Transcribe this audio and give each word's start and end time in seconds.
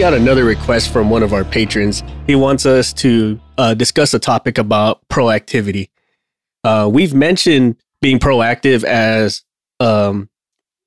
got 0.00 0.14
another 0.14 0.46
request 0.46 0.90
from 0.90 1.10
one 1.10 1.22
of 1.22 1.34
our 1.34 1.44
patrons. 1.44 2.02
He 2.26 2.34
wants 2.34 2.64
us 2.64 2.94
to 2.94 3.38
uh, 3.58 3.74
discuss 3.74 4.14
a 4.14 4.18
topic 4.18 4.56
about 4.56 5.06
proactivity. 5.08 5.90
Uh, 6.64 6.88
we've 6.90 7.12
mentioned 7.12 7.76
being 8.00 8.18
proactive 8.18 8.82
as 8.82 9.44
um, 9.78 10.30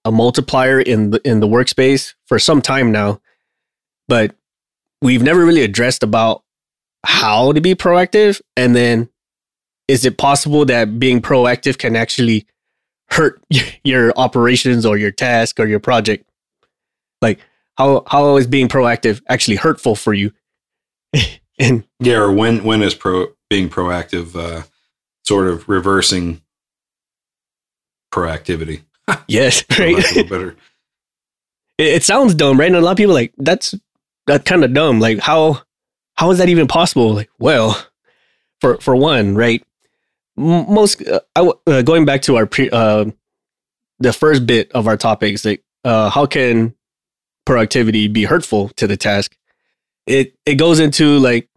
a 0.03 0.11
multiplier 0.11 0.81
in 0.81 1.11
the 1.11 1.21
in 1.27 1.41
the 1.41 1.47
workspace 1.47 2.15
for 2.25 2.39
some 2.39 2.59
time 2.59 2.91
now, 2.91 3.21
but 4.07 4.35
we've 4.99 5.21
never 5.21 5.45
really 5.45 5.63
addressed 5.63 6.01
about 6.01 6.43
how 7.05 7.51
to 7.51 7.61
be 7.61 7.75
proactive. 7.75 8.41
And 8.57 8.75
then, 8.75 9.09
is 9.87 10.05
it 10.05 10.17
possible 10.17 10.65
that 10.65 10.97
being 10.97 11.21
proactive 11.21 11.77
can 11.77 11.95
actually 11.95 12.47
hurt 13.11 13.39
your 13.83 14.11
operations 14.17 14.87
or 14.87 14.97
your 14.97 15.11
task 15.11 15.59
or 15.59 15.67
your 15.67 15.79
project? 15.79 16.27
Like, 17.21 17.39
how 17.77 18.03
how 18.07 18.37
is 18.37 18.47
being 18.47 18.67
proactive 18.67 19.21
actually 19.29 19.57
hurtful 19.57 19.95
for 19.95 20.13
you? 20.13 20.31
and 21.59 21.83
yeah, 21.99 22.17
or 22.17 22.31
when 22.31 22.63
when 22.63 22.81
is 22.81 22.95
pro 22.95 23.27
being 23.49 23.69
proactive 23.69 24.35
uh, 24.35 24.63
sort 25.23 25.47
of 25.47 25.67
reversing 25.67 26.41
proactivity? 28.11 28.83
yes, 29.27 29.63
right. 29.77 29.95
better. 30.29 30.55
It, 31.77 31.87
it, 31.87 32.03
sounds 32.03 32.35
dumb, 32.35 32.59
right? 32.59 32.67
And 32.67 32.75
a 32.75 32.81
lot 32.81 32.91
of 32.91 32.97
people 32.97 33.13
like 33.13 33.33
that's 33.37 33.75
that 34.27 34.45
kind 34.45 34.63
of 34.63 34.73
dumb. 34.73 34.99
Like 34.99 35.19
how 35.19 35.61
how 36.15 36.31
is 36.31 36.37
that 36.37 36.49
even 36.49 36.67
possible? 36.67 37.13
Like, 37.13 37.29
well, 37.39 37.83
for 38.61 38.77
for 38.77 38.95
one, 38.95 39.35
right? 39.35 39.63
Most 40.35 41.05
uh, 41.07 41.19
I, 41.35 41.51
uh, 41.67 41.81
going 41.81 42.05
back 42.05 42.21
to 42.23 42.37
our 42.37 42.45
pre, 42.45 42.69
uh, 42.69 43.05
the 43.99 44.13
first 44.13 44.45
bit 44.45 44.71
of 44.71 44.87
our 44.87 44.97
topics, 44.97 45.45
like 45.45 45.63
uh, 45.83 46.09
how 46.09 46.25
can 46.25 46.75
productivity 47.45 48.07
be 48.07 48.23
hurtful 48.25 48.69
to 48.69 48.87
the 48.87 48.97
task? 48.97 49.35
It 50.05 50.35
it 50.45 50.55
goes 50.55 50.79
into 50.79 51.17
like 51.19 51.49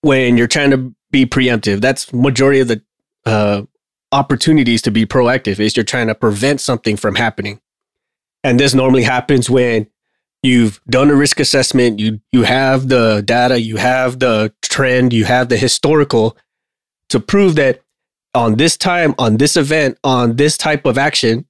when 0.00 0.36
you're 0.36 0.46
trying 0.46 0.70
to 0.70 0.94
be 1.10 1.26
preemptive. 1.26 1.80
That's 1.80 2.12
majority 2.12 2.60
of 2.60 2.68
the 2.68 2.82
uh, 3.24 3.62
opportunities 4.12 4.82
to 4.82 4.90
be 4.90 5.06
proactive 5.06 5.58
is 5.60 5.76
you're 5.76 5.84
trying 5.84 6.06
to 6.08 6.14
prevent 6.14 6.60
something 6.60 6.96
from 6.96 7.16
happening. 7.16 7.60
And 8.44 8.60
this 8.60 8.74
normally 8.74 9.02
happens 9.02 9.50
when 9.50 9.88
you've 10.42 10.80
done 10.88 11.10
a 11.10 11.14
risk 11.14 11.40
assessment, 11.40 11.98
you 11.98 12.20
you 12.32 12.42
have 12.42 12.88
the 12.88 13.22
data, 13.24 13.60
you 13.60 13.76
have 13.76 14.18
the 14.18 14.52
trend, 14.62 15.12
you 15.12 15.24
have 15.24 15.48
the 15.48 15.56
historical 15.56 16.36
to 17.08 17.20
prove 17.20 17.56
that 17.56 17.82
on 18.34 18.56
this 18.56 18.76
time, 18.76 19.14
on 19.18 19.38
this 19.38 19.56
event, 19.56 19.98
on 20.04 20.36
this 20.36 20.56
type 20.56 20.84
of 20.86 20.98
action, 20.98 21.46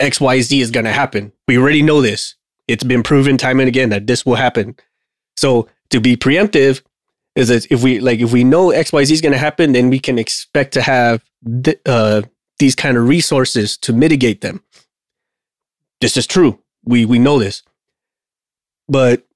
XYZ 0.00 0.60
is 0.60 0.70
going 0.70 0.84
to 0.84 0.92
happen. 0.92 1.32
We 1.46 1.56
already 1.56 1.82
know 1.82 2.02
this. 2.02 2.34
It's 2.68 2.84
been 2.84 3.02
proven 3.02 3.36
time 3.36 3.60
and 3.60 3.68
again 3.68 3.90
that 3.90 4.06
this 4.06 4.24
will 4.24 4.36
happen. 4.36 4.76
So 5.36 5.68
to 5.90 6.00
be 6.00 6.16
preemptive 6.16 6.82
is 7.34 7.48
that 7.48 7.70
if 7.70 7.82
we 7.82 8.00
like 8.00 8.20
if 8.20 8.32
we 8.32 8.44
know 8.44 8.68
XYZ 8.68 9.10
is 9.10 9.20
going 9.20 9.32
to 9.32 9.38
happen, 9.38 9.72
then 9.72 9.90
we 9.90 9.98
can 9.98 10.18
expect 10.18 10.72
to 10.74 10.82
have 10.82 11.22
th- 11.64 11.80
uh, 11.86 12.22
these 12.58 12.74
kind 12.74 12.96
of 12.96 13.08
resources 13.08 13.76
to 13.78 13.92
mitigate 13.92 14.40
them. 14.40 14.62
This 16.00 16.16
is 16.16 16.26
true. 16.26 16.60
We 16.84 17.04
we 17.04 17.18
know 17.18 17.38
this. 17.38 17.62
But 18.88 19.26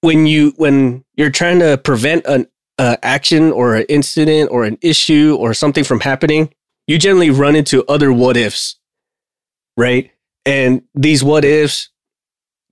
when 0.00 0.26
you 0.26 0.52
when 0.56 1.04
you're 1.16 1.30
trying 1.30 1.58
to 1.60 1.76
prevent 1.78 2.24
an 2.26 2.46
uh, 2.78 2.96
action 3.02 3.50
or 3.50 3.74
an 3.74 3.86
incident 3.88 4.50
or 4.52 4.64
an 4.64 4.78
issue 4.80 5.36
or 5.38 5.52
something 5.54 5.82
from 5.82 6.00
happening, 6.00 6.52
you 6.86 6.98
generally 6.98 7.30
run 7.30 7.56
into 7.56 7.84
other 7.86 8.12
what 8.12 8.36
ifs, 8.36 8.76
right? 9.76 10.12
And 10.46 10.82
these 10.94 11.24
what 11.24 11.44
ifs 11.44 11.90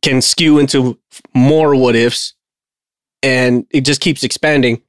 can 0.06 0.22
skew 0.22 0.60
into 0.60 0.96
more 1.34 1.74
what 1.74 1.96
ifs, 1.96 2.34
and 3.24 3.66
it 3.70 3.80
just 3.80 4.00
keeps 4.00 4.22
expanding. 4.22 4.80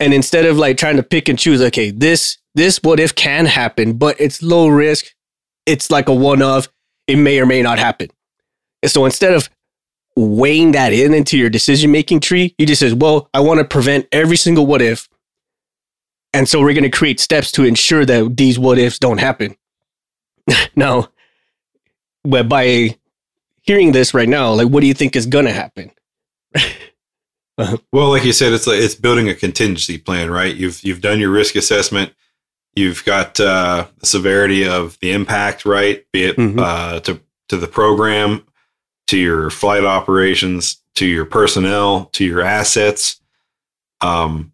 And 0.00 0.12
instead 0.12 0.44
of 0.46 0.56
like 0.56 0.76
trying 0.76 0.96
to 0.96 1.02
pick 1.04 1.28
and 1.28 1.38
choose, 1.38 1.62
okay, 1.62 1.90
this 1.90 2.38
this 2.56 2.82
what 2.82 2.98
if 2.98 3.14
can 3.14 3.46
happen, 3.46 3.92
but 3.92 4.20
it's 4.20 4.42
low 4.42 4.66
risk. 4.66 5.14
It's 5.64 5.90
like 5.90 6.08
a 6.08 6.14
one 6.14 6.42
of. 6.42 6.68
It 7.06 7.16
may 7.16 7.38
or 7.38 7.46
may 7.46 7.62
not 7.62 7.78
happen. 7.78 8.08
And 8.82 8.90
so 8.90 9.04
instead 9.04 9.32
of 9.32 9.48
weighing 10.16 10.72
that 10.72 10.92
in 10.92 11.14
into 11.14 11.38
your 11.38 11.50
decision 11.50 11.92
making 11.92 12.20
tree, 12.20 12.54
you 12.58 12.66
just 12.66 12.80
says, 12.80 12.94
well, 12.94 13.30
I 13.32 13.40
want 13.40 13.58
to 13.58 13.64
prevent 13.64 14.08
every 14.10 14.36
single 14.36 14.66
what 14.66 14.82
if. 14.82 15.08
And 16.32 16.48
so 16.48 16.60
we're 16.60 16.74
going 16.74 16.82
to 16.82 16.90
create 16.90 17.20
steps 17.20 17.52
to 17.52 17.64
ensure 17.64 18.04
that 18.04 18.36
these 18.36 18.58
what 18.58 18.78
ifs 18.78 18.98
don't 18.98 19.18
happen. 19.18 19.56
now, 20.76 21.10
by 22.24 22.96
hearing 23.66 23.92
this 23.92 24.14
right 24.14 24.28
now, 24.28 24.52
like, 24.52 24.68
what 24.68 24.80
do 24.80 24.86
you 24.86 24.94
think 24.94 25.16
is 25.16 25.26
going 25.26 25.44
to 25.44 25.52
happen? 25.52 25.90
well, 27.92 28.10
like 28.10 28.24
you 28.24 28.32
said, 28.32 28.52
it's 28.52 28.66
like 28.66 28.78
it's 28.78 28.94
building 28.94 29.28
a 29.28 29.34
contingency 29.34 29.98
plan, 29.98 30.30
right? 30.30 30.54
You've 30.54 30.82
you've 30.82 31.00
done 31.00 31.20
your 31.20 31.30
risk 31.30 31.56
assessment. 31.56 32.12
You've 32.74 33.04
got 33.04 33.40
uh, 33.40 33.86
the 33.98 34.06
severity 34.06 34.66
of 34.66 34.98
the 35.00 35.12
impact, 35.12 35.64
right? 35.64 36.04
Be 36.12 36.24
it 36.24 36.36
mm-hmm. 36.36 36.58
uh, 36.58 37.00
to 37.00 37.20
to 37.48 37.56
the 37.56 37.66
program, 37.66 38.46
to 39.08 39.18
your 39.18 39.50
flight 39.50 39.84
operations, 39.84 40.82
to 40.94 41.06
your 41.06 41.24
personnel, 41.24 42.06
to 42.06 42.24
your 42.24 42.40
assets. 42.40 43.20
Um, 44.00 44.52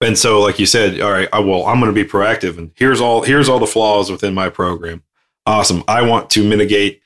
and 0.00 0.18
so, 0.18 0.40
like 0.40 0.58
you 0.58 0.66
said, 0.66 1.00
all 1.00 1.12
right, 1.12 1.28
I, 1.32 1.40
well, 1.40 1.66
I'm 1.66 1.78
going 1.78 1.94
to 1.94 2.04
be 2.04 2.08
proactive, 2.08 2.56
and 2.56 2.72
here's 2.74 3.00
all 3.00 3.22
here's 3.22 3.48
all 3.48 3.58
the 3.58 3.66
flaws 3.66 4.10
within 4.10 4.34
my 4.34 4.48
program. 4.48 5.02
Awesome. 5.46 5.84
I 5.88 6.02
want 6.02 6.30
to 6.30 6.48
mitigate 6.48 7.02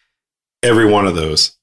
every 0.65 0.87
one 0.87 1.07
of 1.07 1.15
those. 1.15 1.57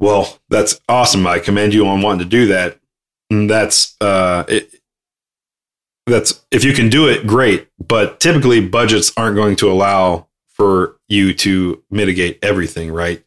Well, 0.00 0.38
that's 0.48 0.80
awesome. 0.88 1.26
I 1.26 1.38
commend 1.38 1.74
you 1.74 1.86
on 1.86 2.02
wanting 2.02 2.20
to 2.20 2.24
do 2.24 2.46
that. 2.46 2.78
And 3.30 3.48
that's 3.48 3.96
uh, 4.00 4.44
it, 4.48 4.74
that's 6.06 6.44
if 6.50 6.64
you 6.64 6.72
can 6.72 6.88
do 6.88 7.08
it, 7.08 7.26
great. 7.26 7.68
But 7.78 8.20
typically, 8.20 8.66
budgets 8.66 9.12
aren't 9.16 9.36
going 9.36 9.56
to 9.56 9.70
allow 9.70 10.28
for 10.48 10.96
you 11.08 11.34
to 11.34 11.82
mitigate 11.90 12.38
everything, 12.42 12.92
right? 12.92 13.22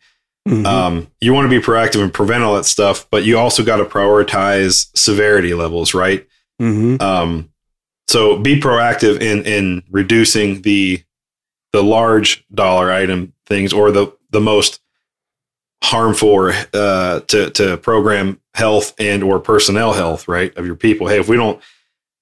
Mm-hmm. 0.47 0.65
Um, 0.65 1.11
you 1.19 1.33
want 1.33 1.49
to 1.49 1.59
be 1.59 1.63
proactive 1.63 2.01
and 2.01 2.13
prevent 2.13 2.43
all 2.43 2.55
that 2.55 2.63
stuff, 2.63 3.07
but 3.09 3.25
you 3.25 3.37
also 3.37 3.65
got 3.65 3.77
to 3.77 3.85
prioritize 3.85 4.89
severity 4.95 5.53
levels, 5.53 5.93
right? 5.93 6.25
Mm-hmm. 6.61 7.01
Um, 7.01 7.49
so 8.07 8.37
be 8.37 8.59
proactive 8.59 9.19
in 9.19 9.43
in 9.45 9.83
reducing 9.89 10.61
the 10.61 11.03
the 11.77 11.83
large 11.83 12.43
dollar 12.51 12.91
item 12.91 13.33
things 13.45 13.71
or 13.71 13.91
the 13.91 14.11
the 14.31 14.41
most 14.41 14.81
harmful 15.83 16.51
uh, 16.73 17.19
to 17.19 17.51
to 17.51 17.77
program 17.77 18.41
health 18.55 18.95
and 18.97 19.23
or 19.23 19.39
personnel 19.39 19.93
health, 19.93 20.27
right, 20.27 20.57
of 20.57 20.65
your 20.65 20.75
people. 20.75 21.07
Hey, 21.07 21.19
if 21.19 21.29
we 21.29 21.37
don't 21.37 21.61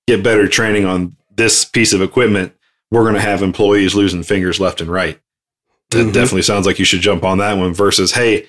get 0.08 0.26
better 0.26 0.50
training 0.50 0.86
on 0.86 1.16
this 1.34 1.64
piece 1.64 1.94
of 1.94 2.02
equipment, 2.02 2.54
we're 2.92 3.04
going 3.04 3.16
to 3.16 3.22
have 3.22 3.42
employees 3.42 3.96
losing 3.96 4.24
fingers 4.24 4.60
left 4.60 4.82
and 4.82 4.90
right. 4.90 5.22
That 5.92 6.00
mm-hmm. 6.00 6.12
definitely 6.12 6.42
sounds 6.42 6.66
like 6.66 6.78
you 6.78 6.84
should 6.84 7.00
jump 7.00 7.24
on 7.24 7.38
that 7.38 7.58
one. 7.58 7.74
Versus, 7.74 8.12
hey, 8.12 8.48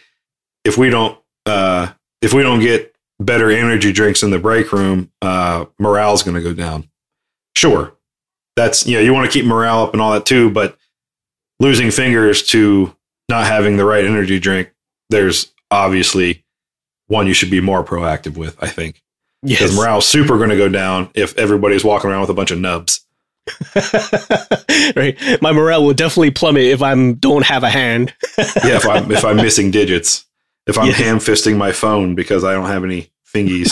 if 0.65 0.77
we 0.77 0.91
don't 0.91 1.17
uh, 1.47 1.93
if 2.21 2.33
we 2.33 2.43
don't 2.43 2.59
get 2.59 2.97
better 3.21 3.49
energy 3.49 3.93
drinks 3.93 4.25
in 4.25 4.31
the 4.31 4.41
break 4.41 4.73
room, 4.73 5.13
uh, 5.23 5.67
morale's 5.79 6.25
going 6.25 6.35
to 6.35 6.43
go 6.43 6.53
down. 6.53 6.91
Sure, 7.55 7.97
that's 8.57 8.89
you 8.89 8.97
know 8.97 9.03
you 9.03 9.15
want 9.15 9.31
to 9.31 9.33
keep 9.33 9.47
morale 9.47 9.85
up 9.85 9.93
and 9.93 10.03
all 10.03 10.13
that 10.13 10.27
too, 10.27 10.51
but 10.51 10.77
losing 11.61 11.91
fingers 11.91 12.43
to 12.43 12.95
not 13.29 13.47
having 13.47 13.77
the 13.77 13.85
right 13.85 14.05
energy 14.05 14.39
drink 14.39 14.71
there's 15.11 15.53
obviously 15.71 16.45
one 17.09 17.27
you 17.27 17.35
should 17.35 17.51
be 17.51 17.61
more 17.61 17.85
proactive 17.85 18.37
with, 18.37 18.57
I 18.63 18.69
think. 18.69 19.03
Yes. 19.43 19.61
Because 19.61 19.77
morale's 19.77 20.09
super 20.09 20.39
going 20.39 20.51
to 20.51 20.57
go 20.57 20.69
down 20.69 21.11
if 21.15 21.37
everybody's 21.39 21.85
walking 21.85 22.11
around 22.11 22.23
with 22.23 22.31
a 22.31 22.35
bunch 22.35 22.51
of 22.51 22.59
nubs. 22.59 23.01
right. 24.97 25.17
My 25.41 25.53
morale 25.53 25.85
will 25.85 25.95
definitely 25.95 26.33
plummet 26.33 26.65
if 26.65 26.83
I'm 26.83 27.15
don't 27.15 27.45
have 27.45 27.63
a 27.63 27.69
hand. 27.69 28.13
yeah, 28.39 28.77
if 28.77 28.87
I'm 28.87 29.11
if 29.13 29.25
I'm 29.25 29.37
missing 29.37 29.71
digits. 29.71 30.25
If 30.67 30.79
I'm 30.79 30.89
yeah. 30.89 30.95
ham 30.95 31.19
fisting 31.19 31.57
my 31.57 31.71
phone 31.71 32.17
because 32.17 32.43
I 32.43 32.53
don't 32.53 32.67
have 32.67 32.83
any 32.83 33.13
fingies, 33.33 33.71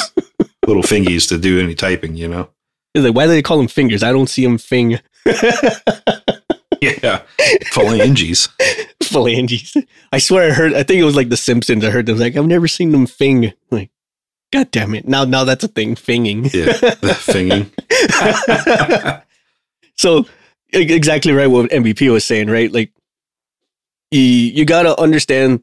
little 0.69 0.85
fingies 0.85 1.29
to 1.31 1.39
do 1.39 1.61
any 1.61 1.75
typing, 1.75 2.15
you 2.15 2.29
know. 2.29 2.49
Like, 2.95 3.17
why 3.17 3.25
do 3.25 3.33
they 3.33 3.43
call 3.43 3.57
them 3.59 3.67
fingers? 3.67 4.05
I 4.05 4.13
don't 4.13 4.29
see 4.29 4.45
them 4.45 4.59
fing. 4.59 5.01
yeah, 7.03 7.23
phalanges. 7.73 8.49
phalanges. 9.03 9.77
I 10.13 10.19
swear 10.19 10.51
I 10.51 10.55
heard. 10.55 10.75
I 10.75 10.83
think 10.83 11.01
it 11.01 11.05
was 11.05 11.17
like 11.17 11.29
The 11.29 11.37
Simpsons. 11.37 11.85
I 11.85 11.91
heard 11.91 12.07
them 12.07 12.19
like 12.19 12.37
I've 12.37 12.47
never 12.47 12.69
seen 12.69 12.93
them 12.93 13.07
fing. 13.07 13.53
Like, 13.71 13.91
god 14.53 14.71
damn 14.71 14.95
it! 14.95 15.07
Now, 15.07 15.25
now 15.25 15.45
that's 15.45 15.65
a 15.65 15.69
thing. 15.69 15.97
Finging. 15.97 16.47
Yeah, 16.53 16.73
finging. 17.15 17.71
so 19.97 20.27
exactly 20.73 21.33
right. 21.33 21.47
What 21.47 21.71
MVP 21.71 22.13
was 22.13 22.25
saying, 22.25 22.49
right? 22.49 22.71
Like, 22.71 22.93
you 24.11 24.21
you 24.21 24.65
got 24.65 24.83
to 24.83 25.01
understand 25.01 25.63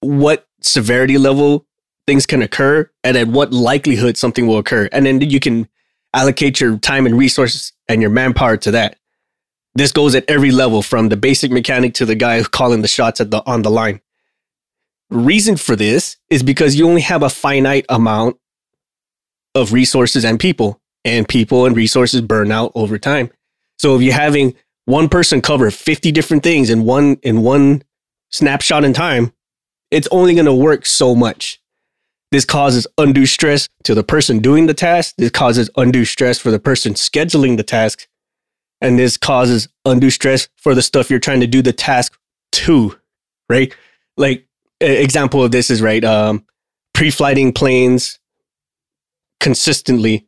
what 0.00 0.46
severity 0.60 1.18
level 1.18 1.66
things 2.06 2.26
can 2.26 2.42
occur 2.42 2.90
and 3.04 3.16
at 3.16 3.28
what 3.28 3.52
likelihood 3.52 4.16
something 4.16 4.46
will 4.46 4.58
occur, 4.58 4.88
and 4.92 5.06
then 5.06 5.20
you 5.20 5.40
can 5.40 5.68
allocate 6.14 6.60
your 6.60 6.78
time 6.78 7.06
and 7.06 7.18
resources 7.18 7.72
and 7.88 8.00
your 8.00 8.10
manpower 8.10 8.56
to 8.56 8.70
that 8.70 8.98
this 9.78 9.92
goes 9.92 10.14
at 10.14 10.24
every 10.28 10.50
level 10.50 10.82
from 10.82 11.08
the 11.08 11.16
basic 11.16 11.50
mechanic 11.50 11.94
to 11.94 12.06
the 12.06 12.14
guy 12.14 12.42
calling 12.42 12.82
the 12.82 12.88
shots 12.88 13.20
at 13.20 13.30
the 13.30 13.42
on 13.46 13.62
the 13.62 13.70
line. 13.70 14.00
reason 15.10 15.56
for 15.56 15.76
this 15.76 16.16
is 16.30 16.42
because 16.42 16.74
you 16.76 16.86
only 16.88 17.00
have 17.00 17.22
a 17.22 17.30
finite 17.30 17.86
amount 17.88 18.36
of 19.54 19.72
resources 19.72 20.24
and 20.24 20.38
people, 20.38 20.80
and 21.04 21.28
people 21.28 21.66
and 21.66 21.76
resources 21.76 22.20
burn 22.20 22.52
out 22.52 22.72
over 22.74 22.98
time. 22.98 23.30
So 23.78 23.96
if 23.96 24.02
you're 24.02 24.14
having 24.14 24.54
one 24.84 25.08
person 25.08 25.40
cover 25.40 25.70
50 25.70 26.12
different 26.12 26.42
things 26.42 26.70
in 26.70 26.84
one 26.84 27.18
in 27.22 27.42
one 27.42 27.82
snapshot 28.30 28.84
in 28.84 28.92
time, 28.92 29.32
it's 29.90 30.08
only 30.10 30.34
going 30.34 30.46
to 30.46 30.54
work 30.54 30.86
so 30.86 31.14
much. 31.14 31.60
This 32.30 32.44
causes 32.44 32.86
undue 32.98 33.26
stress 33.26 33.68
to 33.84 33.94
the 33.94 34.04
person 34.04 34.40
doing 34.40 34.66
the 34.66 34.74
task. 34.74 35.14
This 35.16 35.30
causes 35.30 35.70
undue 35.76 36.04
stress 36.04 36.38
for 36.38 36.50
the 36.50 36.58
person 36.58 36.92
scheduling 36.92 37.56
the 37.56 37.62
task. 37.62 38.06
And 38.80 38.98
this 38.98 39.16
causes 39.16 39.68
undue 39.84 40.10
stress 40.10 40.48
for 40.56 40.74
the 40.74 40.82
stuff 40.82 41.10
you're 41.10 41.18
trying 41.18 41.40
to 41.40 41.46
do 41.46 41.62
the 41.62 41.72
task 41.72 42.16
to, 42.52 42.96
right? 43.48 43.74
Like 44.16 44.46
example 44.80 45.42
of 45.42 45.50
this 45.50 45.70
is 45.70 45.82
right, 45.82 46.04
um, 46.04 46.46
pre-flighting 46.94 47.52
planes 47.52 48.18
consistently, 49.40 50.26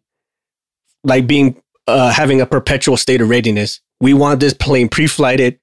like 1.05 1.27
being 1.27 1.63
uh, 1.87 2.11
having 2.13 2.41
a 2.41 2.47
perpetual 2.47 2.97
state 2.97 3.21
of 3.21 3.29
readiness. 3.29 3.81
We 4.01 4.15
want 4.15 4.41
this 4.41 4.55
plane 4.55 4.89
pre-flighted 4.89 5.61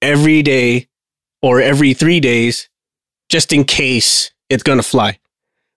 every 0.00 0.42
day 0.42 0.88
or 1.42 1.60
every 1.60 1.92
three 1.92 2.20
days, 2.20 2.68
just 3.28 3.52
in 3.52 3.64
case 3.64 4.30
it's 4.48 4.62
gonna 4.62 4.82
fly 4.82 5.18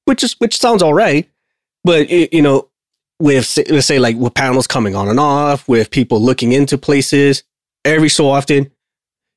which 0.10 0.24
is 0.24 0.36
which 0.40 0.58
sounds 0.58 0.82
all 0.82 0.94
right. 0.94 1.30
But 1.84 2.10
it, 2.10 2.34
you 2.34 2.42
know, 2.42 2.69
with 3.20 3.60
let's 3.70 3.88
say 3.88 4.00
like 4.00 4.16
with 4.16 4.34
panels 4.34 4.68
coming 4.68 4.96
on 4.96 5.10
and 5.10 5.20
off, 5.20 5.68
with 5.68 5.92
people 5.92 6.22
looking 6.22 6.52
into 6.52 6.78
places 6.78 7.44
every 7.86 8.10
so 8.10 8.30
often, 8.30 8.72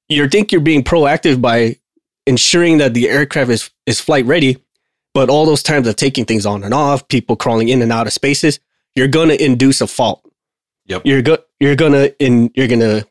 you 0.08 0.28
think 0.28 0.52
you're 0.52 0.60
being 0.60 0.84
proactive 0.84 1.40
by 1.40 1.76
ensuring 2.26 2.78
that 2.78 2.94
the 2.94 3.08
aircraft 3.08 3.50
is 3.50 3.70
is 3.86 4.00
flight 4.00 4.24
ready. 4.26 4.58
But 5.14 5.28
all 5.28 5.44
those 5.44 5.62
times 5.62 5.86
of 5.86 5.96
taking 5.96 6.24
things 6.24 6.46
on 6.46 6.64
and 6.64 6.72
off, 6.72 7.06
people 7.08 7.36
crawling 7.36 7.68
in 7.68 7.82
and 7.82 7.92
out 7.92 8.06
of 8.06 8.12
spaces, 8.14 8.60
you're 8.94 9.08
gonna 9.08 9.34
induce 9.34 9.80
a 9.80 9.86
fault. 9.86 10.24
Yep. 10.86 11.02
You're 11.04 11.22
go 11.22 11.38
you're 11.60 11.76
gonna 11.76 12.10
in 12.18 12.50
you're 12.54 12.68
gonna 12.68 13.04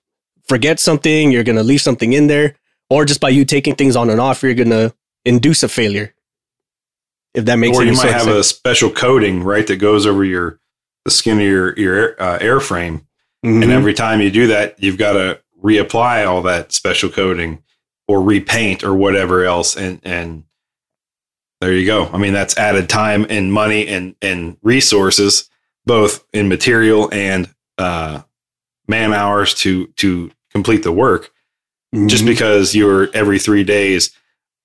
forget 0.47 0.79
something, 0.79 1.31
you're 1.31 1.43
gonna 1.43 1.63
leave 1.63 1.81
something 1.81 2.13
in 2.13 2.27
there, 2.27 2.55
or 2.89 3.05
just 3.05 3.19
by 3.19 3.29
you 3.29 3.45
taking 3.45 3.75
things 3.75 3.95
on 3.95 4.09
and 4.09 4.19
off, 4.19 4.41
you're 4.41 4.53
gonna 4.53 4.93
induce 5.25 5.63
a 5.63 5.69
failure. 5.69 6.13
If 7.33 7.45
that 7.45 7.55
makes 7.55 7.77
sense. 7.77 7.87
or 7.87 7.91
you 7.91 7.97
might 7.97 8.11
have 8.11 8.27
a 8.27 8.43
special 8.43 8.89
coating 8.89 9.43
right 9.43 9.65
that 9.67 9.77
goes 9.77 10.05
over 10.05 10.23
your 10.23 10.59
the 11.05 11.11
skin 11.11 11.37
of 11.37 11.43
your 11.43 11.77
your 11.77 12.21
uh, 12.21 12.39
airframe, 12.39 13.05
mm-hmm. 13.45 13.63
and 13.63 13.71
every 13.71 13.93
time 13.93 14.21
you 14.21 14.31
do 14.31 14.47
that, 14.47 14.81
you've 14.81 14.97
got 14.97 15.13
to 15.13 15.39
reapply 15.61 16.27
all 16.27 16.41
that 16.43 16.71
special 16.71 17.09
coating 17.09 17.63
or 18.07 18.21
repaint 18.21 18.83
or 18.83 18.95
whatever 18.95 19.43
else, 19.43 19.75
and 19.75 19.99
and 20.03 20.43
there 21.59 21.73
you 21.73 21.85
go. 21.85 22.07
I 22.07 22.17
mean, 22.17 22.33
that's 22.33 22.57
added 22.57 22.89
time 22.89 23.25
and 23.29 23.53
money 23.53 23.87
and 23.87 24.15
and 24.21 24.57
resources, 24.61 25.49
both 25.85 26.25
in 26.33 26.49
material 26.49 27.09
and 27.13 27.49
uh, 27.77 28.21
man 28.87 29.13
hours 29.13 29.53
to 29.55 29.87
to 29.97 30.31
complete 30.51 30.83
the 30.83 30.91
work. 30.91 31.31
Mm-hmm. 31.93 32.07
Just 32.07 32.25
because 32.25 32.73
you're 32.73 33.09
every 33.13 33.37
three 33.37 33.65
days 33.65 34.15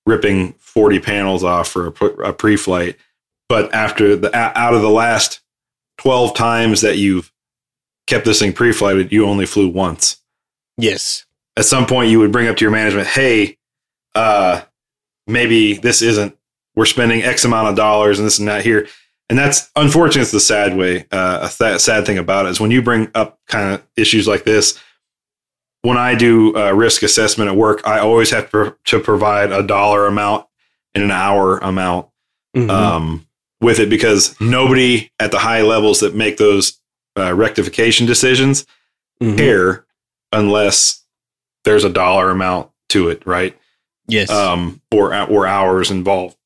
ripping 0.05 0.53
40 0.53 0.99
panels 0.99 1.43
off 1.43 1.67
for 1.67 1.87
a, 1.87 2.05
a 2.29 2.33
pre-flight 2.33 2.95
but 3.49 3.73
after 3.73 4.15
the 4.15 4.35
out 4.35 4.73
of 4.73 4.81
the 4.81 4.89
last 4.89 5.41
12 5.97 6.35
times 6.35 6.81
that 6.81 6.97
you've 6.97 7.31
kept 8.05 8.25
this 8.25 8.39
thing 8.39 8.53
pre-flighted 8.53 9.11
you 9.11 9.25
only 9.25 9.45
flew 9.45 9.67
once. 9.67 10.21
Yes. 10.77 11.25
At 11.57 11.65
some 11.65 11.85
point 11.85 12.09
you 12.11 12.19
would 12.19 12.31
bring 12.31 12.47
up 12.47 12.57
to 12.57 12.65
your 12.65 12.71
management 12.71 13.07
hey 13.07 13.57
uh 14.15 14.61
maybe 15.25 15.73
this 15.73 16.01
isn't 16.01 16.37
we're 16.75 16.85
spending 16.85 17.23
x 17.23 17.43
amount 17.43 17.69
of 17.69 17.75
dollars 17.75 18.19
and 18.19 18.25
this 18.25 18.39
and 18.39 18.47
that 18.47 18.63
here. 18.63 18.87
And 19.29 19.37
that's 19.37 19.69
unfortunate 19.75 20.21
it's 20.21 20.31
the 20.31 20.39
sad 20.39 20.77
way 20.77 21.05
uh, 21.11 21.49
a 21.49 21.49
th- 21.49 21.81
sad 21.81 22.05
thing 22.05 22.17
about 22.17 22.45
it 22.45 22.49
is 22.49 22.59
when 22.61 22.71
you 22.71 22.81
bring 22.81 23.09
up 23.13 23.39
kind 23.47 23.73
of 23.73 23.85
issues 23.97 24.27
like 24.27 24.45
this 24.45 24.79
when 25.81 25.97
I 25.97 26.15
do 26.15 26.55
uh, 26.55 26.71
risk 26.71 27.03
assessment 27.03 27.49
at 27.49 27.55
work, 27.55 27.87
I 27.87 27.99
always 27.99 28.31
have 28.31 28.49
to, 28.51 28.75
to 28.85 28.99
provide 28.99 29.51
a 29.51 29.63
dollar 29.63 30.05
amount 30.05 30.45
and 30.93 31.03
an 31.03 31.11
hour 31.11 31.57
amount. 31.59 32.07
Mm-hmm. 32.55 32.69
um, 32.69 33.26
with 33.61 33.79
it 33.79 33.89
because 33.89 34.39
nobody 34.39 35.11
at 35.19 35.31
the 35.31 35.39
high 35.39 35.61
levels 35.61 35.99
that 36.01 36.15
make 36.15 36.37
those 36.37 36.79
uh, 37.17 37.33
rectification 37.33 38.05
decisions 38.05 38.65
mm-hmm. 39.21 39.35
care 39.35 39.85
unless 40.31 41.03
there's 41.63 41.83
a 41.83 41.89
dollar 41.89 42.29
amount 42.29 42.69
to 42.89 43.09
it, 43.09 43.25
right? 43.25 43.57
Yes. 44.07 44.29
Um, 44.29 44.81
or 44.93 45.13
or 45.29 45.47
hours 45.47 45.91
involved, 45.91 46.37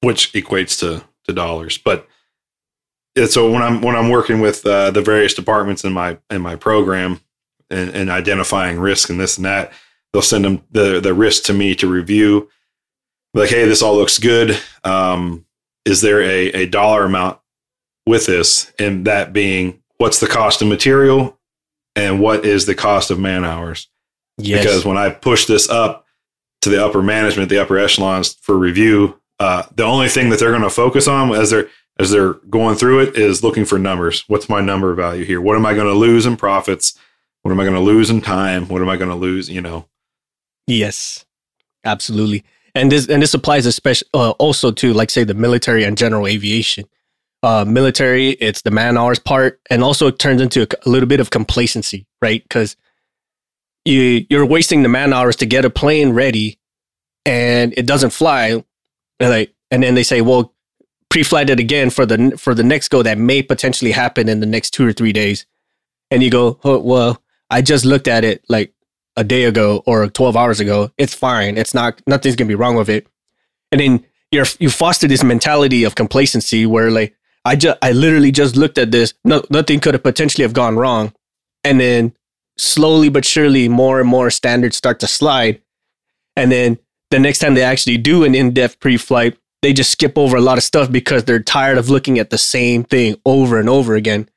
which 0.00 0.32
equates 0.32 0.78
to 0.80 1.04
to 1.24 1.32
dollars. 1.32 1.76
But 1.76 2.06
so 3.26 3.50
when 3.50 3.62
I'm 3.62 3.82
when 3.82 3.96
I'm 3.96 4.08
working 4.08 4.40
with 4.40 4.64
uh, 4.64 4.90
the 4.90 5.02
various 5.02 5.34
departments 5.34 5.84
in 5.84 5.92
my 5.92 6.18
in 6.30 6.40
my 6.40 6.56
program, 6.56 7.20
and, 7.70 7.90
and 7.90 8.10
identifying 8.10 8.78
risk 8.78 9.10
and 9.10 9.20
this 9.20 9.36
and 9.36 9.46
that. 9.46 9.72
They'll 10.12 10.22
send 10.22 10.44
them 10.44 10.62
the 10.70 11.00
the 11.00 11.14
risk 11.14 11.44
to 11.44 11.54
me 11.54 11.74
to 11.76 11.86
review. 11.86 12.48
Like, 13.34 13.50
hey, 13.50 13.66
this 13.66 13.82
all 13.82 13.96
looks 13.96 14.18
good. 14.18 14.58
Um, 14.84 15.44
is 15.88 16.02
there 16.02 16.20
a, 16.20 16.48
a 16.52 16.66
dollar 16.66 17.04
amount 17.04 17.38
with 18.06 18.26
this? 18.26 18.70
And 18.78 19.06
that 19.06 19.32
being 19.32 19.82
what's 19.96 20.20
the 20.20 20.26
cost 20.26 20.60
of 20.60 20.68
material 20.68 21.38
and 21.96 22.20
what 22.20 22.44
is 22.44 22.66
the 22.66 22.74
cost 22.74 23.10
of 23.10 23.18
man 23.18 23.44
hours? 23.44 23.88
Yes. 24.36 24.62
Because 24.62 24.84
when 24.84 24.98
I 24.98 25.10
push 25.10 25.46
this 25.46 25.68
up 25.68 26.06
to 26.60 26.68
the 26.68 26.84
upper 26.84 27.02
management, 27.02 27.48
the 27.48 27.58
upper 27.58 27.78
echelons 27.78 28.34
for 28.34 28.56
review, 28.56 29.18
uh, 29.40 29.64
the 29.74 29.84
only 29.84 30.08
thing 30.08 30.28
that 30.28 30.38
they're 30.38 30.50
going 30.50 30.62
to 30.62 30.70
focus 30.70 31.08
on 31.08 31.32
as 31.32 31.50
they're 31.50 31.68
as 31.98 32.10
they're 32.10 32.34
going 32.34 32.76
through 32.76 33.00
it 33.00 33.16
is 33.16 33.42
looking 33.42 33.64
for 33.64 33.76
numbers. 33.76 34.22
What's 34.28 34.48
my 34.48 34.60
number 34.60 34.94
value 34.94 35.24
here? 35.24 35.40
What 35.40 35.56
am 35.56 35.66
I 35.66 35.74
going 35.74 35.88
to 35.88 35.98
lose 35.98 36.26
in 36.26 36.36
profits? 36.36 36.96
What 37.42 37.50
am 37.50 37.58
I 37.58 37.64
going 37.64 37.74
to 37.74 37.80
lose 37.80 38.08
in 38.08 38.20
time? 38.20 38.68
What 38.68 38.82
am 38.82 38.88
I 38.88 38.96
going 38.96 39.10
to 39.10 39.16
lose? 39.16 39.48
You 39.48 39.62
know. 39.62 39.88
Yes, 40.66 41.24
absolutely. 41.84 42.44
And 42.74 42.92
this 42.92 43.08
and 43.08 43.22
this 43.22 43.34
applies 43.34 43.66
especially 43.66 44.08
uh, 44.14 44.30
also 44.32 44.70
to 44.72 44.92
like 44.92 45.10
say 45.10 45.24
the 45.24 45.34
military 45.34 45.84
and 45.84 45.96
general 45.96 46.26
aviation. 46.26 46.84
Uh, 47.42 47.64
military, 47.64 48.30
it's 48.30 48.62
the 48.62 48.70
man 48.70 48.98
hours 48.98 49.20
part, 49.20 49.60
and 49.70 49.84
also 49.84 50.08
it 50.08 50.18
turns 50.18 50.40
into 50.40 50.62
a, 50.62 50.66
a 50.86 50.90
little 50.90 51.06
bit 51.06 51.20
of 51.20 51.30
complacency, 51.30 52.06
right? 52.20 52.42
Because 52.42 52.76
you 53.84 54.26
you're 54.28 54.46
wasting 54.46 54.82
the 54.82 54.88
man 54.88 55.12
hours 55.12 55.36
to 55.36 55.46
get 55.46 55.64
a 55.64 55.70
plane 55.70 56.10
ready, 56.10 56.58
and 57.24 57.72
it 57.76 57.86
doesn't 57.86 58.10
fly, 58.10 58.62
and 59.20 59.30
like, 59.30 59.54
and 59.70 59.82
then 59.82 59.94
they 59.94 60.02
say, 60.02 60.20
well, 60.20 60.52
pre-flight 61.10 61.48
it 61.48 61.60
again 61.60 61.90
for 61.90 62.04
the 62.04 62.36
for 62.36 62.54
the 62.54 62.64
next 62.64 62.88
go 62.88 63.02
that 63.02 63.18
may 63.18 63.42
potentially 63.42 63.92
happen 63.92 64.28
in 64.28 64.40
the 64.40 64.46
next 64.46 64.70
two 64.70 64.86
or 64.86 64.92
three 64.92 65.12
days, 65.12 65.46
and 66.10 66.22
you 66.22 66.30
go, 66.30 66.58
oh, 66.64 66.78
well, 66.78 67.22
I 67.50 67.62
just 67.62 67.84
looked 67.84 68.08
at 68.08 68.24
it 68.24 68.42
like 68.48 68.72
a 69.18 69.24
day 69.24 69.44
ago 69.44 69.82
or 69.84 70.06
12 70.06 70.36
hours 70.36 70.60
ago. 70.60 70.92
It's 70.96 71.12
fine. 71.12 71.58
It's 71.58 71.74
not, 71.74 72.00
nothing's 72.06 72.36
going 72.36 72.46
to 72.46 72.52
be 72.52 72.54
wrong 72.54 72.76
with 72.76 72.88
it. 72.88 73.06
And 73.72 73.80
then 73.80 74.04
you're, 74.30 74.46
you 74.60 74.70
foster 74.70 75.08
this 75.08 75.24
mentality 75.24 75.82
of 75.82 75.96
complacency 75.96 76.64
where 76.66 76.90
like, 76.90 77.16
I 77.44 77.56
just, 77.56 77.78
I 77.82 77.90
literally 77.90 78.30
just 78.30 78.56
looked 78.56 78.78
at 78.78 78.92
this. 78.92 79.14
No, 79.24 79.42
nothing 79.50 79.80
could 79.80 79.94
have 79.94 80.04
potentially 80.04 80.44
have 80.44 80.52
gone 80.52 80.76
wrong. 80.76 81.12
And 81.64 81.80
then 81.80 82.14
slowly 82.56 83.08
but 83.08 83.24
surely 83.24 83.68
more 83.68 84.00
and 84.00 84.08
more 84.08 84.30
standards 84.30 84.76
start 84.76 85.00
to 85.00 85.08
slide. 85.08 85.60
And 86.36 86.52
then 86.52 86.78
the 87.10 87.18
next 87.18 87.40
time 87.40 87.54
they 87.54 87.64
actually 87.64 87.98
do 87.98 88.22
an 88.22 88.36
in-depth 88.36 88.78
pre-flight, 88.78 89.36
they 89.62 89.72
just 89.72 89.90
skip 89.90 90.16
over 90.16 90.36
a 90.36 90.40
lot 90.40 90.58
of 90.58 90.64
stuff 90.64 90.92
because 90.92 91.24
they're 91.24 91.42
tired 91.42 91.76
of 91.76 91.90
looking 91.90 92.20
at 92.20 92.30
the 92.30 92.38
same 92.38 92.84
thing 92.84 93.16
over 93.26 93.58
and 93.58 93.68
over 93.68 93.96
again. 93.96 94.28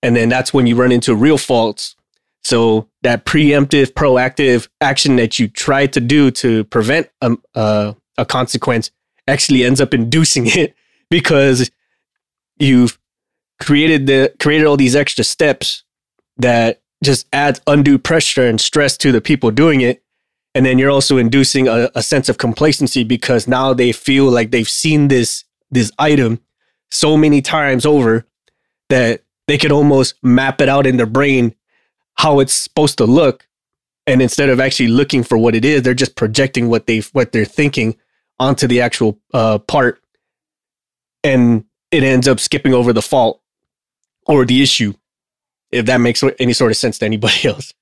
And 0.00 0.14
then 0.14 0.28
that's 0.28 0.54
when 0.54 0.68
you 0.68 0.76
run 0.76 0.92
into 0.92 1.16
real 1.16 1.38
faults 1.38 1.96
so 2.44 2.88
that 3.02 3.24
preemptive, 3.24 3.92
proactive 3.92 4.68
action 4.80 5.16
that 5.16 5.38
you 5.38 5.48
try 5.48 5.86
to 5.86 6.00
do 6.00 6.30
to 6.32 6.64
prevent 6.64 7.08
a, 7.20 7.36
a, 7.54 7.96
a 8.18 8.24
consequence 8.24 8.90
actually 9.28 9.64
ends 9.64 9.80
up 9.80 9.94
inducing 9.94 10.46
it 10.46 10.74
because 11.10 11.70
you've 12.58 12.98
created 13.60 14.06
the 14.06 14.34
created 14.40 14.66
all 14.66 14.76
these 14.76 14.96
extra 14.96 15.22
steps 15.22 15.84
that 16.36 16.82
just 17.04 17.26
adds 17.32 17.60
undue 17.66 17.98
pressure 17.98 18.46
and 18.46 18.60
stress 18.60 18.96
to 18.96 19.12
the 19.12 19.20
people 19.20 19.50
doing 19.50 19.80
it. 19.80 20.02
And 20.54 20.66
then 20.66 20.78
you're 20.78 20.90
also 20.90 21.16
inducing 21.16 21.66
a, 21.66 21.90
a, 21.94 22.02
sense 22.02 22.28
of 22.28 22.38
complacency 22.38 23.04
because 23.04 23.48
now 23.48 23.72
they 23.72 23.90
feel 23.90 24.26
like 24.26 24.50
they've 24.50 24.68
seen 24.68 25.08
this 25.08 25.44
this 25.70 25.90
item 25.98 26.40
so 26.90 27.16
many 27.16 27.40
times 27.40 27.86
over 27.86 28.26
that 28.90 29.22
they 29.48 29.56
could 29.56 29.72
almost 29.72 30.14
map 30.22 30.60
it 30.60 30.68
out 30.68 30.86
in 30.86 30.98
their 30.98 31.06
brain 31.06 31.54
how 32.16 32.40
it's 32.40 32.54
supposed 32.54 32.98
to 32.98 33.04
look 33.04 33.46
and 34.06 34.20
instead 34.20 34.48
of 34.48 34.60
actually 34.60 34.88
looking 34.88 35.22
for 35.22 35.38
what 35.38 35.54
it 35.54 35.64
is 35.64 35.82
they're 35.82 35.94
just 35.94 36.16
projecting 36.16 36.68
what 36.68 36.86
they 36.86 37.00
what 37.12 37.32
they're 37.32 37.44
thinking 37.44 37.96
onto 38.38 38.66
the 38.66 38.80
actual 38.80 39.18
uh, 39.34 39.58
part 39.58 40.02
and 41.24 41.64
it 41.90 42.02
ends 42.02 42.26
up 42.26 42.40
skipping 42.40 42.74
over 42.74 42.92
the 42.92 43.02
fault 43.02 43.40
or 44.26 44.44
the 44.44 44.62
issue 44.62 44.92
if 45.70 45.86
that 45.86 45.98
makes 45.98 46.22
any 46.38 46.52
sort 46.52 46.70
of 46.70 46.76
sense 46.76 46.98
to 46.98 47.04
anybody 47.04 47.36
else 47.44 47.72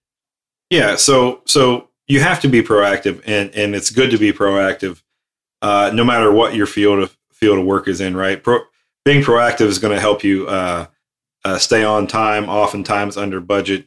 yeah 0.70 0.96
so 0.96 1.42
so 1.46 1.88
you 2.06 2.20
have 2.20 2.40
to 2.40 2.49
be 2.49 2.62
proactive 2.62 3.22
and 3.26 3.54
and 3.54 3.75
it's 3.75 3.90
good 3.90 4.10
to 4.10 4.18
be 4.18 4.32
proactive 4.32 5.02
uh, 5.62 5.90
no 5.94 6.04
matter 6.04 6.32
what 6.32 6.54
your 6.54 6.66
field 6.66 7.00
of 7.00 7.16
field 7.32 7.58
of 7.58 7.64
work 7.64 7.88
is 7.88 8.00
in, 8.00 8.16
right? 8.16 8.42
Pro, 8.42 8.60
being 9.04 9.22
proactive 9.22 9.66
is 9.66 9.78
going 9.78 9.94
to 9.94 10.00
help 10.00 10.22
you 10.22 10.46
uh, 10.46 10.87
uh, 11.44 11.58
stay 11.58 11.82
on 11.82 12.06
time, 12.06 12.49
oftentimes 12.49 13.16
under 13.16 13.40
budget. 13.40 13.87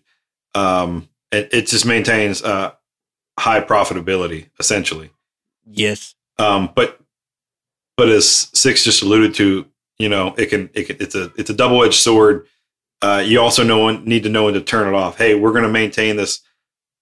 Um, 0.55 1.10
it, 1.31 1.50
it 1.51 1.67
just 1.67 1.86
maintains 1.86 2.43
uh, 2.43 2.72
high 3.39 3.62
profitability, 3.62 4.50
essentially. 4.60 5.12
Yes. 5.65 6.15
Um, 6.39 6.72
but 6.75 7.00
but 7.98 8.10
as 8.10 8.50
Six 8.53 8.83
just 8.83 9.03
alluded 9.03 9.36
to, 9.36 9.65
you 10.00 10.10
know, 10.10 10.33
it 10.38 10.48
can, 10.48 10.69
it 10.74 10.86
can 10.86 10.98
it's 11.00 11.15
a 11.15 11.31
it's 11.38 11.50
a 11.50 11.53
double 11.53 11.83
edged 11.83 12.00
sword. 12.00 12.48
Uh, 13.01 13.22
you 13.24 13.39
also 13.39 13.63
know 13.63 13.91
need 13.98 14.24
to 14.24 14.29
know 14.29 14.45
when 14.45 14.53
to 14.53 14.62
turn 14.62 14.88
it 14.88 14.95
off. 14.95 15.17
Hey, 15.17 15.36
we're 15.36 15.51
going 15.51 15.63
to 15.63 15.69
maintain 15.69 16.15
this 16.15 16.41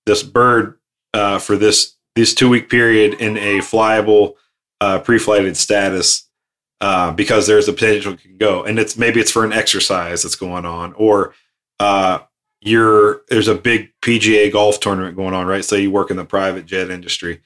this 0.06 0.24
bird 0.24 0.80
uh, 1.14 1.40
for 1.40 1.56
this 1.56 1.96
this 2.16 2.34
two 2.34 2.50
week 2.50 2.70
period 2.70 3.16
in 3.16 3.38
a 3.38 3.60
flyable 3.60 4.36
uh, 4.82 5.00
pre-flighted 5.00 5.56
status 5.56 6.28
uh, 6.82 7.12
because 7.12 7.48
there's 7.48 7.68
a 7.68 7.74
potential 7.74 8.14
it 8.14 8.22
can 8.22 8.38
go, 8.38 8.64
and 8.64 8.80
it's 8.80 8.98
maybe 8.98 9.20
it's 9.20 9.32
for 9.32 9.46
an 9.46 9.54
exercise 9.54 10.24
that's 10.24 10.36
going 10.36 10.66
on, 10.66 10.94
or 10.94 11.34
uh, 11.80 12.20
you're 12.62 13.22
there's 13.30 13.48
a 13.48 13.56
big 13.56 13.92
PGA 14.02 14.52
golf 14.52 14.80
tournament 14.80 15.16
going 15.16 15.34
on, 15.34 15.48
right? 15.48 15.66
So 15.66 15.76
you 15.76 15.92
work 15.92 16.12
in 16.12 16.18
the 16.18 16.26
private 16.26 16.66
jet 16.66 16.90
industry, 16.90 17.42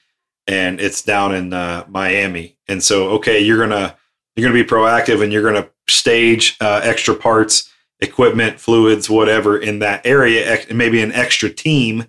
and 0.46 0.80
it's 0.80 1.02
down 1.02 1.34
in 1.34 1.52
uh, 1.52 1.84
Miami, 1.88 2.56
and 2.68 2.82
so 2.82 3.10
okay, 3.10 3.40
you're 3.40 3.58
gonna 3.58 3.96
you're 4.34 4.48
gonna 4.48 4.62
be 4.62 4.68
proactive, 4.68 5.22
and 5.22 5.32
you're 5.32 5.42
gonna 5.42 5.68
stage 5.88 6.56
uh, 6.60 6.80
extra 6.82 7.14
parts, 7.14 7.72
equipment, 8.00 8.60
fluids, 8.60 9.08
whatever 9.08 9.58
in 9.58 9.78
that 9.80 10.06
area, 10.06 10.58
maybe 10.72 11.02
an 11.02 11.12
extra 11.12 11.50
team. 11.50 12.06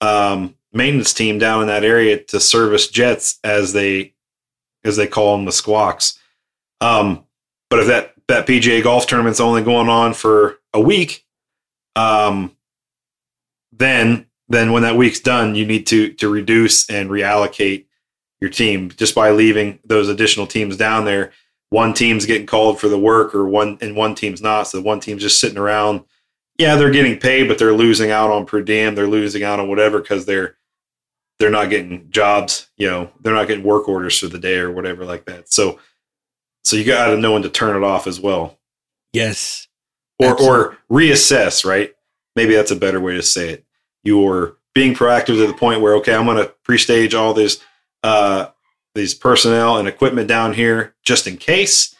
Um, 0.00 0.54
maintenance 0.72 1.12
team 1.12 1.38
down 1.38 1.62
in 1.62 1.66
that 1.66 1.82
area 1.82 2.22
to 2.22 2.38
service 2.38 2.88
jets 2.88 3.40
as 3.42 3.72
they 3.72 4.14
as 4.84 4.96
they 4.96 5.08
call 5.08 5.34
them 5.36 5.44
the 5.44 5.50
squawks 5.50 6.18
um, 6.80 7.24
but 7.70 7.80
if 7.80 7.86
that 7.86 8.14
that 8.28 8.46
PGA 8.46 8.82
golf 8.82 9.06
tournament's 9.06 9.40
only 9.40 9.62
going 9.62 9.88
on 9.88 10.14
for 10.14 10.58
a 10.74 10.80
week, 10.80 11.24
um, 11.98 12.56
then 13.72 14.26
then 14.48 14.72
when 14.72 14.82
that 14.82 14.96
week's 14.96 15.20
done, 15.20 15.54
you 15.54 15.66
need 15.66 15.86
to 15.88 16.12
to 16.14 16.28
reduce 16.28 16.88
and 16.88 17.10
reallocate 17.10 17.86
your 18.40 18.50
team 18.50 18.90
just 18.90 19.14
by 19.14 19.30
leaving 19.30 19.80
those 19.84 20.08
additional 20.08 20.46
teams 20.46 20.76
down 20.76 21.04
there. 21.04 21.32
One 21.70 21.92
team's 21.92 22.24
getting 22.24 22.46
called 22.46 22.80
for 22.80 22.88
the 22.88 22.98
work, 22.98 23.34
or 23.34 23.46
one 23.46 23.78
and 23.80 23.96
one 23.96 24.14
team's 24.14 24.40
not. 24.40 24.64
So 24.68 24.80
one 24.80 25.00
team's 25.00 25.22
just 25.22 25.40
sitting 25.40 25.58
around. 25.58 26.04
Yeah, 26.56 26.76
they're 26.76 26.90
getting 26.90 27.18
paid, 27.18 27.46
but 27.48 27.58
they're 27.58 27.74
losing 27.74 28.10
out 28.10 28.30
on 28.30 28.46
per 28.46 28.62
diem. 28.62 28.94
They're 28.94 29.06
losing 29.06 29.42
out 29.42 29.60
on 29.60 29.68
whatever 29.68 30.00
because 30.00 30.24
they're 30.24 30.56
they're 31.38 31.50
not 31.50 31.70
getting 31.70 32.10
jobs. 32.10 32.68
You 32.76 32.88
know, 32.88 33.10
they're 33.20 33.34
not 33.34 33.48
getting 33.48 33.64
work 33.64 33.88
orders 33.88 34.18
for 34.18 34.28
the 34.28 34.38
day 34.38 34.58
or 34.58 34.70
whatever 34.70 35.04
like 35.04 35.24
that. 35.26 35.52
So 35.52 35.78
so 36.64 36.76
you 36.76 36.84
got 36.84 37.08
to 37.08 37.16
know 37.16 37.32
when 37.32 37.42
to 37.42 37.50
turn 37.50 37.76
it 37.76 37.84
off 37.84 38.06
as 38.06 38.20
well. 38.20 38.58
Yes. 39.12 39.67
Or 40.18 40.32
absolutely. 40.32 40.48
or 40.48 40.78
reassess, 40.90 41.64
right? 41.64 41.92
Maybe 42.34 42.54
that's 42.54 42.70
a 42.70 42.76
better 42.76 43.00
way 43.00 43.14
to 43.14 43.22
say 43.22 43.50
it. 43.50 43.64
You're 44.02 44.56
being 44.74 44.94
proactive 44.94 45.36
to 45.36 45.46
the 45.46 45.54
point 45.54 45.80
where 45.80 45.94
okay, 45.96 46.14
I'm 46.14 46.24
going 46.24 46.36
to 46.38 46.52
pre-stage 46.62 47.14
all 47.14 47.34
these 47.34 47.60
uh, 48.02 48.48
these 48.94 49.14
personnel 49.14 49.78
and 49.78 49.88
equipment 49.88 50.28
down 50.28 50.52
here 50.54 50.94
just 51.04 51.26
in 51.26 51.36
case. 51.36 51.94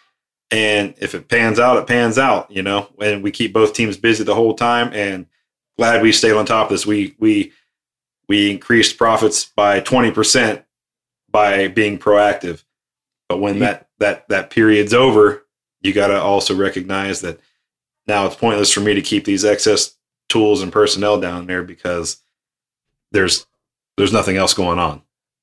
And 0.51 0.95
if 0.99 1.15
it 1.15 1.29
pans 1.29 1.59
out, 1.59 1.77
it 1.77 1.87
pans 1.87 2.19
out, 2.19 2.51
you 2.51 2.63
know. 2.63 2.89
And 3.01 3.23
we 3.23 3.31
keep 3.31 3.53
both 3.53 3.75
teams 3.75 3.97
busy 3.97 4.25
the 4.25 4.35
whole 4.35 4.55
time. 4.55 4.91
And 4.93 5.27
glad 5.77 6.03
we 6.03 6.13
stayed 6.13 6.33
on 6.33 6.47
top 6.47 6.67
of 6.67 6.71
this. 6.71 6.87
We 6.87 7.15
we 7.19 7.53
we 8.29 8.51
increased 8.51 8.99
profits 8.99 9.45
by 9.45 9.81
twenty 9.81 10.11
percent 10.11 10.65
by 11.31 11.69
being 11.69 11.99
proactive. 11.99 12.65
But 13.29 13.41
when 13.41 13.59
that 13.59 13.89
that 13.99 14.29
that 14.29 14.51
period's 14.51 14.95
over, 14.95 15.47
you 15.83 15.93
got 15.93 16.09
to 16.09 16.21
also 16.21 16.57
recognize 16.57 17.21
that 17.21 17.41
now 18.09 18.27
it's 18.27 18.37
pointless 18.37 18.73
for 18.73 18.81
me 18.81 18.95
to 18.95 19.03
keep 19.03 19.25
these 19.25 19.45
excess 19.45 19.95
tools 20.29 20.63
and 20.63 20.73
personnel 20.73 21.21
down 21.21 21.47
there 21.47 21.63
because 21.63 22.23
there's 23.13 23.47
there's 23.97 24.13
nothing 24.13 24.37
else 24.37 24.55
going 24.55 24.79
on. 24.79 25.03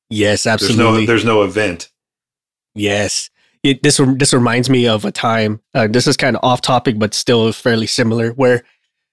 Yes, 0.10 0.45
absolutely. 0.45 0.77
There's 0.77 1.00
no 1.00 1.05
there's 1.05 1.25
no 1.25 1.43
event. 1.43 1.91
Yes. 2.74 3.29
It, 3.63 3.81
this 3.81 4.00
this 4.17 4.34
reminds 4.34 4.69
me 4.69 4.88
of 4.88 5.05
a 5.05 5.12
time. 5.12 5.62
Uh, 5.74 5.88
this 5.88 6.05
is 6.05 6.17
kind 6.17 6.36
of 6.36 6.43
off 6.43 6.62
topic, 6.62 7.00
but 7.00 7.13
still 7.15 7.51
fairly 7.51 7.88
similar. 7.88 8.29
Where, 8.31 8.63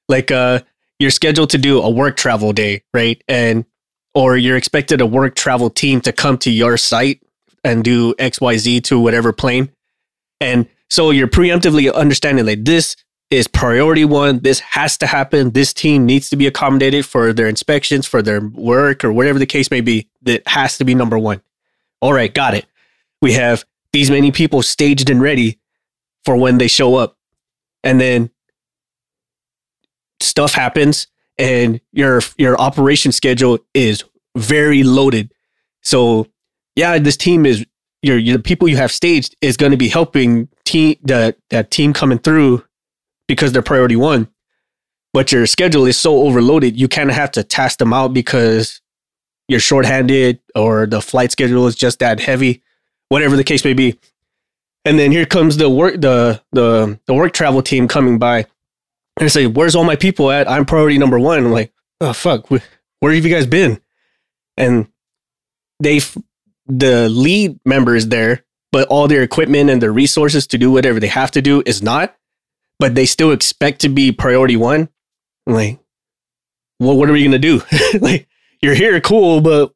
like, 0.08 0.30
uh, 0.30 0.60
you're 0.98 1.10
scheduled 1.10 1.48
to 1.50 1.58
do 1.58 1.80
a 1.80 1.88
work 1.88 2.16
travel 2.16 2.52
day, 2.52 2.82
right? 2.92 3.22
And 3.28 3.64
or 4.14 4.36
you're 4.36 4.58
expected 4.58 5.00
a 5.00 5.06
work 5.06 5.36
travel 5.36 5.70
team 5.70 6.02
to 6.02 6.12
come 6.12 6.36
to 6.38 6.50
your 6.50 6.76
site 6.76 7.22
and 7.64 7.82
do 7.82 8.12
XYZ 8.14 8.84
to 8.84 9.00
whatever 9.00 9.32
plane. 9.32 9.70
And 10.38 10.68
so 10.90 11.10
you're 11.10 11.28
preemptively 11.28 11.92
understanding 11.92 12.44
like 12.44 12.64
this 12.64 12.94
is 13.32 13.48
priority 13.48 14.04
one. 14.04 14.40
This 14.40 14.60
has 14.60 14.98
to 14.98 15.06
happen. 15.06 15.50
This 15.50 15.72
team 15.72 16.04
needs 16.04 16.28
to 16.30 16.36
be 16.36 16.46
accommodated 16.46 17.06
for 17.06 17.32
their 17.32 17.48
inspections, 17.48 18.06
for 18.06 18.20
their 18.20 18.40
work, 18.40 19.04
or 19.04 19.12
whatever 19.12 19.38
the 19.38 19.46
case 19.46 19.70
may 19.70 19.80
be. 19.80 20.08
That 20.22 20.46
has 20.46 20.76
to 20.78 20.84
be 20.84 20.94
number 20.94 21.18
one. 21.18 21.40
All 22.00 22.12
right, 22.12 22.32
got 22.32 22.54
it. 22.54 22.66
We 23.20 23.32
have 23.32 23.64
these 23.92 24.10
many 24.10 24.32
people 24.32 24.62
staged 24.62 25.08
and 25.08 25.20
ready 25.22 25.58
for 26.24 26.36
when 26.36 26.58
they 26.58 26.68
show 26.68 26.96
up. 26.96 27.16
And 27.82 28.00
then 28.00 28.30
stuff 30.20 30.52
happens 30.52 31.06
and 31.38 31.80
your 31.92 32.20
your 32.36 32.60
operation 32.60 33.12
schedule 33.12 33.58
is 33.74 34.04
very 34.36 34.82
loaded. 34.82 35.32
So 35.80 36.26
yeah, 36.76 36.98
this 36.98 37.16
team 37.16 37.46
is 37.46 37.64
your, 38.02 38.18
your 38.18 38.36
the 38.36 38.42
people 38.42 38.68
you 38.68 38.76
have 38.76 38.92
staged 38.92 39.36
is 39.40 39.56
going 39.56 39.72
to 39.72 39.78
be 39.78 39.88
helping 39.88 40.48
team 40.64 40.96
that 41.02 41.38
that 41.50 41.70
team 41.70 41.92
coming 41.92 42.18
through 42.18 42.64
because 43.32 43.52
they're 43.52 43.62
priority 43.62 43.96
one. 43.96 44.28
But 45.14 45.32
your 45.32 45.46
schedule 45.46 45.86
is 45.86 45.96
so 45.96 46.22
overloaded, 46.26 46.78
you 46.78 46.86
kind 46.86 47.08
of 47.08 47.16
have 47.16 47.30
to 47.32 47.42
task 47.42 47.78
them 47.78 47.94
out 47.94 48.12
because 48.12 48.82
you're 49.48 49.58
shorthanded 49.58 50.40
or 50.54 50.86
the 50.86 51.00
flight 51.00 51.32
schedule 51.32 51.66
is 51.66 51.74
just 51.74 51.98
that 52.00 52.20
heavy, 52.20 52.62
whatever 53.08 53.36
the 53.36 53.44
case 53.44 53.64
may 53.64 53.72
be. 53.72 53.98
And 54.84 54.98
then 54.98 55.12
here 55.12 55.24
comes 55.24 55.56
the 55.56 55.70
work 55.70 55.94
the 56.00 56.42
the 56.52 56.98
the 57.06 57.14
work 57.14 57.32
travel 57.32 57.62
team 57.62 57.88
coming 57.88 58.18
by. 58.18 58.46
And 59.20 59.30
say, 59.30 59.46
"Where's 59.46 59.74
all 59.74 59.84
my 59.84 59.96
people 59.96 60.30
at? 60.30 60.48
I'm 60.48 60.64
priority 60.64 60.98
number 60.98 61.18
one." 61.18 61.44
I'm 61.44 61.52
like, 61.52 61.72
"Oh 62.00 62.12
fuck, 62.12 62.50
where, 62.50 62.62
have 63.14 63.24
you 63.24 63.32
guys 63.32 63.46
been?" 63.46 63.80
And 64.56 64.88
they 65.80 66.00
the 66.66 67.08
lead 67.08 67.60
member 67.64 67.94
is 67.94 68.08
there, 68.08 68.44
but 68.72 68.88
all 68.88 69.08
their 69.08 69.22
equipment 69.22 69.70
and 69.70 69.82
their 69.82 69.92
resources 69.92 70.46
to 70.48 70.58
do 70.58 70.70
whatever 70.70 70.98
they 70.98 71.08
have 71.08 71.30
to 71.32 71.42
do 71.42 71.62
is 71.66 71.82
not, 71.82 72.16
but 72.82 72.96
they 72.96 73.06
still 73.06 73.30
expect 73.30 73.80
to 73.82 73.88
be 73.88 74.10
priority 74.10 74.56
one. 74.56 74.88
I'm 75.46 75.54
like, 75.54 75.78
well, 76.80 76.96
what 76.96 77.08
are 77.08 77.12
we 77.12 77.22
gonna 77.22 77.38
do? 77.38 77.62
like, 78.00 78.26
you're 78.60 78.74
here, 78.74 79.00
cool, 79.00 79.40
but 79.40 79.72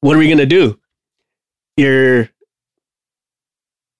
what 0.00 0.16
are 0.16 0.18
we 0.18 0.28
gonna 0.28 0.44
do? 0.44 0.80
Your 1.76 2.28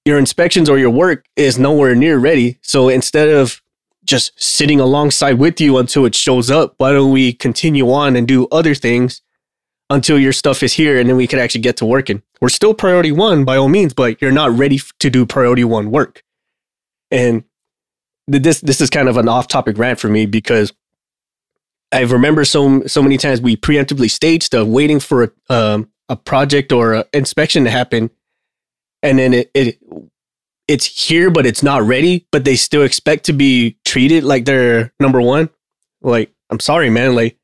your 0.04 0.18
inspections 0.18 0.68
or 0.68 0.76
your 0.76 0.90
work 0.90 1.24
is 1.36 1.56
nowhere 1.56 1.94
near 1.94 2.18
ready. 2.18 2.58
So 2.62 2.88
instead 2.88 3.28
of 3.28 3.62
just 4.02 4.32
sitting 4.42 4.80
alongside 4.80 5.38
with 5.38 5.60
you 5.60 5.78
until 5.78 6.04
it 6.04 6.16
shows 6.16 6.50
up, 6.50 6.74
why 6.78 6.90
don't 6.90 7.12
we 7.12 7.32
continue 7.32 7.92
on 7.92 8.16
and 8.16 8.26
do 8.26 8.48
other 8.50 8.74
things 8.74 9.22
until 9.88 10.18
your 10.18 10.32
stuff 10.32 10.64
is 10.64 10.72
here 10.72 10.98
and 10.98 11.08
then 11.08 11.16
we 11.16 11.28
can 11.28 11.38
actually 11.38 11.60
get 11.60 11.76
to 11.76 11.86
working. 11.86 12.24
We're 12.40 12.48
still 12.48 12.74
priority 12.74 13.12
one 13.12 13.44
by 13.44 13.56
all 13.56 13.68
means, 13.68 13.94
but 13.94 14.20
you're 14.20 14.32
not 14.32 14.50
ready 14.50 14.80
to 14.98 15.10
do 15.10 15.24
priority 15.26 15.62
one 15.62 15.92
work. 15.92 16.24
And 17.12 17.44
this 18.38 18.60
this 18.60 18.80
is 18.80 18.90
kind 18.90 19.08
of 19.08 19.16
an 19.16 19.28
off 19.28 19.48
topic 19.48 19.78
rant 19.78 19.98
for 19.98 20.08
me 20.08 20.26
because 20.26 20.72
I 21.92 22.02
remember 22.02 22.44
so 22.44 22.86
so 22.86 23.02
many 23.02 23.16
times 23.16 23.40
we 23.40 23.56
preemptively 23.56 24.10
staged 24.10 24.44
stuff, 24.44 24.66
waiting 24.68 25.00
for 25.00 25.24
a, 25.24 25.30
um, 25.52 25.90
a 26.08 26.16
project 26.16 26.72
or 26.72 26.94
an 26.94 27.04
inspection 27.12 27.64
to 27.64 27.70
happen, 27.70 28.10
and 29.02 29.18
then 29.18 29.34
it, 29.34 29.50
it 29.54 29.78
it's 30.68 30.86
here 31.08 31.30
but 31.30 31.46
it's 31.46 31.62
not 31.62 31.82
ready, 31.82 32.26
but 32.30 32.44
they 32.44 32.56
still 32.56 32.82
expect 32.82 33.24
to 33.24 33.32
be 33.32 33.76
treated 33.84 34.22
like 34.22 34.44
they're 34.44 34.92
number 35.00 35.20
one. 35.20 35.50
Like 36.00 36.32
I'm 36.50 36.60
sorry, 36.60 36.90
man. 36.90 37.14
Like 37.14 37.36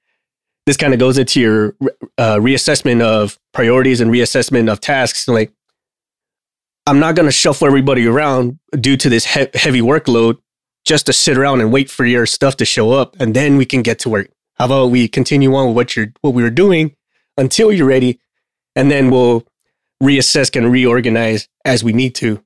this 0.66 0.76
kind 0.76 0.92
of 0.92 1.00
goes 1.00 1.18
into 1.18 1.40
your 1.40 1.76
uh, 2.18 2.36
reassessment 2.36 3.00
of 3.00 3.38
priorities 3.52 4.00
and 4.00 4.10
reassessment 4.10 4.70
of 4.70 4.80
tasks. 4.80 5.26
Like, 5.28 5.52
I'm 6.86 6.98
not 6.98 7.16
to 7.16 7.30
shuffle 7.30 7.68
everybody 7.68 8.06
around 8.06 8.58
due 8.72 8.96
to 8.96 9.08
this 9.08 9.24
he- 9.24 9.48
heavy 9.54 9.80
workload 9.80 10.38
just 10.86 11.06
to 11.06 11.12
sit 11.12 11.36
around 11.36 11.60
and 11.60 11.72
wait 11.72 11.90
for 11.90 12.06
your 12.06 12.24
stuff 12.24 12.56
to 12.56 12.64
show 12.64 12.92
up, 12.92 13.16
and 13.20 13.34
then 13.34 13.56
we 13.56 13.66
can 13.66 13.82
get 13.82 13.98
to 14.00 14.08
work. 14.08 14.30
How 14.54 14.66
about 14.66 14.90
we 14.90 15.08
continue 15.08 15.54
on 15.54 15.68
with 15.68 15.76
what 15.76 15.96
you're 15.96 16.12
what 16.22 16.32
we 16.32 16.42
were 16.42 16.50
doing 16.50 16.96
until 17.36 17.70
you're 17.72 17.86
ready, 17.86 18.20
and 18.74 18.90
then 18.90 19.10
we'll 19.10 19.46
reassess 20.02 20.56
and 20.56 20.72
reorganize 20.72 21.48
as 21.64 21.84
we 21.84 21.92
need 21.92 22.14
to. 22.14 22.42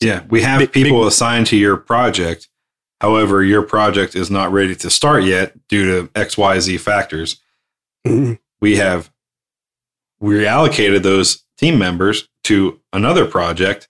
Yeah, 0.00 0.22
we 0.28 0.42
have 0.42 0.60
big, 0.60 0.72
people 0.72 1.00
big, 1.00 1.08
assigned 1.08 1.46
to 1.48 1.56
your 1.56 1.76
project 1.76 2.48
However, 3.00 3.44
your 3.44 3.62
project 3.62 4.14
is 4.14 4.30
not 4.30 4.52
ready 4.52 4.74
to 4.76 4.90
start 4.90 5.24
yet 5.24 5.54
due 5.68 5.86
to 5.86 6.08
XYZ 6.12 6.80
factors. 6.80 7.40
Mm-hmm. 8.06 8.34
We 8.60 8.76
have 8.76 9.10
reallocated 10.22 11.02
those 11.02 11.44
team 11.58 11.78
members 11.78 12.28
to 12.44 12.80
another 12.92 13.26
project 13.26 13.88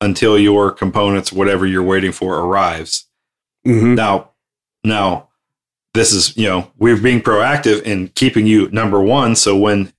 until 0.00 0.38
your 0.38 0.70
components, 0.70 1.32
whatever 1.32 1.66
you're 1.66 1.82
waiting 1.82 2.12
for, 2.12 2.38
arrives. 2.38 3.06
Mm-hmm. 3.66 3.94
Now, 3.94 4.30
now, 4.84 5.28
this 5.94 6.12
is 6.12 6.36
you 6.36 6.46
know 6.46 6.70
we're 6.78 7.00
being 7.00 7.20
proactive 7.20 7.82
in 7.82 8.08
keeping 8.08 8.46
you 8.46 8.68
number 8.70 9.00
one. 9.00 9.34
So 9.36 9.56
when 9.56 9.92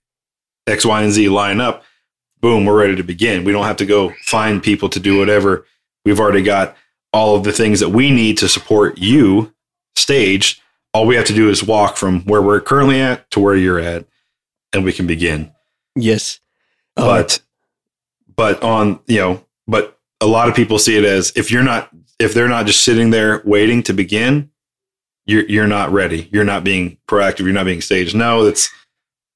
X, 0.68 0.86
Y, 0.86 1.02
and 1.02 1.12
Z 1.12 1.30
line 1.30 1.60
up, 1.60 1.84
boom, 2.42 2.66
we're 2.66 2.80
ready 2.80 2.96
to 2.96 3.04
begin. 3.04 3.44
We 3.44 3.52
don't 3.52 3.66
have 3.66 3.78
to 3.78 3.86
go 3.86 4.14
find 4.24 4.64
people 4.64 4.90
to 4.90 5.00
do 5.00 5.18
whatever. 5.18 5.66
We've 6.06 6.20
already 6.20 6.44
got 6.44 6.76
all 7.12 7.36
of 7.36 7.44
the 7.44 7.52
things 7.52 7.80
that 7.80 7.90
we 7.90 8.12
need 8.12 8.38
to 8.38 8.48
support 8.48 8.98
you 8.98 9.54
staged. 9.96 10.62
All 10.94 11.06
we 11.06 11.16
have 11.16 11.26
to 11.26 11.34
do 11.34 11.50
is 11.50 11.64
walk 11.64 11.98
from 11.98 12.22
where 12.22 12.42
we're 12.42 12.62
currently 12.62 13.00
at 13.00 13.30
to 13.32 13.40
where 13.40 13.56
you're 13.56 13.80
at, 13.80 14.06
and 14.74 14.84
we 14.84 14.94
can 14.94 15.06
begin. 15.06 15.52
Yes, 15.96 16.40
uh, 16.98 17.06
but 17.06 17.42
but 18.36 18.64
on 18.64 19.00
you 19.06 19.18
know, 19.18 19.46
but 19.70 19.98
a 20.22 20.26
lot 20.26 20.50
of 20.50 20.56
people 20.56 20.80
see 20.80 20.98
it 20.98 21.06
as 21.06 21.32
if 21.36 21.52
you're 21.52 21.64
not 21.64 21.90
if 22.20 22.34
they're 22.34 22.50
not 22.50 22.66
just 22.66 22.84
sitting 22.84 23.12
there 23.12 23.42
waiting 23.46 23.82
to 23.84 23.94
begin, 23.94 24.52
you're 25.26 25.46
you're 25.46 25.68
not 25.68 25.92
ready. 25.92 26.28
You're 26.32 26.44
not 26.44 26.64
being 26.64 26.98
proactive. 27.08 27.42
You're 27.42 27.54
not 27.54 27.66
being 27.66 27.82
staged. 27.82 28.16
No, 28.16 28.46
it's 28.46 28.70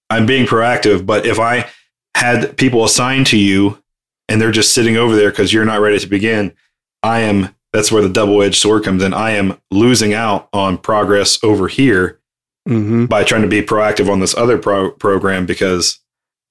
I'm 0.09 0.25
being 0.25 0.45
proactive. 0.45 1.05
But 1.05 1.25
if 1.25 1.39
I 1.39 1.69
had 2.15 2.57
people 2.57 2.83
assigned 2.83 3.27
to 3.27 3.37
you 3.37 3.81
and 4.27 4.41
they're 4.41 4.51
just 4.51 4.73
sitting 4.73 4.97
over 4.97 5.15
there 5.15 5.29
because 5.29 5.53
you're 5.53 5.65
not 5.65 5.81
ready 5.81 5.99
to 5.99 6.07
begin, 6.07 6.53
I 7.01 7.19
am 7.19 7.55
that's 7.71 7.91
where 7.91 8.03
the 8.03 8.09
double 8.09 8.41
edged 8.41 8.61
sword 8.61 8.83
comes 8.83 9.03
in. 9.03 9.13
I 9.13 9.31
am 9.31 9.59
losing 9.71 10.13
out 10.13 10.49
on 10.51 10.77
progress 10.77 11.43
over 11.43 11.67
here 11.67 12.19
mm-hmm. 12.67 13.05
by 13.05 13.23
trying 13.23 13.41
to 13.41 13.47
be 13.47 13.61
proactive 13.61 14.09
on 14.09 14.19
this 14.19 14.35
other 14.35 14.57
pro- 14.57 14.91
program 14.91 15.45
because 15.45 15.99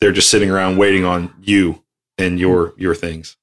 they're 0.00 0.12
just 0.12 0.30
sitting 0.30 0.50
around 0.50 0.78
waiting 0.78 1.04
on 1.04 1.32
you 1.42 1.82
and 2.18 2.38
your 2.38 2.74
your 2.76 2.94
things. 2.94 3.36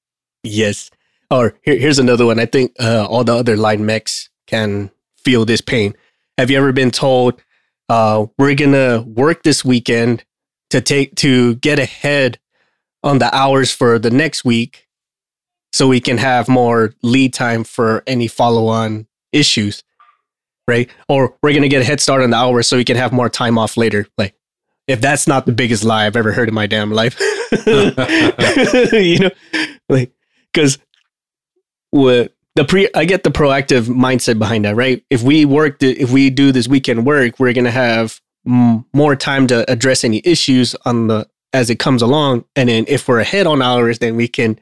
Yes. 0.43 0.89
Or 1.31 1.55
here, 1.61 1.77
here's 1.77 1.99
another 1.99 2.25
one. 2.25 2.39
I 2.39 2.45
think 2.45 2.73
uh, 2.79 3.05
all 3.05 3.23
the 3.23 3.35
other 3.35 3.55
line 3.55 3.85
mechs 3.85 4.29
can 4.47 4.91
feel 5.17 5.45
this 5.45 5.61
pain. 5.61 5.93
Have 6.37 6.49
you 6.49 6.57
ever 6.57 6.71
been 6.71 6.91
told 6.91 7.41
uh, 7.89 8.27
we're 8.37 8.55
gonna 8.55 9.01
work 9.01 9.43
this 9.43 9.65
weekend 9.65 10.23
to 10.69 10.81
take 10.81 11.15
to 11.15 11.55
get 11.55 11.79
ahead 11.79 12.39
on 13.03 13.19
the 13.19 13.35
hours 13.35 13.71
for 13.71 13.97
the 13.99 14.11
next 14.11 14.45
week 14.45 14.87
so 15.71 15.87
we 15.87 15.99
can 15.99 16.17
have 16.17 16.47
more 16.47 16.93
lead 17.01 17.33
time 17.33 17.63
for 17.63 18.03
any 18.07 18.27
follow-on 18.27 19.07
issues 19.31 19.83
right 20.67 20.89
or 21.07 21.35
we're 21.41 21.53
to 21.53 21.67
get 21.67 21.81
a 21.81 21.85
head 21.85 21.99
start 21.99 22.21
on 22.21 22.29
the 22.31 22.37
hours 22.37 22.67
so 22.67 22.77
we 22.77 22.83
can 22.83 22.97
have 22.97 23.11
more 23.11 23.29
time 23.29 23.57
off 23.57 23.77
later 23.77 24.07
like 24.17 24.35
if 24.87 24.99
that's 25.01 25.27
not 25.27 25.45
the 25.45 25.51
biggest 25.51 25.83
lie 25.83 26.05
i've 26.05 26.15
ever 26.15 26.31
heard 26.31 26.47
in 26.47 26.53
my 26.53 26.67
damn 26.67 26.91
life 26.91 27.19
you 28.93 29.19
know 29.19 29.31
like 29.87 30.11
because 30.53 30.77
what 31.91 32.33
the 32.55 32.65
pre 32.65 32.89
i 32.95 33.05
get 33.05 33.23
the 33.23 33.31
proactive 33.31 33.83
mindset 33.83 34.37
behind 34.39 34.65
that 34.65 34.75
right 34.75 35.03
if 35.09 35.21
we 35.23 35.45
work 35.45 35.81
if 35.81 36.11
we 36.11 36.29
do 36.29 36.51
this 36.51 36.67
weekend 36.67 37.05
work 37.05 37.39
we're 37.39 37.53
to 37.53 37.71
have 37.71 38.19
m- 38.45 38.85
more 38.93 39.15
time 39.15 39.47
to 39.47 39.69
address 39.71 40.03
any 40.03 40.21
issues 40.23 40.75
on 40.85 41.07
the 41.07 41.27
as 41.53 41.69
it 41.69 41.79
comes 41.79 42.01
along 42.01 42.45
and 42.55 42.69
then 42.69 42.85
if 42.87 43.07
we're 43.07 43.19
ahead 43.19 43.47
on 43.47 43.61
hours 43.61 43.99
then 43.99 44.15
we 44.15 44.27
can 44.27 44.59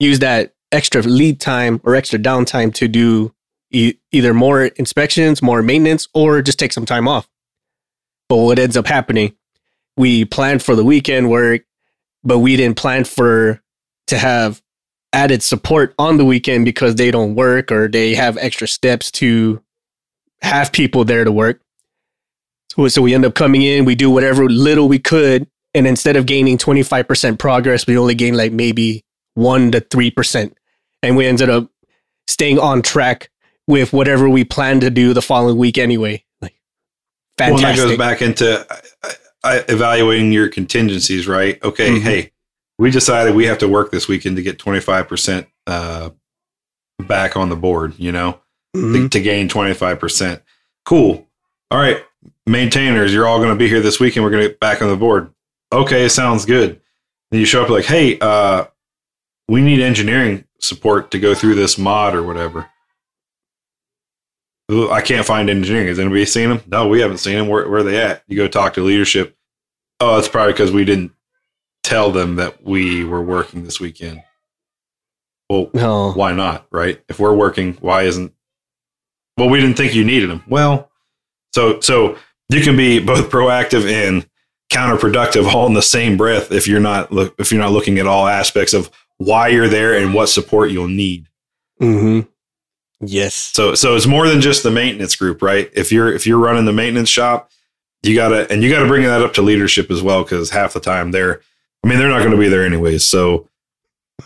use 0.00 0.18
that 0.18 0.52
extra 0.72 1.02
lead 1.02 1.40
time 1.40 1.80
or 1.84 1.94
extra 1.94 2.18
downtime 2.18 2.72
to 2.74 2.88
do 2.88 3.34
e- 3.70 3.94
either 4.12 4.34
more 4.34 4.64
inspections, 4.64 5.42
more 5.42 5.62
maintenance, 5.62 6.08
or 6.14 6.42
just 6.42 6.58
take 6.58 6.72
some 6.72 6.86
time 6.86 7.08
off. 7.08 7.28
But 8.28 8.36
what 8.36 8.58
ends 8.58 8.76
up 8.76 8.86
happening, 8.86 9.34
we 9.96 10.24
planned 10.24 10.62
for 10.62 10.74
the 10.76 10.84
weekend 10.84 11.30
work, 11.30 11.62
but 12.22 12.38
we 12.38 12.56
didn't 12.56 12.76
plan 12.76 13.04
for 13.04 13.62
to 14.08 14.18
have 14.18 14.62
added 15.12 15.42
support 15.42 15.94
on 15.98 16.16
the 16.16 16.24
weekend 16.24 16.64
because 16.64 16.96
they 16.96 17.10
don't 17.10 17.34
work 17.34 17.72
or 17.72 17.88
they 17.88 18.14
have 18.14 18.36
extra 18.38 18.68
steps 18.68 19.10
to 19.10 19.62
have 20.42 20.72
people 20.72 21.04
there 21.04 21.24
to 21.24 21.32
work. 21.32 21.60
So, 22.70 22.88
so 22.88 23.02
we 23.02 23.14
end 23.14 23.24
up 23.24 23.34
coming 23.34 23.62
in, 23.62 23.84
we 23.84 23.94
do 23.94 24.10
whatever 24.10 24.48
little 24.48 24.88
we 24.88 24.98
could, 24.98 25.48
and 25.74 25.86
instead 25.86 26.16
of 26.16 26.26
gaining 26.26 26.58
25% 26.58 27.38
progress, 27.38 27.86
we 27.86 27.98
only 27.98 28.14
gain 28.14 28.34
like 28.34 28.52
maybe 28.52 29.04
one 29.34 29.70
to 29.72 29.80
three 29.80 30.10
percent, 30.10 30.56
and 31.02 31.16
we 31.16 31.26
ended 31.26 31.48
up 31.48 31.70
staying 32.26 32.58
on 32.58 32.82
track 32.82 33.30
with 33.66 33.92
whatever 33.92 34.28
we 34.28 34.44
planned 34.44 34.80
to 34.80 34.90
do 34.90 35.12
the 35.14 35.22
following 35.22 35.56
week 35.56 35.78
anyway. 35.78 36.24
Like, 36.40 36.58
fantastic. 37.36 37.64
Well, 37.64 37.74
that 37.74 37.88
goes 37.88 37.98
back 37.98 38.22
into 38.22 38.66
uh, 38.72 39.12
uh, 39.44 39.60
evaluating 39.68 40.32
your 40.32 40.48
contingencies, 40.48 41.28
right? 41.28 41.62
Okay, 41.62 41.90
mm-hmm. 41.90 42.04
hey, 42.04 42.32
we 42.78 42.90
decided 42.90 43.34
we 43.34 43.46
have 43.46 43.58
to 43.58 43.68
work 43.68 43.90
this 43.90 44.08
weekend 44.08 44.36
to 44.36 44.42
get 44.42 44.58
twenty 44.58 44.80
five 44.80 45.08
percent 45.08 45.48
uh, 45.66 46.10
back 47.00 47.36
on 47.36 47.48
the 47.48 47.56
board. 47.56 47.94
You 47.98 48.12
know, 48.12 48.40
mm-hmm. 48.76 48.92
to, 48.94 49.08
to 49.08 49.20
gain 49.20 49.48
twenty 49.48 49.74
five 49.74 49.98
percent. 49.98 50.42
Cool. 50.84 51.26
All 51.70 51.78
right, 51.78 52.02
maintainers, 52.46 53.12
you're 53.12 53.26
all 53.26 53.38
going 53.38 53.50
to 53.50 53.54
be 53.54 53.68
here 53.68 53.80
this 53.80 54.00
weekend. 54.00 54.24
We're 54.24 54.30
going 54.30 54.42
to 54.44 54.48
get 54.48 54.60
back 54.60 54.80
on 54.80 54.88
the 54.88 54.96
board. 54.96 55.30
Okay, 55.70 56.08
sounds 56.08 56.46
good. 56.46 56.80
Then 57.30 57.40
you 57.40 57.46
show 57.46 57.62
up 57.62 57.68
like, 57.68 57.84
hey, 57.84 58.18
uh, 58.20 58.64
we 59.48 59.60
need 59.60 59.80
engineering 59.80 60.44
support 60.60 61.10
to 61.10 61.18
go 61.18 61.34
through 61.34 61.56
this 61.56 61.76
mod 61.76 62.14
or 62.14 62.22
whatever. 62.22 62.70
I 64.70 65.02
can't 65.02 65.26
find 65.26 65.50
engineering. 65.50 65.88
Has 65.88 65.98
anybody 65.98 66.24
seen 66.24 66.48
them? 66.48 66.62
No, 66.66 66.88
we 66.88 67.00
haven't 67.00 67.18
seen 67.18 67.36
them. 67.36 67.48
Where, 67.48 67.68
where 67.68 67.80
are 67.80 67.82
they 67.82 68.00
at? 68.00 68.22
You 68.28 68.36
go 68.36 68.48
talk 68.48 68.72
to 68.74 68.82
leadership. 68.82 69.36
Oh, 70.00 70.18
it's 70.18 70.28
probably 70.28 70.54
because 70.54 70.72
we 70.72 70.86
didn't 70.86 71.12
tell 71.88 72.10
them 72.10 72.36
that 72.36 72.62
we 72.62 73.02
were 73.02 73.22
working 73.22 73.64
this 73.64 73.80
weekend. 73.80 74.22
Well, 75.48 75.70
no. 75.72 76.12
why 76.12 76.32
not? 76.32 76.66
Right? 76.70 77.02
If 77.08 77.18
we're 77.18 77.34
working, 77.34 77.74
why 77.80 78.02
isn't? 78.02 78.34
Well, 79.38 79.48
we 79.48 79.58
didn't 79.58 79.78
think 79.78 79.94
you 79.94 80.04
needed 80.04 80.28
them. 80.28 80.44
Well, 80.48 80.90
so 81.54 81.80
so 81.80 82.18
you 82.50 82.60
can 82.60 82.76
be 82.76 82.98
both 83.00 83.30
proactive 83.30 83.90
and 83.90 84.28
counterproductive 84.70 85.46
all 85.46 85.66
in 85.66 85.72
the 85.72 85.80
same 85.80 86.18
breath 86.18 86.52
if 86.52 86.68
you're 86.68 86.78
not 86.78 87.10
look 87.10 87.34
if 87.38 87.50
you're 87.50 87.60
not 87.60 87.72
looking 87.72 87.98
at 87.98 88.06
all 88.06 88.26
aspects 88.26 88.74
of 88.74 88.90
why 89.16 89.48
you're 89.48 89.68
there 89.68 89.94
and 89.94 90.12
what 90.12 90.28
support 90.28 90.70
you'll 90.70 90.88
need. 90.88 91.26
Mm-hmm. 91.80 92.28
Yes. 93.00 93.34
So 93.34 93.74
so 93.74 93.96
it's 93.96 94.06
more 94.06 94.28
than 94.28 94.42
just 94.42 94.62
the 94.62 94.70
maintenance 94.70 95.16
group, 95.16 95.40
right? 95.40 95.70
If 95.72 95.90
you're 95.90 96.12
if 96.12 96.26
you're 96.26 96.38
running 96.38 96.66
the 96.66 96.72
maintenance 96.74 97.08
shop, 97.08 97.50
you 98.02 98.14
gotta 98.14 98.50
and 98.52 98.62
you 98.62 98.68
gotta 98.68 98.88
bring 98.88 99.04
that 99.04 99.22
up 99.22 99.32
to 99.34 99.42
leadership 99.42 99.90
as 99.90 100.02
well 100.02 100.22
because 100.22 100.50
half 100.50 100.74
the 100.74 100.80
time 100.80 101.12
they're 101.12 101.40
I 101.84 101.88
mean 101.88 101.98
they're 101.98 102.08
not 102.08 102.20
going 102.20 102.32
to 102.32 102.38
be 102.38 102.48
there 102.48 102.64
anyways. 102.64 103.04
So 103.04 103.48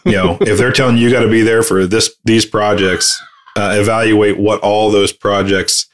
you 0.04 0.12
know 0.12 0.38
if 0.40 0.58
they're 0.58 0.72
telling 0.72 0.96
you 0.96 1.08
you 1.08 1.12
got 1.12 1.22
to 1.22 1.30
be 1.30 1.42
there 1.42 1.62
for 1.62 1.86
this 1.86 2.14
these 2.24 2.46
projects, 2.46 3.20
uh, 3.56 3.76
evaluate 3.78 4.38
what 4.38 4.60
all 4.60 4.90
those 4.90 5.12
projects 5.12 5.88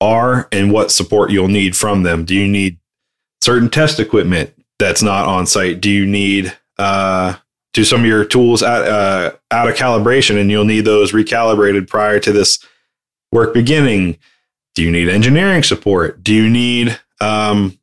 are 0.00 0.48
and 0.50 0.72
what 0.72 0.90
support 0.90 1.30
you'll 1.30 1.48
need 1.48 1.76
from 1.76 2.02
them. 2.02 2.24
Do 2.24 2.34
you 2.34 2.48
need 2.48 2.78
certain 3.40 3.70
test 3.70 4.00
equipment 4.00 4.52
that's 4.78 5.02
not 5.02 5.26
on 5.26 5.46
site? 5.46 5.80
Do 5.80 5.90
you 5.90 6.06
need 6.06 6.56
uh, 6.78 7.36
do 7.72 7.84
some 7.84 8.00
of 8.00 8.06
your 8.06 8.24
tools 8.24 8.62
out, 8.62 8.86
uh, 8.86 9.32
out 9.50 9.68
of 9.68 9.74
calibration 9.74 10.40
and 10.40 10.50
you'll 10.50 10.64
need 10.64 10.84
those 10.84 11.12
recalibrated 11.12 11.88
prior 11.88 12.18
to 12.20 12.32
this 12.32 12.58
work 13.30 13.54
beginning. 13.54 14.18
Do 14.74 14.82
you 14.82 14.90
need 14.90 15.08
engineering 15.08 15.62
support? 15.62 16.22
Do 16.22 16.34
you 16.34 16.48
need 16.48 16.98
um, 17.20 17.78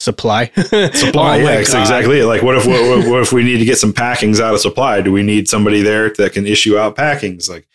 supply? 0.00 0.46
supply, 0.92 1.40
oh 1.40 1.42
yeah, 1.42 1.58
exactly. 1.58 2.22
Like, 2.22 2.42
what 2.42 2.56
if 2.56 2.66
what, 2.66 3.08
what, 3.08 3.22
if 3.22 3.32
we 3.32 3.42
need 3.42 3.58
to 3.58 3.64
get 3.64 3.78
some 3.78 3.92
packings 3.92 4.40
out 4.40 4.54
of 4.54 4.60
supply? 4.60 5.00
Do 5.00 5.12
we 5.12 5.22
need 5.22 5.48
somebody 5.48 5.82
there 5.82 6.10
that 6.14 6.32
can 6.32 6.46
issue 6.46 6.78
out 6.78 6.96
packings? 6.96 7.48
Like, 7.48 7.66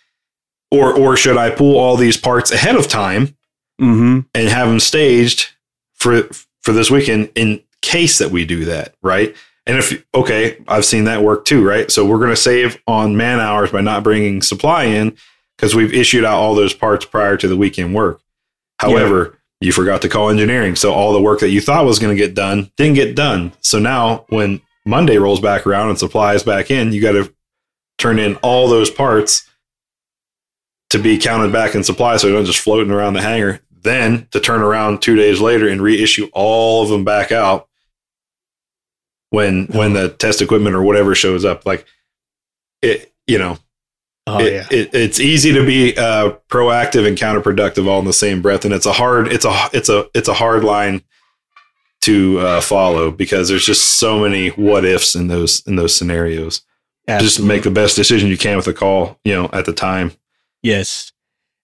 or 0.71 0.93
or 0.93 1.15
should 1.15 1.37
I 1.37 1.49
pull 1.49 1.77
all 1.77 1.95
these 1.95 2.17
parts 2.17 2.51
ahead 2.51 2.75
of 2.75 2.87
time 2.87 3.35
mm-hmm. 3.79 4.21
and 4.33 4.49
have 4.49 4.67
them 4.67 4.79
staged 4.79 5.51
for 5.93 6.23
for 6.61 6.71
this 6.71 6.89
weekend 6.89 7.31
in 7.35 7.61
case 7.81 8.17
that 8.17 8.31
we 8.31 8.45
do 8.45 8.65
that? 8.65 8.95
Right 9.01 9.35
and 9.65 9.77
if 9.77 10.05
okay, 10.13 10.57
I've 10.67 10.85
seen 10.85 11.05
that 11.05 11.23
work 11.23 11.45
too, 11.45 11.65
right? 11.65 11.89
So 11.89 12.05
we're 12.05 12.17
going 12.17 12.29
to 12.29 12.35
save 12.35 12.81
on 12.87 13.15
man 13.15 13.39
hours 13.39 13.71
by 13.71 13.81
not 13.81 14.03
bringing 14.03 14.41
supply 14.41 14.85
in 14.85 15.15
because 15.55 15.73
we've 15.73 15.93
issued 15.93 16.25
out 16.25 16.39
all 16.39 16.55
those 16.55 16.73
parts 16.73 17.05
prior 17.05 17.37
to 17.37 17.47
the 17.47 17.55
weekend 17.55 17.95
work. 17.95 18.21
However, 18.79 19.23
yeah. 19.23 19.39
You 19.63 19.71
forgot 19.71 20.01
to 20.01 20.09
call 20.09 20.29
engineering, 20.29 20.75
so 20.75 20.93
all 20.93 21.13
the 21.13 21.21
work 21.21 21.39
that 21.39 21.49
you 21.49 21.61
thought 21.61 21.85
was 21.85 21.99
going 21.99 22.15
to 22.15 22.21
get 22.21 22.35
done 22.35 22.71
didn't 22.75 22.95
get 22.95 23.15
done. 23.15 23.53
So 23.61 23.79
now 23.79 24.25
when 24.29 24.61
Monday 24.85 25.17
rolls 25.17 25.39
back 25.39 25.65
around 25.65 25.89
and 25.89 25.97
supply 25.97 26.33
is 26.33 26.43
back 26.43 26.69
in, 26.69 26.91
you 26.91 27.01
got 27.01 27.13
to 27.13 27.33
turn 27.97 28.19
in 28.19 28.35
all 28.37 28.67
those 28.67 28.91
parts 28.91 29.49
to 30.89 30.99
be 30.99 31.17
counted 31.17 31.53
back 31.53 31.75
in 31.75 31.83
supply, 31.83 32.17
so 32.17 32.27
they're 32.27 32.37
not 32.37 32.45
just 32.45 32.59
floating 32.59 32.91
around 32.91 33.13
the 33.13 33.21
hangar. 33.21 33.61
Then 33.71 34.27
to 34.31 34.39
turn 34.39 34.61
around 34.61 35.01
two 35.01 35.15
days 35.15 35.39
later 35.39 35.67
and 35.67 35.81
reissue 35.81 36.29
all 36.33 36.83
of 36.83 36.89
them 36.89 37.03
back 37.03 37.31
out 37.31 37.67
when 39.29 39.67
when 39.67 39.93
the 39.93 40.09
test 40.09 40.41
equipment 40.41 40.75
or 40.75 40.83
whatever 40.83 41.15
shows 41.15 41.43
up. 41.45 41.65
Like 41.65 41.85
it, 42.81 43.13
you 43.27 43.37
know, 43.37 43.57
oh, 44.27 44.39
it, 44.39 44.53
yeah. 44.53 44.67
it, 44.71 44.93
it's 44.93 45.19
easy 45.19 45.53
to 45.53 45.65
be 45.65 45.97
uh, 45.97 46.33
proactive 46.49 47.07
and 47.07 47.17
counterproductive 47.17 47.87
all 47.87 47.99
in 47.99 48.05
the 48.05 48.13
same 48.13 48.41
breath, 48.41 48.65
and 48.65 48.73
it's 48.73 48.85
a 48.85 48.93
hard 48.93 49.27
it's 49.27 49.45
a 49.45 49.69
it's 49.73 49.89
a 49.89 50.05
it's 50.13 50.27
a 50.27 50.33
hard 50.33 50.63
line 50.63 51.03
to 52.01 52.39
uh, 52.39 52.61
follow 52.61 53.11
because 53.11 53.47
there's 53.47 53.65
just 53.65 53.97
so 53.99 54.19
many 54.19 54.49
what 54.49 54.85
ifs 54.85 55.15
in 55.15 55.27
those 55.27 55.65
in 55.65 55.75
those 55.75 55.95
scenarios. 55.95 56.61
Absolutely. 57.07 57.27
Just 57.27 57.41
make 57.41 57.63
the 57.63 57.71
best 57.71 57.95
decision 57.95 58.29
you 58.29 58.37
can 58.37 58.55
with 58.55 58.65
the 58.65 58.73
call, 58.73 59.19
you 59.25 59.33
know, 59.33 59.49
at 59.51 59.65
the 59.65 59.73
time. 59.73 60.11
Yes, 60.61 61.11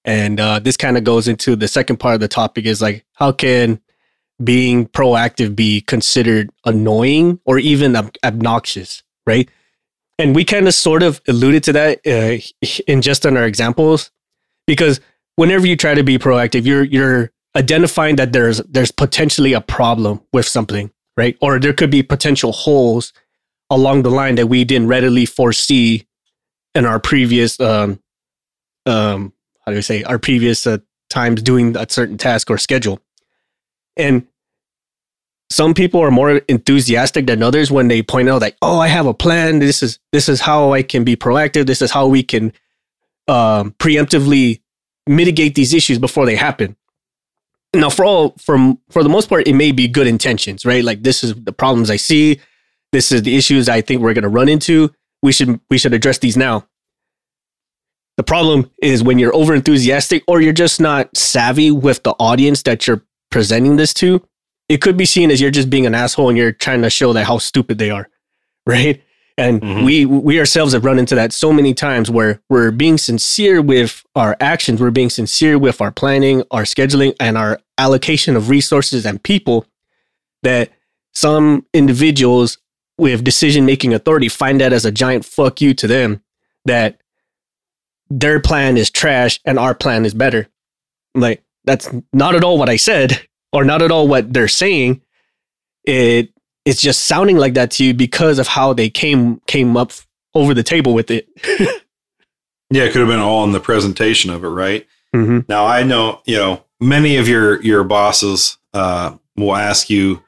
and 0.03 0.39
uh, 0.39 0.59
this 0.59 0.77
kind 0.77 0.97
of 0.97 1.03
goes 1.03 1.27
into 1.27 1.55
the 1.55 1.67
second 1.67 1.97
part 1.97 2.15
of 2.15 2.21
the 2.21 2.27
topic 2.27 2.65
is 2.65 2.81
like 2.81 3.05
how 3.13 3.31
can 3.31 3.79
being 4.43 4.87
proactive 4.87 5.55
be 5.55 5.81
considered 5.81 6.49
annoying 6.65 7.39
or 7.45 7.59
even 7.59 7.95
ob- 7.95 8.15
obnoxious, 8.23 9.03
right? 9.27 9.49
And 10.19 10.35
we 10.35 10.43
kind 10.43 10.67
of 10.67 10.73
sort 10.73 11.01
of 11.01 11.21
alluded 11.29 11.63
to 11.63 11.73
that 11.73 11.99
uh, 12.05 12.67
in 12.87 13.01
just 13.01 13.25
on 13.25 13.37
our 13.37 13.45
examples, 13.45 14.11
because 14.67 14.99
whenever 15.37 15.65
you 15.65 15.77
try 15.77 15.93
to 15.93 16.03
be 16.03 16.19
proactive, 16.19 16.65
you're 16.65 16.83
you're 16.83 17.31
identifying 17.55 18.17
that 18.17 18.33
there's 18.33 18.57
there's 18.69 18.91
potentially 18.91 19.53
a 19.53 19.61
problem 19.61 20.21
with 20.33 20.45
something, 20.45 20.91
right? 21.15 21.37
Or 21.41 21.57
there 21.57 21.73
could 21.73 21.89
be 21.89 22.03
potential 22.03 22.51
holes 22.51 23.13
along 23.69 24.03
the 24.03 24.11
line 24.11 24.35
that 24.35 24.47
we 24.47 24.65
didn't 24.65 24.89
readily 24.89 25.25
foresee 25.25 26.05
in 26.75 26.85
our 26.85 26.99
previous 26.99 27.59
um 27.59 27.99
um 28.85 29.33
how 29.65 29.71
do 29.71 29.77
I 29.77 29.81
say 29.81 30.03
our 30.03 30.19
previous 30.19 30.67
uh, 30.67 30.79
times 31.09 31.41
doing 31.41 31.77
a 31.77 31.87
certain 31.89 32.17
task 32.17 32.51
or 32.51 32.57
schedule. 32.57 32.99
And 33.95 34.27
some 35.49 35.73
people 35.73 35.99
are 36.01 36.11
more 36.11 36.37
enthusiastic 36.47 37.25
than 37.25 37.41
others 37.41 37.71
when 37.71 37.87
they 37.87 38.03
point 38.03 38.29
out 38.29 38.41
like 38.41 38.55
oh 38.61 38.79
i 38.79 38.87
have 38.87 39.05
a 39.05 39.13
plan. 39.13 39.59
This 39.59 39.81
is 39.81 39.99
this 40.11 40.29
is 40.29 40.41
how 40.41 40.73
i 40.73 40.83
can 40.83 41.03
be 41.03 41.15
proactive. 41.15 41.65
This 41.65 41.81
is 41.81 41.91
how 41.91 42.07
we 42.07 42.23
can 42.23 42.53
um, 43.27 43.75
preemptively 43.79 44.61
mitigate 45.07 45.55
these 45.55 45.73
issues 45.73 45.99
before 45.99 46.25
they 46.25 46.35
happen. 46.35 46.75
Now 47.73 47.89
for 47.89 48.05
all 48.05 48.35
from 48.39 48.79
for 48.89 49.03
the 49.03 49.09
most 49.09 49.29
part 49.29 49.47
it 49.47 49.53
may 49.53 49.71
be 49.71 49.87
good 49.87 50.07
intentions 50.07 50.65
right? 50.65 50.83
Like 50.83 51.03
this 51.03 51.23
is 51.23 51.33
the 51.35 51.53
problems 51.53 51.89
i 51.89 51.95
see. 51.95 52.39
This 52.91 53.11
is 53.11 53.23
the 53.23 53.35
issues 53.35 53.69
i 53.69 53.81
think 53.81 54.01
we're 54.01 54.13
going 54.13 54.23
to 54.23 54.29
run 54.29 54.49
into. 54.49 54.91
We 55.23 55.31
should 55.31 55.59
we 55.69 55.77
should 55.77 55.93
address 55.93 56.19
these 56.19 56.37
now. 56.37 56.67
The 58.17 58.23
problem 58.23 58.69
is 58.81 59.01
when 59.01 59.17
you're 59.17 59.33
over 59.33 59.55
enthusiastic 59.55 60.23
or 60.27 60.41
you're 60.41 60.51
just 60.51 60.81
not 60.81 61.15
savvy 61.15 61.71
with 61.71 62.03
the 62.03 62.11
audience 62.19 62.63
that 62.63 62.85
you're 62.85 63.01
presenting 63.31 63.77
this 63.77 63.93
to 63.95 64.21
it 64.69 64.81
could 64.81 64.95
be 64.95 65.05
seen 65.05 65.31
as 65.31 65.41
you're 65.41 65.51
just 65.51 65.69
being 65.69 65.85
an 65.85 65.95
asshole 65.95 66.29
and 66.29 66.37
you're 66.37 66.51
trying 66.51 66.83
to 66.83 66.89
show 66.89 67.11
that 67.13 67.25
how 67.25 67.39
stupid 67.39 67.79
they 67.79 67.89
are, 67.89 68.07
right? 68.65 69.03
And 69.37 69.61
mm-hmm. 69.61 69.85
we 69.85 70.05
we 70.05 70.37
ourselves 70.37 70.73
have 70.73 70.83
run 70.83 70.99
into 70.99 71.15
that 71.15 71.31
so 71.31 71.53
many 71.53 71.73
times 71.73 72.11
where 72.11 72.41
we're 72.49 72.71
being 72.71 72.97
sincere 72.97 73.61
with 73.61 74.03
our 74.15 74.35
actions, 74.41 74.81
we're 74.81 74.91
being 74.91 75.09
sincere 75.09 75.57
with 75.57 75.81
our 75.81 75.91
planning, 75.91 76.43
our 76.51 76.63
scheduling, 76.63 77.15
and 77.19 77.37
our 77.37 77.59
allocation 77.77 78.35
of 78.35 78.49
resources 78.49 79.05
and 79.05 79.23
people 79.23 79.65
that 80.43 80.71
some 81.13 81.65
individuals 81.73 82.57
with 82.97 83.23
decision 83.23 83.65
making 83.65 83.93
authority 83.93 84.27
find 84.27 84.59
that 84.59 84.73
as 84.73 84.83
a 84.85 84.91
giant 84.91 85.23
fuck 85.23 85.61
you 85.61 85.73
to 85.73 85.87
them 85.87 86.21
that 86.65 86.99
their 88.09 88.41
plan 88.41 88.75
is 88.75 88.91
trash 88.91 89.39
and 89.45 89.57
our 89.57 89.73
plan 89.73 90.05
is 90.05 90.13
better. 90.13 90.47
Like 91.15 91.43
that's 91.63 91.89
not 92.11 92.35
at 92.35 92.43
all 92.43 92.57
what 92.57 92.69
I 92.69 92.75
said 92.75 93.25
or 93.51 93.63
not 93.63 93.81
at 93.81 93.91
all 93.91 94.07
what 94.07 94.33
they're 94.33 94.47
saying, 94.47 95.01
it 95.83 96.29
it's 96.65 96.81
just 96.81 97.05
sounding 97.05 97.37
like 97.37 97.53
that 97.55 97.71
to 97.71 97.85
you 97.85 97.93
because 97.93 98.39
of 98.39 98.47
how 98.47 98.73
they 98.73 98.89
came 98.89 99.39
came 99.47 99.75
up 99.75 99.91
over 100.33 100.53
the 100.53 100.63
table 100.63 100.93
with 100.93 101.09
it. 101.09 101.27
yeah, 102.69 102.83
it 102.83 102.91
could 102.91 102.99
have 103.01 103.07
been 103.07 103.19
all 103.19 103.43
in 103.43 103.51
the 103.51 103.59
presentation 103.59 104.29
of 104.29 104.43
it, 104.43 104.49
right? 104.49 104.85
Mm-hmm. 105.15 105.39
Now 105.47 105.65
I 105.65 105.83
know 105.83 106.21
you 106.25 106.37
know 106.37 106.63
many 106.79 107.17
of 107.17 107.27
your 107.27 107.61
your 107.61 107.83
bosses 107.83 108.57
uh, 108.73 109.15
will 109.35 109.55
ask 109.55 109.89
you 109.89 110.23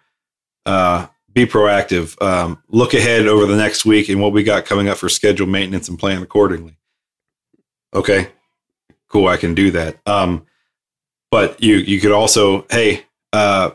uh, 0.66 1.08
be 1.34 1.46
proactive, 1.46 2.22
um, 2.22 2.62
look 2.70 2.94
ahead 2.94 3.28
over 3.28 3.46
the 3.46 3.56
next 3.56 3.86
week 3.86 4.10
and 4.10 4.22
what 4.22 4.34
we 4.34 4.44
got 4.44 4.66
coming 4.66 4.90
up 4.90 4.98
for 4.98 5.10
schedule 5.10 5.48
maintenance 5.48 5.88
and 5.88 5.98
plan 5.98 6.22
accordingly. 6.22 6.78
Okay, 7.94 8.30
cool, 9.10 9.28
I 9.28 9.38
can 9.38 9.54
do 9.54 9.72
that. 9.72 9.98
Um, 10.06 10.46
but 11.30 11.62
you 11.62 11.76
you 11.76 12.00
could 12.02 12.12
also 12.12 12.66
hey 12.70 13.06
uh, 13.34 13.72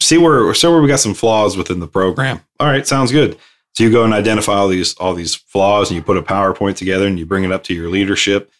see 0.00 0.18
where 0.18 0.52
see 0.54 0.68
where 0.68 0.80
we 0.80 0.88
got 0.88 1.00
some 1.00 1.14
flaws 1.14 1.56
within 1.56 1.80
the 1.80 1.88
program. 1.88 2.40
All 2.60 2.66
right, 2.66 2.86
sounds 2.86 3.12
good. 3.12 3.38
So 3.74 3.84
you 3.84 3.90
go 3.90 4.04
and 4.04 4.14
identify 4.14 4.54
all 4.54 4.68
these 4.68 4.94
all 4.96 5.14
these 5.14 5.34
flaws, 5.34 5.90
and 5.90 5.96
you 5.96 6.02
put 6.02 6.16
a 6.16 6.22
PowerPoint 6.22 6.76
together, 6.76 7.06
and 7.06 7.18
you 7.18 7.26
bring 7.26 7.44
it 7.44 7.52
up 7.52 7.64
to 7.64 7.74
your 7.74 7.88
leadership, 7.88 8.50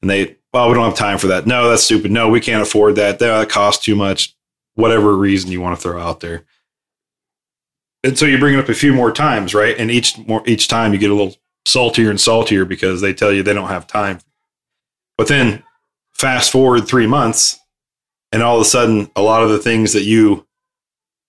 and 0.00 0.10
they, 0.10 0.36
well, 0.52 0.68
we 0.68 0.74
don't 0.74 0.84
have 0.84 0.94
time 0.94 1.18
for 1.18 1.28
that. 1.28 1.46
No, 1.46 1.68
that's 1.68 1.82
stupid. 1.82 2.10
No, 2.10 2.28
we 2.28 2.40
can't 2.40 2.62
afford 2.62 2.96
that. 2.96 3.18
That 3.18 3.48
costs 3.48 3.84
too 3.84 3.96
much. 3.96 4.34
Whatever 4.74 5.16
reason 5.16 5.52
you 5.52 5.60
want 5.60 5.76
to 5.76 5.82
throw 5.82 6.00
out 6.00 6.20
there. 6.20 6.44
And 8.04 8.18
so 8.18 8.26
you 8.26 8.38
bring 8.38 8.54
it 8.54 8.60
up 8.60 8.68
a 8.68 8.74
few 8.74 8.92
more 8.92 9.12
times, 9.12 9.54
right? 9.54 9.76
And 9.78 9.90
each 9.90 10.18
more 10.18 10.42
each 10.46 10.68
time 10.68 10.92
you 10.92 10.98
get 10.98 11.10
a 11.10 11.14
little 11.14 11.36
saltier 11.66 12.10
and 12.10 12.20
saltier 12.20 12.64
because 12.64 13.00
they 13.00 13.14
tell 13.14 13.32
you 13.32 13.42
they 13.42 13.54
don't 13.54 13.68
have 13.68 13.86
time. 13.86 14.18
But 15.16 15.28
then 15.28 15.62
fast 16.12 16.50
forward 16.50 16.88
three 16.88 17.06
months, 17.06 17.58
and 18.32 18.42
all 18.42 18.56
of 18.56 18.62
a 18.62 18.66
sudden 18.66 19.10
a 19.14 19.22
lot 19.22 19.42
of 19.42 19.50
the 19.50 19.58
things 19.58 19.92
that 19.92 20.02
you 20.02 20.46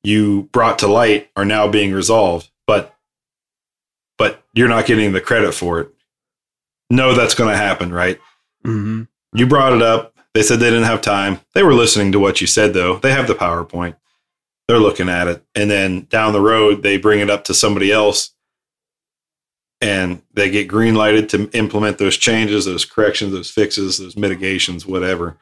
you 0.03 0.49
brought 0.51 0.79
to 0.79 0.87
light 0.87 1.29
are 1.35 1.45
now 1.45 1.67
being 1.67 1.91
resolved 1.91 2.49
but 2.65 2.95
but 4.17 4.43
you're 4.53 4.69
not 4.69 4.85
getting 4.85 5.11
the 5.11 5.21
credit 5.21 5.53
for 5.53 5.79
it. 5.81 5.89
No 6.89 7.13
that's 7.13 7.35
going 7.35 7.49
to 7.49 7.57
happen 7.57 7.93
right? 7.93 8.19
Mm-hmm. 8.65 9.03
you 9.37 9.45
brought 9.45 9.73
it 9.73 9.81
up. 9.81 10.15
They 10.33 10.41
said 10.41 10.59
they 10.59 10.69
didn't 10.69 10.85
have 10.85 11.01
time. 11.01 11.41
They 11.53 11.63
were 11.63 11.73
listening 11.73 12.13
to 12.13 12.19
what 12.19 12.39
you 12.39 12.47
said 12.47 12.73
though. 12.73 12.97
They 12.97 13.11
have 13.11 13.27
the 13.27 13.35
powerpoint. 13.35 13.97
They're 14.67 14.79
looking 14.79 15.09
at 15.09 15.27
it. 15.27 15.43
And 15.53 15.69
then 15.69 16.07
down 16.09 16.33
the 16.33 16.41
road 16.41 16.81
they 16.81 16.97
bring 16.97 17.19
it 17.19 17.29
up 17.29 17.43
to 17.45 17.53
somebody 17.53 17.91
else 17.91 18.33
and 19.81 20.21
they 20.33 20.49
get 20.49 20.69
green 20.69 20.95
lighted 20.95 21.27
to 21.29 21.49
implement 21.51 21.97
those 21.97 22.15
changes 22.15 22.63
those 22.65 22.85
corrections 22.85 23.33
those 23.33 23.51
fixes 23.51 23.97
those 23.97 24.15
mitigations 24.15 24.85
whatever 24.85 25.37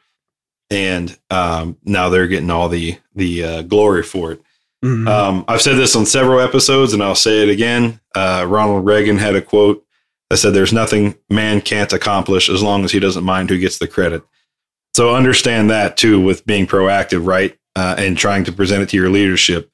and 0.72 1.16
um, 1.30 1.76
now 1.84 2.08
they're 2.08 2.26
getting 2.26 2.50
all 2.50 2.68
the 2.68 2.98
the 3.14 3.44
uh, 3.44 3.62
glory 3.62 4.02
for 4.02 4.32
it. 4.32 4.42
Mm-hmm. 4.82 5.06
Um, 5.06 5.44
I've 5.46 5.62
said 5.62 5.76
this 5.76 5.94
on 5.94 6.06
several 6.06 6.40
episodes, 6.40 6.92
and 6.92 7.02
I'll 7.02 7.14
say 7.14 7.42
it 7.42 7.48
again. 7.48 8.00
Uh, 8.14 8.44
Ronald 8.48 8.84
Reagan 8.84 9.18
had 9.18 9.36
a 9.36 9.42
quote 9.42 9.84
that 10.30 10.38
said, 10.38 10.54
"There's 10.54 10.72
nothing 10.72 11.14
man 11.30 11.60
can't 11.60 11.92
accomplish 11.92 12.48
as 12.48 12.62
long 12.62 12.84
as 12.84 12.90
he 12.90 12.98
doesn't 12.98 13.22
mind 13.22 13.50
who 13.50 13.58
gets 13.58 13.78
the 13.78 13.86
credit." 13.86 14.22
So 14.94 15.14
understand 15.14 15.70
that 15.70 15.96
too 15.96 16.20
with 16.20 16.46
being 16.46 16.66
proactive, 16.66 17.26
right, 17.26 17.56
uh, 17.76 17.94
and 17.98 18.16
trying 18.16 18.44
to 18.44 18.52
present 18.52 18.82
it 18.82 18.88
to 18.90 18.96
your 18.96 19.10
leadership. 19.10 19.70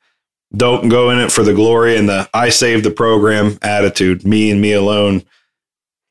Don't 0.56 0.88
go 0.88 1.10
in 1.10 1.18
it 1.18 1.32
for 1.32 1.42
the 1.42 1.54
glory 1.54 1.96
and 1.96 2.08
the 2.08 2.28
"I 2.34 2.48
saved 2.50 2.84
the 2.84 2.90
program" 2.90 3.58
attitude. 3.62 4.26
Me 4.26 4.50
and 4.50 4.60
me 4.60 4.72
alone 4.72 5.22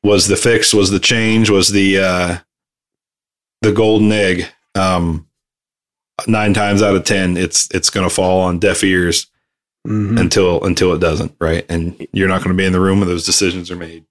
was 0.02 0.26
the 0.26 0.36
fix, 0.36 0.72
was 0.72 0.90
the 0.90 0.98
change, 0.98 1.50
was 1.50 1.68
the 1.68 1.98
uh, 1.98 2.38
the 3.62 3.72
golden 3.72 4.10
egg 4.10 4.48
um, 4.78 5.26
nine 6.26 6.54
times 6.54 6.82
out 6.82 6.96
of 6.96 7.04
ten, 7.04 7.36
it's 7.36 7.68
it's 7.72 7.90
going 7.90 8.08
to 8.08 8.14
fall 8.14 8.40
on 8.40 8.58
deaf 8.58 8.82
ears 8.82 9.26
mm-hmm. 9.86 10.18
until 10.18 10.64
until 10.64 10.92
it 10.94 11.00
doesn't, 11.00 11.34
right? 11.40 11.66
And 11.68 12.06
you're 12.12 12.28
not 12.28 12.42
going 12.42 12.56
to 12.56 12.60
be 12.60 12.66
in 12.66 12.72
the 12.72 12.80
room 12.80 13.00
when 13.00 13.08
those 13.08 13.26
decisions 13.26 13.70
are 13.70 13.76
made. 13.76 14.04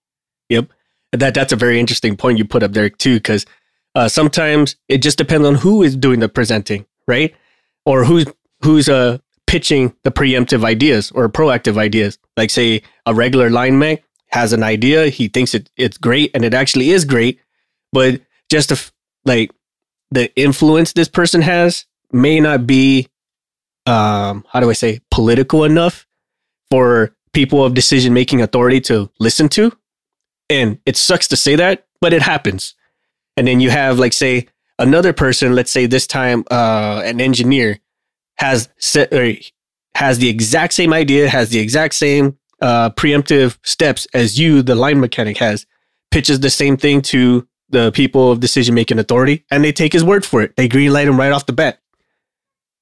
Yep, 0.49 0.69
that 1.13 1.33
that's 1.33 1.53
a 1.53 1.57
very 1.57 1.79
interesting 1.79 2.15
point 2.15 2.37
you 2.37 2.45
put 2.45 2.63
up 2.63 2.73
there 2.73 2.89
too, 2.89 3.15
because 3.15 3.45
uh, 3.95 4.07
sometimes 4.07 4.75
it 4.87 5.01
just 5.01 5.17
depends 5.17 5.47
on 5.47 5.55
who 5.55 5.83
is 5.83 5.95
doing 5.95 6.19
the 6.19 6.29
presenting, 6.29 6.85
right? 7.07 7.33
Or 7.85 8.03
who's 8.03 8.25
who's 8.63 8.89
uh 8.89 9.17
pitching 9.45 9.95
the 10.03 10.11
preemptive 10.11 10.65
ideas 10.65 11.09
or 11.11 11.29
proactive 11.29 11.77
ideas. 11.77 12.19
Like 12.35 12.49
say 12.49 12.81
a 13.05 13.13
regular 13.13 13.49
lineman 13.49 13.99
has 14.27 14.51
an 14.51 14.61
idea, 14.61 15.07
he 15.07 15.29
thinks 15.29 15.53
it 15.55 15.69
it's 15.77 15.97
great, 15.97 16.31
and 16.33 16.43
it 16.43 16.53
actually 16.53 16.89
is 16.89 17.05
great, 17.05 17.39
but 17.93 18.21
just 18.49 18.69
to 18.69 18.91
like 19.25 19.51
the 20.11 20.33
influence 20.35 20.93
this 20.93 21.07
person 21.09 21.41
has 21.41 21.85
may 22.11 22.39
not 22.39 22.65
be 22.65 23.07
um 23.85 24.45
how 24.51 24.59
do 24.59 24.69
I 24.69 24.73
say 24.73 25.01
political 25.11 25.63
enough 25.63 26.05
for 26.69 27.15
people 27.33 27.63
of 27.63 27.73
decision 27.73 28.13
making 28.13 28.41
authority 28.41 28.81
to 28.81 29.09
listen 29.19 29.47
to. 29.49 29.71
And 30.49 30.79
it 30.85 30.97
sucks 30.97 31.27
to 31.29 31.35
say 31.37 31.55
that, 31.55 31.85
but 32.01 32.13
it 32.13 32.21
happens. 32.21 32.73
And 33.35 33.47
then 33.47 33.59
you 33.59 33.69
have 33.69 33.99
like 33.99 34.13
say 34.13 34.47
another 34.79 35.13
person, 35.13 35.53
let's 35.53 35.71
say 35.71 35.85
this 35.85 36.07
time 36.07 36.43
uh 36.51 37.01
an 37.05 37.21
engineer 37.21 37.79
has 38.37 38.69
set 38.77 39.13
or 39.13 39.33
has 39.95 40.19
the 40.19 40.29
exact 40.29 40.73
same 40.73 40.93
idea, 40.93 41.27
has 41.29 41.49
the 41.49 41.59
exact 41.59 41.95
same 41.95 42.37
uh 42.61 42.89
preemptive 42.91 43.57
steps 43.63 44.07
as 44.13 44.39
you, 44.39 44.61
the 44.61 44.75
line 44.75 44.99
mechanic 44.99 45.37
has, 45.37 45.65
pitches 46.11 46.39
the 46.39 46.49
same 46.49 46.77
thing 46.77 47.01
to 47.01 47.47
the 47.69 47.91
people 47.91 48.31
of 48.31 48.39
decision 48.39 48.75
making 48.75 48.99
authority 48.99 49.45
and 49.51 49.63
they 49.63 49.71
take 49.71 49.93
his 49.93 50.03
word 50.03 50.25
for 50.25 50.41
it. 50.41 50.55
They 50.55 50.69
greenlight 50.69 51.07
him 51.07 51.17
right 51.19 51.31
off 51.31 51.45
the 51.47 51.53
bat. 51.53 51.81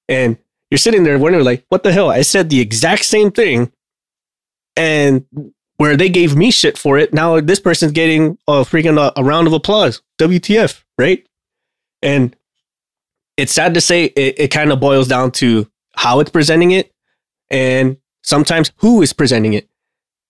And 0.10 0.38
you're 0.72 0.78
sitting 0.80 1.04
there 1.04 1.20
wondering, 1.20 1.46
like, 1.46 1.66
what 1.70 1.84
the 1.84 1.92
hell? 1.94 2.10
I 2.12 2.24
said 2.24 2.50
the 2.50 2.60
exact 2.62 3.06
same 3.06 3.32
thing. 3.32 3.72
And 4.78 5.26
where 5.78 5.98
they 5.98 6.10
gave 6.10 6.36
me 6.36 6.52
shit 6.52 6.78
for 6.78 6.98
it, 6.98 7.14
now 7.14 7.40
this 7.42 7.60
person's 7.60 7.94
getting 7.94 8.38
a 8.48 8.62
freaking 8.64 9.00
a, 9.00 9.14
a 9.20 9.24
round 9.24 9.48
of 9.48 9.54
applause. 9.54 10.02
WTF, 10.20 10.84
right? 10.98 11.28
And 12.02 12.36
it's 13.38 13.54
sad 13.54 13.74
to 13.76 13.82
say 13.82 14.06
it, 14.06 14.40
it 14.40 14.48
kind 14.50 14.72
of 14.72 14.80
boils 14.82 15.08
down 15.08 15.32
to 15.34 15.70
how 15.96 16.20
it's 16.20 16.32
presenting 16.32 16.72
it. 16.72 16.92
and 17.52 17.98
sometimes 18.24 18.72
who 18.78 19.04
is 19.04 19.14
presenting 19.14 19.54
it. 19.54 19.70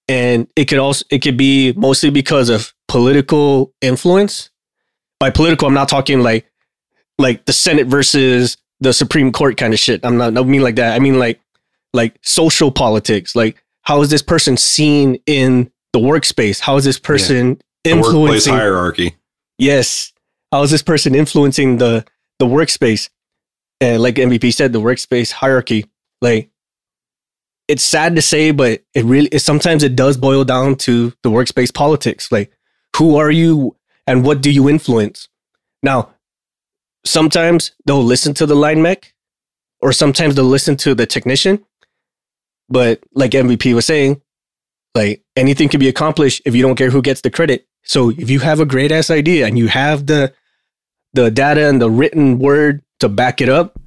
And 0.09 0.47
it 0.55 0.65
could 0.65 0.79
also 0.79 1.05
it 1.09 1.19
could 1.23 1.37
be 1.37 1.73
mostly 1.73 2.11
because 2.11 2.49
of 2.49 2.74
political 2.87 3.73
influence. 3.81 4.49
By 5.19 5.29
political, 5.29 5.67
I'm 5.67 5.73
not 5.73 5.89
talking 5.89 6.21
like 6.21 6.49
like 7.17 7.45
the 7.45 7.53
Senate 7.53 7.87
versus 7.87 8.57
the 8.79 8.93
Supreme 8.93 9.31
Court 9.31 9.57
kind 9.57 9.73
of 9.73 9.79
shit. 9.79 10.01
I'm 10.03 10.17
not 10.17 10.29
I 10.29 10.35
don't 10.35 10.49
mean 10.49 10.61
like 10.61 10.75
that. 10.75 10.95
I 10.95 10.99
mean 10.99 11.17
like 11.19 11.39
like 11.93 12.17
social 12.21 12.71
politics. 12.71 13.35
Like 13.35 13.63
how 13.81 14.01
is 14.01 14.09
this 14.09 14.21
person 14.21 14.57
seen 14.57 15.19
in 15.25 15.71
the 15.93 15.99
workspace? 15.99 16.59
How 16.59 16.75
is 16.75 16.83
this 16.83 16.99
person 16.99 17.61
yeah. 17.85 17.93
influencing 17.93 18.53
hierarchy? 18.53 19.15
Yes. 19.57 20.11
How 20.51 20.63
is 20.63 20.71
this 20.71 20.83
person 20.83 21.15
influencing 21.15 21.77
the 21.77 22.05
the 22.39 22.45
workspace? 22.45 23.09
And 23.81 24.01
like 24.01 24.15
MVP 24.15 24.53
said, 24.53 24.73
the 24.73 24.81
workspace 24.81 25.31
hierarchy. 25.31 25.85
Like 26.21 26.49
it's 27.67 27.83
sad 27.83 28.15
to 28.15 28.21
say, 28.21 28.51
but 28.51 28.83
it 28.93 29.05
really 29.05 29.27
it, 29.31 29.39
sometimes 29.39 29.83
it 29.83 29.95
does 29.95 30.17
boil 30.17 30.43
down 30.43 30.75
to 30.77 31.13
the 31.23 31.29
workspace 31.29 31.73
politics. 31.73 32.31
Like 32.31 32.51
who 32.95 33.17
are 33.17 33.31
you 33.31 33.75
and 34.07 34.23
what 34.23 34.41
do 34.41 34.51
you 34.51 34.69
influence? 34.69 35.27
Now, 35.83 36.09
sometimes 37.05 37.71
they'll 37.85 38.03
listen 38.03 38.33
to 38.35 38.45
the 38.45 38.55
line 38.55 38.81
mech, 38.81 39.13
or 39.81 39.91
sometimes 39.91 40.35
they'll 40.35 40.45
listen 40.45 40.75
to 40.77 40.95
the 40.95 41.05
technician. 41.05 41.63
But 42.69 43.01
like 43.13 43.31
MVP 43.31 43.73
was 43.75 43.85
saying, 43.85 44.21
like 44.95 45.23
anything 45.35 45.69
can 45.69 45.79
be 45.79 45.87
accomplished 45.87 46.41
if 46.45 46.55
you 46.55 46.61
don't 46.61 46.75
care 46.75 46.89
who 46.89 47.01
gets 47.01 47.21
the 47.21 47.29
credit. 47.29 47.67
So 47.83 48.09
if 48.09 48.29
you 48.29 48.39
have 48.39 48.59
a 48.59 48.65
great 48.65 48.91
ass 48.91 49.11
idea 49.11 49.45
and 49.45 49.59
you 49.59 49.67
have 49.67 50.07
the 50.07 50.33
the 51.13 51.31
data 51.31 51.69
and 51.69 51.81
the 51.81 51.89
written 51.89 52.39
word 52.39 52.81
to 52.99 53.07
back 53.07 53.39
it 53.39 53.47
up, 53.47 53.79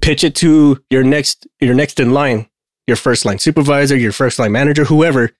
pitch 0.00 0.24
it 0.24 0.34
to 0.36 0.82
your 0.90 1.02
next 1.02 1.46
your 1.60 1.74
next 1.74 1.98
in 1.98 2.12
line, 2.12 2.48
your 2.86 2.96
first 2.96 3.24
line 3.24 3.38
supervisor, 3.38 3.96
your 3.96 4.12
first 4.12 4.38
line 4.38 4.52
manager, 4.52 4.84
whoever, 4.84 5.32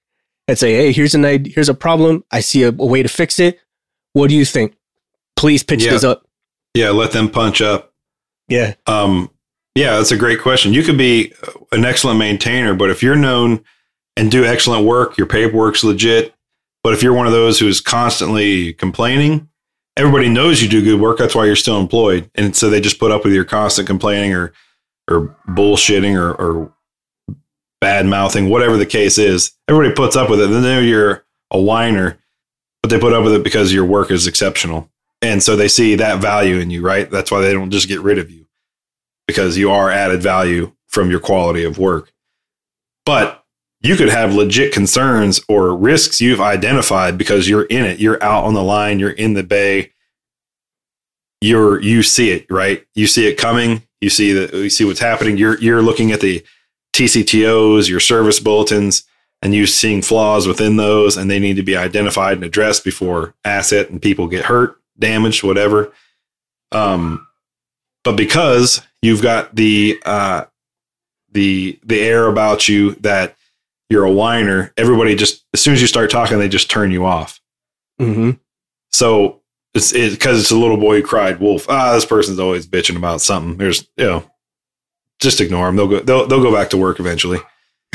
and 0.49 0.59
say, 0.59 0.75
"Hey, 0.75 0.93
here's 0.93 1.15
an 1.15 1.25
idea, 1.25 1.53
here's 1.55 1.69
a 1.69 1.75
problem. 1.75 2.25
I 2.31 2.41
see 2.41 2.63
a, 2.63 2.69
a 2.69 2.73
way 2.73 3.03
to 3.03 3.09
fix 3.09 3.39
it. 3.39 3.61
What 4.13 4.29
do 4.29 4.37
you 4.37 4.45
think? 4.45 4.77
Please 5.37 5.63
pitch 5.63 5.85
yeah. 5.85 5.91
this 5.91 6.05
up." 6.05 6.27
Yeah, 6.75 6.91
let 6.91 7.13
them 7.13 7.31
punch 7.31 7.61
up. 7.61 7.93
Yeah. 8.49 8.75
Um, 8.87 9.31
yeah, 9.75 9.97
that's 9.97 10.13
a 10.13 10.17
great 10.17 10.41
question. 10.41 10.73
You 10.73 10.83
could 10.83 10.99
be 10.99 11.33
an 11.73 11.85
excellent 11.85 12.19
maintainer, 12.19 12.75
but 12.75 12.91
if 12.91 13.03
you're 13.03 13.17
known 13.17 13.65
and 14.17 14.31
do 14.31 14.45
excellent 14.45 14.87
work, 14.87 15.19
your 15.19 15.27
paperwork's 15.27 15.83
legit. 15.83 16.35
But 16.83 16.93
if 16.93 17.03
you're 17.03 17.15
one 17.15 17.27
of 17.27 17.33
those 17.33 17.59
who's 17.59 17.81
constantly 17.81 18.75
complaining, 18.75 19.49
everybody 19.97 20.29
knows 20.29 20.63
you 20.63 20.69
do 20.69 20.85
good 20.85 21.01
work. 21.01 21.19
That's 21.19 21.35
why 21.35 21.47
you're 21.47 21.57
still 21.57 21.81
employed. 21.81 22.31
And 22.35 22.55
so 22.55 22.69
they 22.69 22.81
just 22.81 22.99
put 22.99 23.11
up 23.11 23.25
with 23.25 23.33
your 23.33 23.45
constant 23.45 23.87
complaining 23.87 24.33
or 24.35 24.53
or 25.11 25.37
bullshitting 25.49 26.17
or, 26.17 26.33
or 26.33 26.74
bad 27.85 28.07
mouthing, 28.07 28.49
whatever 28.49 28.79
the 28.79 28.87
case 28.87 29.19
is. 29.19 29.53
Everybody 29.69 29.95
puts 29.95 30.17
up 30.17 30.31
with 30.31 30.41
it. 30.41 30.47
They 30.47 30.59
know 30.59 30.81
you're 30.81 31.27
a 31.51 31.61
whiner, 31.61 32.19
but 32.81 32.89
they 32.89 32.99
put 32.99 33.13
up 33.13 33.23
with 33.23 33.35
it 33.35 33.45
because 33.45 33.75
your 33.75 33.85
work 33.85 34.11
is 34.11 34.27
exceptional. 34.27 34.89
And 35.21 35.43
so 35.43 35.55
they 35.55 35.69
see 35.69 35.95
that 35.97 36.23
value 36.23 36.57
in 36.57 36.71
you, 36.71 36.81
right? 36.81 37.11
That's 37.11 37.31
why 37.31 37.43
they 37.43 37.53
don't 37.53 37.71
just 37.71 37.87
get 37.87 38.01
rid 38.01 38.19
of 38.19 38.31
you 38.31 38.47
because 39.29 39.59
you 39.59 39.71
are 39.71 39.91
added 39.91 40.23
value 40.23 40.73
from 40.89 41.11
your 41.11 41.21
quality 41.21 41.63
of 41.63 41.77
work. 41.77 42.11
But 43.05 43.45
you 43.83 43.97
could 43.97 44.09
have 44.09 44.33
legit 44.33 44.73
concerns 44.73 45.43
or 45.47 45.77
risks 45.77 46.23
you've 46.23 46.41
identified 46.41 47.19
because 47.19 47.51
you're 47.51 47.67
in 47.67 47.85
it. 47.85 48.01
You're 48.01 48.23
out 48.23 48.45
on 48.45 48.55
the 48.55 48.63
line, 48.63 48.99
you're 48.99 49.11
in 49.11 49.35
the 49.35 49.43
bay. 49.43 49.93
You're 51.43 51.83
you 51.83 52.03
see 52.03 52.31
it, 52.31 52.47
right? 52.49 52.83
You 52.95 53.07
see 53.07 53.27
it 53.27 53.37
coming, 53.37 53.83
you 54.01 54.09
see 54.09 54.33
that 54.33 54.55
you 54.55 54.71
see 54.71 54.87
what's 54.87 55.01
happening. 55.01 55.37
You're 55.37 55.61
you're 55.61 55.83
looking 55.83 56.13
at 56.13 56.23
the 56.23 56.43
TCTOs, 56.95 57.89
your 57.89 58.01
service 58.01 58.41
bulletins, 58.41 59.05
and 59.43 59.55
you 59.55 59.67
seeing 59.67 60.01
flaws 60.01 60.47
within 60.47 60.77
those 60.77 61.17
and 61.17 61.31
they 61.31 61.39
need 61.39 61.57
to 61.57 61.63
be 61.63 61.77
identified 61.77 62.39
and 62.39 62.45
addressed 62.45 62.83
before 62.83 63.35
asset 63.45 63.91
and 63.91 64.01
people 64.01 64.27
get 64.27 64.47
hurt, 64.47 64.81
damaged, 64.99 65.43
whatever. 65.43 65.93
Um 66.73 67.27
but 68.05 68.17
because 68.17 68.83
you've 69.03 69.23
got 69.23 69.57
the 69.57 70.01
uh, 70.05 70.45
the 71.33 71.79
the 71.83 72.01
air 72.01 72.29
about 72.29 72.69
you 72.69 72.93
that 72.97 73.35
you're 73.89 74.05
a 74.05 74.13
whiner, 74.13 74.73
everybody 74.77 75.17
just 75.17 75.45
as 75.53 75.61
soon 75.61 75.75
as 75.75 75.81
you 75.81 75.87
start 75.87 76.11
talking, 76.11 76.39
they 76.39 76.49
just 76.49 76.71
turn 76.71 76.91
you 76.91 77.05
off. 77.05 77.41
Mm-hmm. 78.01 78.33
So 78.93 79.41
it's 79.73 79.93
because 79.93 80.39
it, 80.39 80.43
it's 80.43 80.51
a 80.51 80.57
little 80.57 80.77
boy 80.77 81.01
who 81.01 81.07
cried 81.07 81.41
wolf. 81.41 81.67
Ah, 81.69 81.95
this 81.95 82.05
person's 82.05 82.39
always 82.39 82.67
bitching 82.67 82.97
about 82.97 83.23
something. 83.23 83.57
There's 83.57 83.89
you 83.97 84.05
know, 84.05 84.31
just 85.21 85.41
ignore 85.41 85.67
them. 85.67 85.77
They'll 85.77 85.89
go 85.89 86.01
they'll 86.01 86.27
they'll 86.27 86.43
go 86.43 86.53
back 86.53 86.71
to 86.71 86.77
work 86.77 87.01
eventually. 87.01 87.39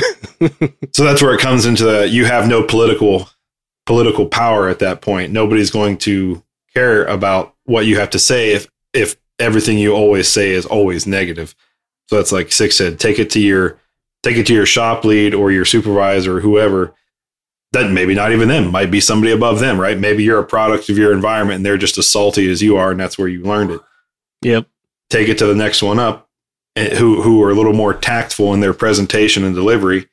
so 0.92 1.04
that's 1.04 1.22
where 1.22 1.34
it 1.34 1.40
comes 1.40 1.66
into 1.66 1.84
the 1.84 2.08
you 2.08 2.24
have 2.24 2.48
no 2.48 2.62
political 2.62 3.28
political 3.86 4.26
power 4.26 4.68
at 4.68 4.78
that 4.78 5.00
point. 5.00 5.32
Nobody's 5.32 5.70
going 5.70 5.98
to 5.98 6.42
care 6.72 7.04
about 7.06 7.54
what 7.64 7.86
you 7.86 7.98
have 7.98 8.10
to 8.10 8.18
say 8.18 8.52
if 8.52 8.68
if 8.92 9.16
everything 9.38 9.78
you 9.78 9.92
always 9.92 10.28
say 10.28 10.50
is 10.50 10.66
always 10.66 11.06
negative. 11.06 11.54
So 12.08 12.16
that's 12.16 12.32
like 12.32 12.52
Six 12.52 12.76
said, 12.76 12.98
take 12.98 13.18
it 13.18 13.30
to 13.30 13.40
your 13.40 13.78
take 14.22 14.36
it 14.36 14.46
to 14.46 14.54
your 14.54 14.66
shop 14.66 15.04
lead 15.04 15.34
or 15.34 15.50
your 15.50 15.64
supervisor 15.64 16.38
or 16.38 16.40
whoever. 16.40 16.94
That 17.72 17.90
maybe 17.92 18.14
not 18.14 18.32
even 18.32 18.48
them, 18.48 18.72
might 18.72 18.90
be 18.90 19.00
somebody 19.00 19.30
above 19.30 19.60
them, 19.60 19.80
right? 19.80 19.96
Maybe 19.96 20.24
you're 20.24 20.40
a 20.40 20.44
product 20.44 20.88
of 20.88 20.98
your 20.98 21.12
environment 21.12 21.58
and 21.58 21.66
they're 21.66 21.78
just 21.78 21.98
as 21.98 22.08
salty 22.08 22.50
as 22.50 22.60
you 22.60 22.76
are, 22.76 22.90
and 22.90 22.98
that's 22.98 23.16
where 23.16 23.28
you 23.28 23.44
learned 23.44 23.70
it. 23.70 23.80
Yep. 24.42 24.66
Take 25.08 25.28
it 25.28 25.38
to 25.38 25.46
the 25.46 25.54
next 25.54 25.80
one 25.80 26.00
up, 26.00 26.28
who 26.76 27.22
who 27.22 27.42
are 27.42 27.50
a 27.50 27.54
little 27.54 27.72
more 27.72 27.94
tactful 27.94 28.54
in 28.54 28.60
their 28.60 28.74
presentation 28.74 29.44
and 29.44 29.54
delivery, 29.54 30.08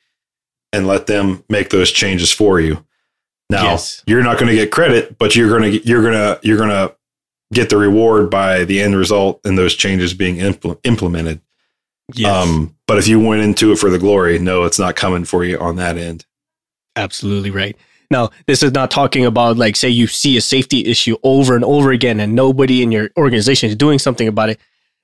and 0.72 0.86
let 0.86 1.06
them 1.06 1.44
make 1.48 1.70
those 1.70 1.90
changes 1.90 2.32
for 2.32 2.60
you. 2.60 2.84
Now 3.50 3.64
yes. 3.64 4.02
you're 4.06 4.22
not 4.22 4.38
going 4.38 4.48
to 4.48 4.54
get 4.54 4.70
credit, 4.70 5.18
but 5.18 5.34
you're 5.34 5.48
going 5.48 5.72
to 5.72 5.86
you're 5.86 6.02
going 6.02 6.14
to 6.14 6.38
you're 6.42 6.58
going 6.58 6.70
to 6.70 6.94
get 7.52 7.70
the 7.70 7.76
reward 7.78 8.30
by 8.30 8.64
the 8.64 8.80
end 8.80 8.96
result 8.96 9.40
and 9.44 9.56
those 9.56 9.74
changes 9.74 10.12
being 10.12 10.36
impl- 10.36 10.78
implemented. 10.84 11.40
Yes. 12.14 12.30
Um, 12.30 12.76
but 12.86 12.98
if 12.98 13.08
you 13.08 13.20
went 13.20 13.42
into 13.42 13.72
it 13.72 13.78
for 13.78 13.90
the 13.90 13.98
glory, 13.98 14.38
no, 14.38 14.64
it's 14.64 14.78
not 14.78 14.96
coming 14.96 15.24
for 15.24 15.44
you 15.44 15.58
on 15.58 15.76
that 15.76 15.96
end. 15.96 16.26
Absolutely 16.96 17.50
right. 17.50 17.76
Now, 18.10 18.30
this 18.46 18.62
is 18.62 18.72
not 18.72 18.90
talking 18.90 19.26
about 19.26 19.58
like, 19.58 19.76
say, 19.76 19.88
you 19.90 20.06
see 20.06 20.36
a 20.36 20.40
safety 20.40 20.86
issue 20.86 21.16
over 21.22 21.54
and 21.54 21.64
over 21.64 21.92
again, 21.92 22.20
and 22.20 22.34
nobody 22.34 22.82
in 22.82 22.90
your 22.90 23.10
organization 23.16 23.68
is 23.68 23.76
doing 23.76 23.98
something 23.98 24.26
about 24.26 24.50
it. 24.50 24.58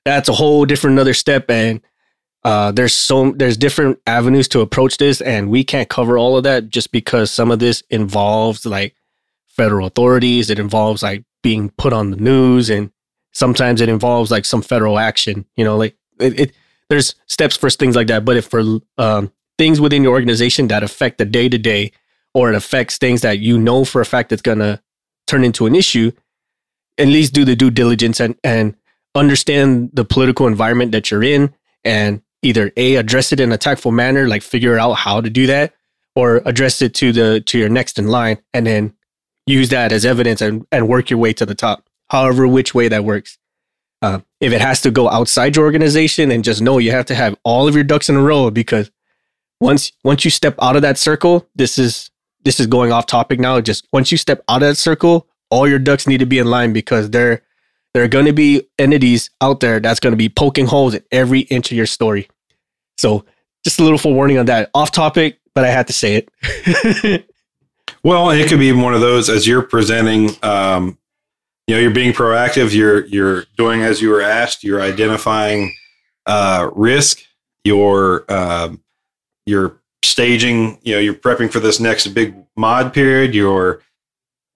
That's 0.05 0.29
a 0.29 0.33
whole 0.33 0.65
different 0.65 0.93
another 0.93 1.13
step, 1.13 1.49
and 1.49 1.81
uh, 2.43 2.71
there's 2.71 2.93
so 2.93 3.31
there's 3.31 3.57
different 3.57 3.99
avenues 4.07 4.47
to 4.49 4.61
approach 4.61 4.97
this, 4.97 5.19
and 5.21 5.49
we 5.49 5.63
can't 5.63 5.89
cover 5.89 6.17
all 6.17 6.37
of 6.37 6.43
that 6.43 6.69
just 6.69 6.91
because 6.91 7.31
some 7.31 7.51
of 7.51 7.59
this 7.59 7.83
involves 7.89 8.65
like 8.65 8.95
federal 9.47 9.87
authorities. 9.87 10.49
It 10.49 10.59
involves 10.59 11.01
like 11.01 11.23
being 11.45 11.69
put 11.77 11.93
on 11.93 12.09
the 12.09 12.17
news 12.17 12.71
and 12.71 12.89
sometimes 13.31 13.79
it 13.79 13.87
involves 13.87 14.31
like 14.31 14.45
some 14.45 14.63
federal 14.63 14.97
action 14.97 15.45
you 15.55 15.63
know 15.63 15.77
like 15.77 15.95
it, 16.19 16.39
it 16.39 16.51
there's 16.89 17.13
steps 17.27 17.55
for 17.55 17.69
things 17.69 17.95
like 17.95 18.07
that 18.07 18.25
but 18.25 18.35
if 18.35 18.45
for 18.45 18.79
um, 18.97 19.31
things 19.59 19.79
within 19.79 20.01
your 20.01 20.13
organization 20.13 20.67
that 20.69 20.81
affect 20.81 21.19
the 21.19 21.23
day 21.23 21.47
to 21.47 21.59
day 21.59 21.91
or 22.33 22.49
it 22.49 22.55
affects 22.55 22.97
things 22.97 23.21
that 23.21 23.37
you 23.37 23.59
know 23.59 23.85
for 23.85 24.01
a 24.01 24.05
fact 24.07 24.31
it's 24.31 24.41
going 24.41 24.57
to 24.57 24.81
turn 25.27 25.43
into 25.43 25.67
an 25.67 25.75
issue 25.75 26.11
at 26.97 27.05
least 27.05 27.31
do 27.31 27.45
the 27.45 27.55
due 27.55 27.69
diligence 27.69 28.19
and 28.19 28.35
and 28.43 28.75
understand 29.15 29.89
the 29.93 30.05
political 30.05 30.47
environment 30.47 30.91
that 30.91 31.09
you're 31.09 31.23
in 31.23 31.53
and 31.83 32.21
either 32.41 32.71
a 32.77 32.95
address 32.95 33.31
it 33.31 33.39
in 33.39 33.51
a 33.51 33.57
tactful 33.57 33.91
manner 33.91 34.27
like 34.27 34.43
figure 34.43 34.77
out 34.77 34.93
how 34.93 35.21
to 35.21 35.29
do 35.29 35.47
that 35.47 35.73
or 36.15 36.41
address 36.45 36.81
it 36.81 36.93
to 36.93 37.11
the 37.11 37.41
to 37.41 37.57
your 37.57 37.69
next 37.69 37.97
in 37.97 38.07
line 38.07 38.37
and 38.53 38.67
then 38.67 38.93
use 39.45 39.69
that 39.69 39.91
as 39.91 40.05
evidence 40.05 40.41
and, 40.41 40.65
and 40.71 40.87
work 40.87 41.09
your 41.09 41.19
way 41.19 41.33
to 41.33 41.45
the 41.45 41.55
top, 41.55 41.87
however, 42.09 42.47
which 42.47 42.73
way 42.73 42.87
that 42.87 43.03
works. 43.03 43.37
Uh, 44.01 44.19
if 44.39 44.51
it 44.51 44.61
has 44.61 44.81
to 44.81 44.91
go 44.91 45.09
outside 45.09 45.55
your 45.55 45.65
organization, 45.65 46.29
and 46.29 46.43
just 46.43 46.61
know 46.61 46.77
you 46.77 46.91
have 46.91 47.05
to 47.05 47.15
have 47.15 47.35
all 47.43 47.67
of 47.67 47.75
your 47.75 47.83
ducks 47.83 48.09
in 48.09 48.15
a 48.15 48.21
row 48.21 48.51
because 48.51 48.91
once 49.59 49.91
once 50.03 50.25
you 50.25 50.31
step 50.31 50.55
out 50.61 50.75
of 50.75 50.81
that 50.81 50.97
circle, 50.97 51.47
this 51.55 51.79
is 51.79 52.11
this 52.43 52.59
is 52.59 52.67
going 52.67 52.91
off 52.91 53.05
topic 53.07 53.39
now. 53.39 53.59
Just 53.61 53.87
once 53.93 54.11
you 54.11 54.17
step 54.17 54.43
out 54.49 54.61
of 54.61 54.69
that 54.69 54.75
circle, 54.75 55.27
all 55.49 55.67
your 55.67 55.79
ducks 55.79 56.07
need 56.07 56.19
to 56.19 56.25
be 56.25 56.39
in 56.39 56.47
line 56.47 56.73
because 56.73 57.09
there 57.11 57.41
there 57.95 58.03
are 58.03 58.09
going 58.09 58.25
to 58.25 58.33
be 58.33 58.61
entities 58.77 59.29
out 59.39 59.61
there 59.61 59.79
that's 59.79 60.01
going 60.01 60.11
to 60.11 60.17
be 60.17 60.27
poking 60.27 60.65
holes 60.65 60.93
in 60.93 61.01
every 61.13 61.39
inch 61.39 61.71
of 61.71 61.77
your 61.77 61.85
story. 61.85 62.27
So 62.97 63.23
just 63.63 63.79
a 63.79 63.83
little 63.83 63.97
forewarning 63.97 64.37
on 64.37 64.47
that. 64.47 64.69
Off 64.73 64.91
topic, 64.91 65.39
but 65.53 65.63
I 65.63 65.69
had 65.69 65.87
to 65.87 65.93
say 65.93 66.27
it. 66.43 67.25
Well, 68.03 68.29
it 68.29 68.47
could 68.47 68.59
be 68.59 68.71
one 68.71 68.93
of 68.93 69.01
those 69.01 69.31
as 69.31 69.47
you're 69.47 69.63
presenting. 69.63 70.29
Um, 70.43 70.99
you 71.65 71.73
know, 71.73 71.81
you're 71.81 71.89
being 71.89 72.13
proactive. 72.13 72.71
You're 72.71 73.03
you're 73.07 73.45
doing 73.57 73.81
as 73.81 73.99
you 73.99 74.11
were 74.11 74.21
asked. 74.21 74.63
You're 74.63 74.79
identifying 74.79 75.73
uh, 76.27 76.69
risk. 76.75 77.23
You're 77.63 78.31
um, 78.31 78.83
you're 79.47 79.81
staging. 80.03 80.77
You 80.83 80.93
know, 80.93 80.99
you're 80.99 81.15
prepping 81.15 81.51
for 81.51 81.59
this 81.59 81.79
next 81.79 82.05
big 82.09 82.35
mod 82.55 82.93
period. 82.93 83.33
You're 83.33 83.81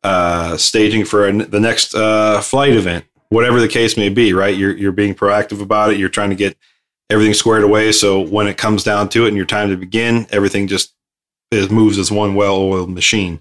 uh, 0.04 0.56
staging 0.58 1.06
for 1.06 1.28
a, 1.28 1.34
the 1.46 1.60
next 1.60 1.96
uh, 1.96 2.42
flight 2.42 2.74
event, 2.74 3.06
whatever 3.30 3.60
the 3.60 3.68
case 3.68 3.98
may 3.98 4.10
be. 4.10 4.34
Right? 4.34 4.56
You're 4.56 4.76
you're 4.76 4.92
being 4.92 5.16
proactive 5.16 5.62
about 5.62 5.92
it. 5.92 5.98
You're 5.98 6.10
trying 6.10 6.30
to 6.30 6.36
get 6.36 6.58
everything 7.10 7.34
squared 7.34 7.64
away. 7.64 7.92
So 7.92 8.20
when 8.20 8.48
it 8.48 8.58
comes 8.58 8.84
down 8.84 9.10
to 9.10 9.26
it 9.26 9.30
and 9.30 9.38
your 9.38 9.46
time 9.46 9.70
to 9.70 9.78
begin, 9.78 10.28
everything 10.32 10.68
just 10.68 10.94
is, 11.52 11.70
moves 11.70 11.98
as 11.98 12.12
one 12.12 12.36
well-oiled 12.36 12.90
machine. 12.90 13.40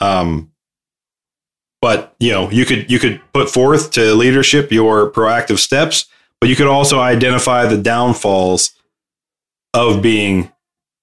Um, 0.00 0.52
but 1.80 2.14
you 2.18 2.30
know, 2.30 2.50
you 2.50 2.64
could 2.64 2.90
you 2.90 2.98
could 2.98 3.20
put 3.32 3.50
forth 3.50 3.90
to 3.92 4.14
leadership 4.14 4.72
your 4.72 5.10
proactive 5.10 5.58
steps, 5.58 6.06
but 6.40 6.48
you 6.48 6.56
could 6.56 6.66
also 6.66 7.00
identify 7.00 7.66
the 7.66 7.78
downfalls 7.78 8.72
of 9.74 10.02
being 10.02 10.52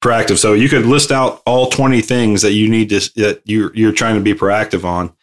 proactive. 0.04 0.38
So 0.38 0.54
you 0.54 0.68
could 0.68 0.86
list 0.86 1.12
out 1.12 1.42
all 1.46 1.70
20 1.70 2.02
things 2.02 2.42
that 2.42 2.52
you 2.52 2.70
need 2.70 2.90
to 2.90 3.00
that 3.16 3.42
you're 3.46 3.74
you're 3.76 3.92
trying 3.92 4.16
to 4.16 4.22
be 4.22 4.34
proactive 4.34 4.84
on. 4.84 5.14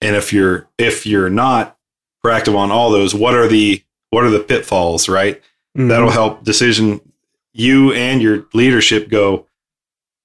And 0.00 0.16
if 0.16 0.32
you're 0.32 0.68
if 0.78 1.06
you're 1.06 1.30
not 1.30 1.76
proactive 2.24 2.56
on 2.56 2.70
all 2.70 2.90
those, 2.90 3.14
what 3.14 3.34
are 3.34 3.48
the 3.48 3.82
what 4.10 4.24
are 4.24 4.30
the 4.30 4.40
pitfalls, 4.40 5.08
right? 5.08 5.40
Mm-hmm. 5.76 5.88
That'll 5.88 6.10
help 6.10 6.44
decision 6.44 7.00
you 7.52 7.92
and 7.92 8.22
your 8.22 8.46
leadership 8.52 9.08
go, 9.08 9.46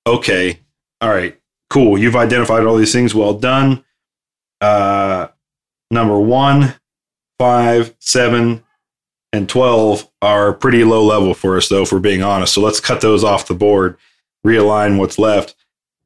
okay, 0.08 0.60
all 1.02 1.10
right, 1.10 1.40
cool. 1.70 1.98
You've 1.98 2.16
identified 2.16 2.66
all 2.66 2.78
these 2.78 2.94
things. 2.94 3.14
Well 3.14 3.34
done. 3.34 3.84
Uh, 4.62 5.28
number 5.92 6.20
one, 6.20 6.76
five, 7.38 7.96
seven, 8.00 8.64
and 9.34 9.50
12 9.50 10.10
are 10.22 10.54
pretty 10.54 10.84
low 10.84 11.04
level 11.04 11.34
for 11.34 11.58
us, 11.58 11.68
though, 11.68 11.84
if 11.84 11.92
we're 11.92 12.00
being 12.00 12.24
honest. 12.24 12.54
So 12.54 12.62
let's 12.62 12.80
cut 12.80 13.02
those 13.02 13.24
off 13.24 13.48
the 13.48 13.54
board, 13.54 13.98
realign 14.46 14.98
what's 14.98 15.20
left, 15.20 15.56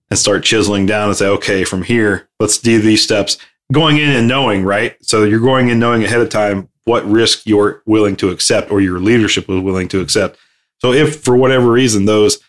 and 0.10 0.18
start 0.18 0.44
chiseling 0.44 0.86
down 0.86 1.10
and 1.10 1.18
say, 1.18 1.28
okay, 1.28 1.64
from 1.64 1.84
here, 1.84 2.28
let's 2.40 2.58
do 2.58 2.82
these 2.82 3.04
steps. 3.04 3.38
Going 3.72 3.98
in 3.98 4.10
and 4.10 4.28
knowing, 4.28 4.64
right? 4.64 4.96
So 5.06 5.24
you're 5.24 5.40
going 5.40 5.70
in 5.70 5.80
knowing 5.80 6.04
ahead 6.04 6.22
of 6.22 6.30
time 6.30 6.70
what 6.86 7.06
risk 7.06 7.46
you're 7.46 7.84
willing 7.86 8.16
to 8.18 8.30
accept 8.30 8.72
or 8.72 8.82
your 8.82 9.00
leadership 9.00 9.48
was 9.48 9.62
willing 9.62 9.88
to 9.90 10.02
accept. 10.02 10.38
So 10.80 10.92
if 10.92 11.22
for 11.22 11.36
whatever 11.36 11.72
reason 11.72 12.06
those 12.06 12.40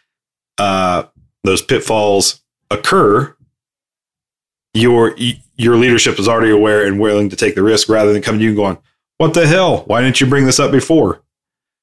uh, 0.56 1.04
those 1.44 1.62
pitfalls 1.62 2.40
occur, 2.70 3.36
your 4.72 5.14
your 5.56 5.76
leadership 5.76 6.18
is 6.18 6.26
already 6.26 6.50
aware 6.50 6.86
and 6.86 6.98
willing 6.98 7.28
to 7.28 7.36
take 7.36 7.54
the 7.54 7.62
risk 7.62 7.88
rather 7.88 8.12
than 8.12 8.22
coming 8.22 8.38
to 8.38 8.44
you 8.44 8.50
and 8.50 8.56
going, 8.56 8.78
what 9.18 9.34
the 9.34 9.46
hell? 9.46 9.84
Why 9.86 10.00
didn't 10.00 10.20
you 10.20 10.26
bring 10.26 10.46
this 10.46 10.58
up 10.58 10.72
before? 10.72 11.20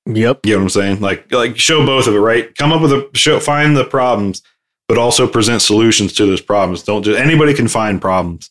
Yep. 0.08 0.46
You 0.46 0.54
know 0.54 0.60
what 0.60 0.64
I'm 0.64 0.70
saying? 0.70 1.02
Like, 1.02 1.32
like 1.32 1.60
show 1.60 1.86
both 1.86 2.08
of 2.08 2.16
it, 2.16 2.20
right? 2.20 2.56
Come 2.56 2.72
up 2.72 2.82
with 2.82 2.94
a 2.94 3.10
show, 3.14 3.40
find 3.40 3.78
the 3.78 3.84
problems, 3.84 4.42
but 4.88 4.98
also 4.98 5.28
present 5.28 5.62
solutions 5.62 6.14
to 6.14 6.26
those 6.26 6.42
problems. 6.42 6.82
Don't 6.82 7.04
just 7.04 7.20
anybody 7.20 7.54
can 7.54 7.68
find 7.68 8.02
problems 8.02 8.50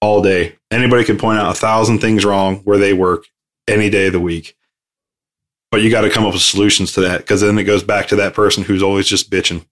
all 0.00 0.22
day. 0.22 0.56
Anybody 0.70 1.04
can 1.04 1.18
point 1.18 1.38
out 1.38 1.50
a 1.50 1.58
thousand 1.58 2.00
things 2.00 2.24
wrong 2.24 2.56
where 2.58 2.78
they 2.78 2.92
work 2.92 3.26
any 3.66 3.90
day 3.90 4.06
of 4.06 4.12
the 4.12 4.20
week. 4.20 4.56
But 5.70 5.82
you 5.82 5.90
got 5.90 6.02
to 6.02 6.10
come 6.10 6.24
up 6.24 6.32
with 6.32 6.42
solutions 6.42 6.92
to 6.92 7.02
that 7.02 7.18
because 7.18 7.42
then 7.42 7.58
it 7.58 7.64
goes 7.64 7.82
back 7.82 8.08
to 8.08 8.16
that 8.16 8.34
person 8.34 8.64
who's 8.64 8.82
always 8.82 9.06
just 9.06 9.30
bitching. 9.30 9.66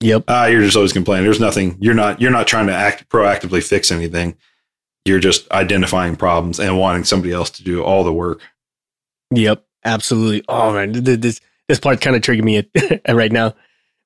Yep. 0.00 0.24
Ah, 0.28 0.46
you're 0.46 0.62
just 0.62 0.76
always 0.76 0.92
complaining. 0.92 1.24
There's 1.24 1.40
nothing. 1.40 1.76
You're 1.80 1.94
not. 1.94 2.20
You're 2.20 2.32
not 2.32 2.46
trying 2.46 2.66
to 2.66 2.74
act 2.74 3.08
proactively 3.08 3.62
fix 3.62 3.90
anything. 3.90 4.36
You're 5.04 5.20
just 5.20 5.50
identifying 5.52 6.16
problems 6.16 6.58
and 6.58 6.78
wanting 6.78 7.04
somebody 7.04 7.32
else 7.32 7.50
to 7.50 7.64
do 7.64 7.82
all 7.82 8.02
the 8.02 8.12
work. 8.12 8.40
Yep, 9.32 9.64
absolutely. 9.84 10.44
Oh 10.48 10.72
man, 10.74 10.92
this 10.92 11.40
this 11.68 11.80
part 11.80 12.00
kind 12.00 12.16
of 12.16 12.22
triggered 12.22 12.44
me 12.44 12.68
right 13.08 13.32
now, 13.32 13.54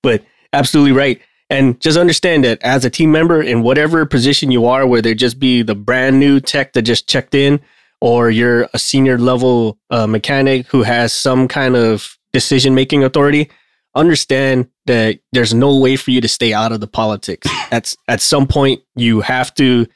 but 0.02 0.22
absolutely 0.52 0.92
right. 0.92 1.20
And 1.50 1.80
just 1.80 1.98
understand 1.98 2.44
that 2.44 2.62
as 2.62 2.84
a 2.84 2.90
team 2.90 3.10
member 3.10 3.42
in 3.42 3.62
whatever 3.62 4.06
position 4.06 4.52
you 4.52 4.66
are, 4.66 4.86
whether 4.86 5.10
it 5.10 5.18
just 5.18 5.40
be 5.40 5.62
the 5.62 5.74
brand 5.74 6.20
new 6.20 6.38
tech 6.38 6.72
that 6.74 6.82
just 6.82 7.08
checked 7.08 7.34
in, 7.34 7.60
or 8.00 8.30
you're 8.30 8.68
a 8.72 8.78
senior 8.78 9.18
level 9.18 9.76
uh, 9.90 10.06
mechanic 10.06 10.66
who 10.68 10.84
has 10.84 11.12
some 11.12 11.48
kind 11.48 11.74
of 11.74 12.16
decision 12.32 12.74
making 12.74 13.02
authority, 13.02 13.50
understand 13.96 14.68
that 14.86 15.18
there's 15.32 15.52
no 15.52 15.76
way 15.76 15.96
for 15.96 16.12
you 16.12 16.20
to 16.20 16.28
stay 16.28 16.54
out 16.54 16.70
of 16.70 16.80
the 16.80 16.86
politics. 16.86 17.48
At 17.72 17.92
at 18.06 18.20
some 18.20 18.46
point, 18.46 18.80
you 18.94 19.20
have 19.20 19.52
to 19.56 19.86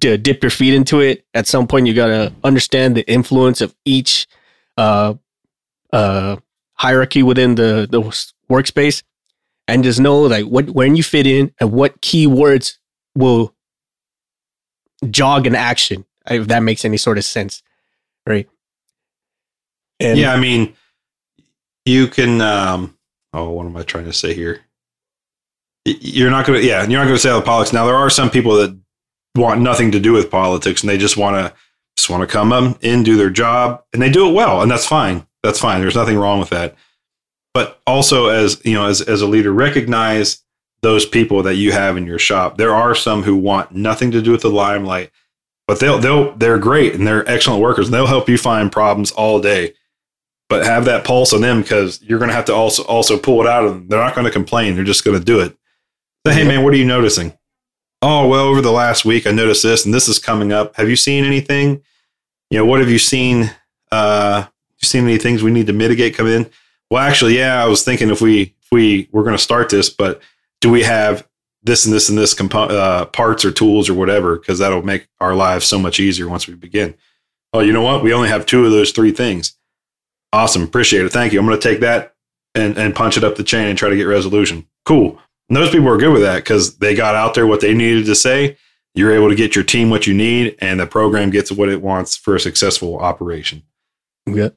to 0.00 0.16
dip 0.16 0.42
your 0.42 0.50
feet 0.50 0.74
into 0.74 1.00
it. 1.00 1.24
At 1.34 1.46
some 1.46 1.66
point, 1.66 1.86
you 1.86 1.94
got 1.94 2.08
to 2.08 2.32
understand 2.42 2.96
the 2.96 3.08
influence 3.08 3.60
of 3.60 3.74
each 3.84 4.26
uh, 4.76 5.14
uh, 5.92 6.36
hierarchy 6.72 7.22
within 7.22 7.54
the, 7.54 7.86
the 7.88 8.00
workspace 8.50 9.02
and 9.68 9.84
just 9.84 10.00
know 10.00 10.22
like 10.22 10.44
what 10.44 10.70
when 10.70 10.96
you 10.96 11.02
fit 11.02 11.26
in 11.26 11.52
and 11.60 11.72
what 11.72 12.00
keywords 12.00 12.78
will 13.14 13.54
jog 15.10 15.46
an 15.46 15.54
action 15.54 16.04
if 16.30 16.48
that 16.48 16.62
makes 16.62 16.84
any 16.84 16.96
sort 16.96 17.18
of 17.18 17.24
sense 17.24 17.62
right 18.26 18.48
and 20.00 20.18
yeah 20.18 20.32
i 20.32 20.40
mean 20.40 20.74
you 21.84 22.06
can 22.06 22.40
um 22.40 22.96
oh 23.32 23.50
what 23.50 23.66
am 23.66 23.76
i 23.76 23.82
trying 23.82 24.06
to 24.06 24.12
say 24.12 24.34
here 24.34 24.60
you're 25.84 26.30
not 26.30 26.46
gonna 26.46 26.60
yeah 26.60 26.82
you're 26.86 26.98
not 26.98 27.06
gonna 27.06 27.18
say 27.18 27.30
the 27.30 27.42
politics 27.42 27.72
now 27.72 27.86
there 27.86 27.96
are 27.96 28.10
some 28.10 28.30
people 28.30 28.54
that 28.54 28.76
want 29.36 29.60
nothing 29.60 29.90
to 29.90 30.00
do 30.00 30.12
with 30.12 30.30
politics 30.30 30.82
and 30.82 30.88
they 30.88 30.96
just 30.96 31.16
want 31.16 31.36
to 31.36 31.54
just 31.96 32.10
want 32.10 32.22
to 32.22 32.26
come 32.26 32.76
in, 32.80 33.02
do 33.02 33.16
their 33.16 33.30
job, 33.30 33.82
and 33.92 34.02
they 34.02 34.10
do 34.10 34.28
it 34.28 34.32
well, 34.32 34.62
and 34.62 34.70
that's 34.70 34.86
fine. 34.86 35.26
That's 35.42 35.60
fine. 35.60 35.80
There's 35.80 35.94
nothing 35.94 36.18
wrong 36.18 36.40
with 36.40 36.50
that. 36.50 36.74
But 37.54 37.80
also, 37.86 38.26
as 38.28 38.60
you 38.64 38.74
know, 38.74 38.86
as 38.86 39.00
as 39.00 39.22
a 39.22 39.26
leader, 39.26 39.52
recognize 39.52 40.42
those 40.82 41.06
people 41.06 41.42
that 41.44 41.54
you 41.54 41.72
have 41.72 41.96
in 41.96 42.06
your 42.06 42.18
shop. 42.18 42.58
There 42.58 42.74
are 42.74 42.94
some 42.94 43.22
who 43.22 43.36
want 43.36 43.72
nothing 43.72 44.10
to 44.10 44.20
do 44.20 44.32
with 44.32 44.42
the 44.42 44.50
limelight, 44.50 45.10
but 45.66 45.80
they'll 45.80 45.98
they'll 45.98 46.34
they're 46.36 46.58
great 46.58 46.94
and 46.94 47.06
they're 47.06 47.28
excellent 47.28 47.62
workers. 47.62 47.86
And 47.86 47.94
they'll 47.94 48.06
help 48.06 48.28
you 48.28 48.36
find 48.36 48.70
problems 48.70 49.12
all 49.12 49.40
day. 49.40 49.74
But 50.50 50.66
have 50.66 50.84
that 50.84 51.04
pulse 51.04 51.32
on 51.32 51.40
them 51.40 51.62
because 51.62 52.02
you're 52.02 52.18
going 52.18 52.28
to 52.28 52.34
have 52.34 52.44
to 52.46 52.54
also 52.54 52.82
also 52.84 53.18
pull 53.18 53.40
it 53.40 53.46
out 53.46 53.64
of 53.64 53.72
them. 53.72 53.88
They're 53.88 53.98
not 53.98 54.14
going 54.14 54.26
to 54.26 54.30
complain. 54.30 54.74
They're 54.74 54.84
just 54.84 55.04
going 55.04 55.18
to 55.18 55.24
do 55.24 55.40
it. 55.40 55.56
Say, 56.26 56.34
hey 56.34 56.44
man, 56.44 56.64
what 56.64 56.74
are 56.74 56.76
you 56.76 56.84
noticing? 56.84 57.32
oh, 58.04 58.28
well, 58.28 58.44
over 58.44 58.60
the 58.60 58.70
last 58.70 59.04
week, 59.04 59.26
I 59.26 59.30
noticed 59.30 59.62
this 59.62 59.84
and 59.84 59.94
this 59.94 60.08
is 60.08 60.18
coming 60.18 60.52
up. 60.52 60.76
Have 60.76 60.90
you 60.90 60.96
seen 60.96 61.24
anything? 61.24 61.82
You 62.50 62.58
know, 62.58 62.66
what 62.66 62.80
have 62.80 62.90
you 62.90 62.98
seen? 62.98 63.50
Uh, 63.90 64.44
you 64.78 64.86
seen 64.86 65.04
any 65.04 65.16
things 65.16 65.42
we 65.42 65.50
need 65.50 65.66
to 65.68 65.72
mitigate 65.72 66.14
come 66.14 66.26
in? 66.26 66.50
Well, 66.90 67.02
actually, 67.02 67.36
yeah, 67.38 67.62
I 67.62 67.66
was 67.66 67.84
thinking 67.84 68.10
if 68.10 68.20
we, 68.20 68.54
if 68.62 68.68
we, 68.70 69.08
we're 69.12 69.24
going 69.24 69.36
to 69.36 69.42
start 69.42 69.68
this, 69.68 69.90
but 69.90 70.20
do 70.60 70.70
we 70.70 70.82
have 70.82 71.26
this 71.62 71.84
and 71.84 71.94
this 71.94 72.08
and 72.08 72.18
this 72.18 72.34
compo- 72.34 72.68
uh, 72.68 73.06
parts 73.06 73.44
or 73.44 73.50
tools 73.50 73.88
or 73.88 73.94
whatever? 73.94 74.38
Cause 74.38 74.58
that'll 74.58 74.82
make 74.82 75.08
our 75.20 75.34
lives 75.34 75.66
so 75.66 75.78
much 75.78 75.98
easier 75.98 76.28
once 76.28 76.46
we 76.46 76.54
begin. 76.54 76.94
Oh, 77.52 77.60
you 77.60 77.72
know 77.72 77.82
what? 77.82 78.02
We 78.02 78.12
only 78.12 78.28
have 78.28 78.46
two 78.46 78.64
of 78.64 78.72
those 78.72 78.90
three 78.92 79.12
things. 79.12 79.56
Awesome. 80.32 80.62
Appreciate 80.62 81.04
it. 81.04 81.12
Thank 81.12 81.32
you. 81.32 81.40
I'm 81.40 81.46
going 81.46 81.58
to 81.58 81.68
take 81.68 81.80
that 81.80 82.14
and, 82.54 82.76
and 82.76 82.94
punch 82.94 83.16
it 83.16 83.24
up 83.24 83.36
the 83.36 83.44
chain 83.44 83.68
and 83.68 83.78
try 83.78 83.88
to 83.88 83.96
get 83.96 84.04
resolution. 84.04 84.66
Cool. 84.84 85.18
And 85.48 85.56
those 85.56 85.70
people 85.70 85.88
are 85.88 85.96
good 85.96 86.12
with 86.12 86.22
that 86.22 86.38
because 86.38 86.76
they 86.78 86.94
got 86.94 87.14
out 87.14 87.34
there 87.34 87.46
what 87.46 87.60
they 87.60 87.74
needed 87.74 88.06
to 88.06 88.14
say. 88.14 88.56
You're 88.94 89.14
able 89.14 89.28
to 89.28 89.34
get 89.34 89.54
your 89.54 89.64
team 89.64 89.90
what 89.90 90.06
you 90.06 90.14
need, 90.14 90.56
and 90.60 90.78
the 90.78 90.86
program 90.86 91.30
gets 91.30 91.50
what 91.50 91.68
it 91.68 91.82
wants 91.82 92.16
for 92.16 92.36
a 92.36 92.40
successful 92.40 92.98
operation. 92.98 93.64
Yeah, 94.26 94.50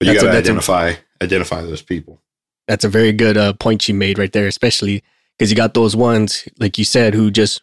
but 0.00 0.08
you 0.08 0.14
got 0.14 0.24
to 0.24 0.30
identify 0.30 0.88
a, 0.88 0.96
identify 1.22 1.62
those 1.62 1.82
people. 1.82 2.20
That's 2.66 2.84
a 2.84 2.88
very 2.88 3.12
good 3.12 3.36
uh, 3.36 3.54
point 3.54 3.88
you 3.88 3.94
made 3.94 4.18
right 4.18 4.32
there, 4.32 4.46
especially 4.46 5.02
because 5.36 5.50
you 5.50 5.56
got 5.56 5.74
those 5.74 5.96
ones 5.96 6.46
like 6.58 6.78
you 6.78 6.84
said 6.84 7.14
who 7.14 7.30
just 7.30 7.62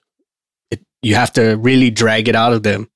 it, 0.72 0.82
you 1.02 1.16
have 1.16 1.32
to 1.34 1.56
really 1.56 1.92
drag 1.92 2.28
it 2.28 2.36
out 2.36 2.54
of 2.54 2.64
them 2.64 2.90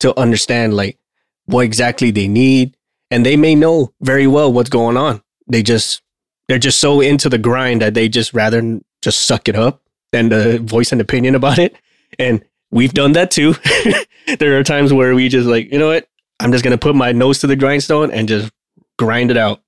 to 0.00 0.18
understand 0.18 0.74
like 0.74 0.98
what 1.46 1.64
exactly 1.64 2.10
they 2.10 2.28
need, 2.28 2.76
and 3.10 3.24
they 3.24 3.36
may 3.36 3.54
know 3.54 3.92
very 4.00 4.26
well 4.26 4.52
what's 4.52 4.70
going 4.70 4.96
on. 4.96 5.22
They 5.46 5.62
just 5.62 6.02
they're 6.48 6.58
just 6.58 6.80
so 6.80 7.00
into 7.00 7.28
the 7.28 7.38
grind 7.38 7.80
that 7.80 7.94
they 7.94 8.08
just 8.08 8.34
rather 8.34 8.80
just 9.00 9.24
suck 9.24 9.48
it 9.48 9.56
up 9.56 9.80
than 10.12 10.30
to 10.30 10.58
voice 10.58 10.92
an 10.92 11.00
opinion 11.00 11.34
about 11.42 11.58
it. 11.58 11.76
And 12.18 12.44
we've 12.70 12.92
done 12.92 13.12
that 13.12 13.30
too. 13.30 13.54
there 14.38 14.58
are 14.58 14.64
times 14.64 14.92
where 14.92 15.14
we 15.14 15.28
just 15.28 15.46
like, 15.46 15.72
you 15.72 15.78
know 15.78 15.88
what? 15.88 16.08
I'm 16.40 16.52
just 16.52 16.64
gonna 16.64 16.78
put 16.78 16.94
my 16.94 17.12
nose 17.12 17.38
to 17.40 17.46
the 17.46 17.56
grindstone 17.56 18.10
and 18.10 18.28
just 18.28 18.52
grind 18.98 19.30
it 19.30 19.36
out. 19.36 19.62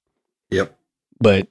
Yep. 0.51 0.77
But 1.21 1.49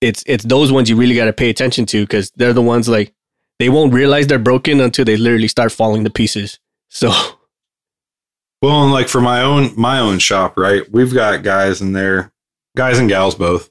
it's 0.00 0.22
it's 0.26 0.44
those 0.44 0.72
ones 0.72 0.88
you 0.88 0.96
really 0.96 1.14
got 1.14 1.26
to 1.26 1.32
pay 1.32 1.50
attention 1.50 1.86
to 1.86 2.02
because 2.02 2.30
they're 2.32 2.52
the 2.52 2.62
ones 2.62 2.88
like 2.88 3.12
they 3.58 3.68
won't 3.68 3.92
realize 3.92 4.26
they're 4.26 4.38
broken 4.38 4.80
until 4.80 5.04
they 5.04 5.16
literally 5.16 5.48
start 5.48 5.72
falling 5.72 6.04
to 6.04 6.10
pieces. 6.10 6.58
So, 6.88 7.08
well, 8.62 8.82
and 8.82 8.92
like 8.92 9.08
for 9.08 9.20
my 9.20 9.42
own 9.42 9.72
my 9.76 9.98
own 9.98 10.18
shop, 10.18 10.56
right? 10.56 10.90
We've 10.90 11.12
got 11.12 11.42
guys 11.42 11.80
in 11.80 11.92
there, 11.92 12.32
guys 12.76 12.98
and 12.98 13.08
gals 13.08 13.34
both, 13.34 13.70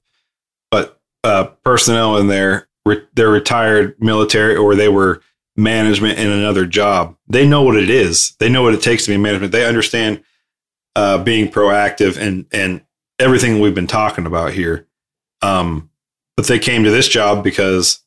but 0.72 1.00
uh, 1.24 1.46
personnel 1.64 2.18
in 2.18 2.28
there, 2.28 2.70
re- 2.86 3.06
they're 3.16 3.30
retired 3.30 3.96
military 4.00 4.56
or 4.56 4.76
they 4.76 4.90
were 4.90 5.22
management 5.58 6.20
in 6.20 6.30
another 6.30 6.66
job. 6.66 7.16
They 7.28 7.48
know 7.48 7.64
what 7.64 7.76
it 7.76 7.90
is. 7.90 8.36
They 8.40 8.50
know 8.50 8.64
what 8.64 8.74
it 8.74 8.82
takes 8.82 9.06
to 9.06 9.12
be 9.12 9.18
management. 9.18 9.52
They 9.52 9.66
understand 9.66 10.24
uh, 10.96 11.24
being 11.24 11.52
proactive 11.52 12.18
and 12.18 12.46
and 12.52 12.82
everything 13.20 13.60
we've 13.60 13.76
been 13.76 13.88
talking 13.88 14.26
about 14.26 14.54
here. 14.54 14.88
Um, 15.42 15.90
but 16.36 16.48
they 16.48 16.60
came 16.60 16.84
to 16.84 16.92
this 16.92 17.08
job 17.08 17.44
because 17.44 18.02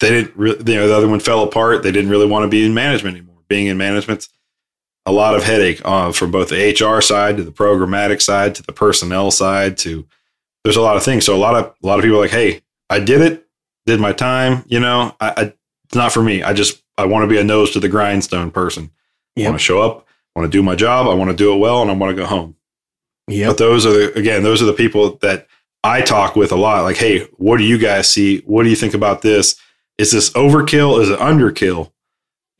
they 0.00 0.10
didn't. 0.10 0.36
Re- 0.36 0.56
you 0.58 0.74
know, 0.74 0.88
the 0.88 0.96
other 0.96 1.08
one 1.08 1.20
fell 1.20 1.42
apart. 1.42 1.82
They 1.82 1.92
didn't 1.92 2.10
really 2.10 2.26
want 2.26 2.44
to 2.44 2.48
be 2.48 2.64
in 2.64 2.74
management 2.74 3.16
anymore. 3.16 3.42
Being 3.48 3.66
in 3.66 3.78
management's 3.78 4.28
a 5.06 5.12
lot 5.12 5.34
of 5.34 5.42
headache 5.42 5.80
uh, 5.84 6.12
from 6.12 6.30
both 6.30 6.50
the 6.50 6.72
HR 6.72 7.00
side 7.00 7.38
to 7.38 7.42
the 7.42 7.50
programmatic 7.50 8.20
side 8.20 8.54
to 8.56 8.62
the 8.62 8.72
personnel 8.72 9.30
side 9.30 9.78
to 9.78 10.06
there's 10.64 10.76
a 10.76 10.82
lot 10.82 10.96
of 10.96 11.02
things. 11.02 11.24
So 11.24 11.34
a 11.34 11.38
lot 11.38 11.54
of 11.54 11.74
a 11.82 11.86
lot 11.86 11.98
of 11.98 12.02
people 12.02 12.18
are 12.18 12.22
like, 12.22 12.30
hey, 12.30 12.60
I 12.90 13.00
did 13.00 13.22
it, 13.22 13.46
did 13.86 14.00
my 14.00 14.12
time. 14.12 14.64
You 14.66 14.80
know, 14.80 15.16
I, 15.20 15.32
I 15.36 15.42
it's 15.86 15.94
not 15.94 16.12
for 16.12 16.22
me. 16.22 16.42
I 16.42 16.52
just 16.52 16.82
I 16.98 17.06
want 17.06 17.22
to 17.22 17.28
be 17.28 17.38
a 17.38 17.44
nose 17.44 17.70
to 17.70 17.80
the 17.80 17.88
grindstone 17.88 18.50
person. 18.50 18.90
Yep. 19.36 19.46
I 19.46 19.50
want 19.50 19.60
to 19.60 19.64
show 19.64 19.80
up, 19.80 20.06
I 20.34 20.40
want 20.40 20.52
to 20.52 20.58
do 20.58 20.62
my 20.62 20.74
job, 20.74 21.06
I 21.06 21.14
want 21.14 21.30
to 21.30 21.36
do 21.36 21.54
it 21.54 21.58
well, 21.58 21.80
and 21.80 21.90
I 21.90 21.94
want 21.94 22.14
to 22.14 22.20
go 22.20 22.26
home. 22.26 22.56
Yeah. 23.28 23.48
But 23.48 23.58
those 23.58 23.86
are 23.86 23.92
the 23.92 24.18
again, 24.18 24.42
those 24.42 24.62
are 24.62 24.66
the 24.66 24.72
people 24.72 25.16
that 25.22 25.46
I 25.84 26.00
talk 26.00 26.34
with 26.34 26.52
a 26.52 26.56
lot. 26.56 26.82
Like, 26.82 26.96
hey, 26.96 27.20
what 27.36 27.58
do 27.58 27.64
you 27.64 27.78
guys 27.78 28.10
see? 28.10 28.40
What 28.40 28.64
do 28.64 28.70
you 28.70 28.76
think 28.76 28.94
about 28.94 29.22
this? 29.22 29.56
Is 29.96 30.12
this 30.12 30.30
overkill? 30.30 31.00
Is 31.00 31.10
it 31.10 31.18
underkill? 31.18 31.92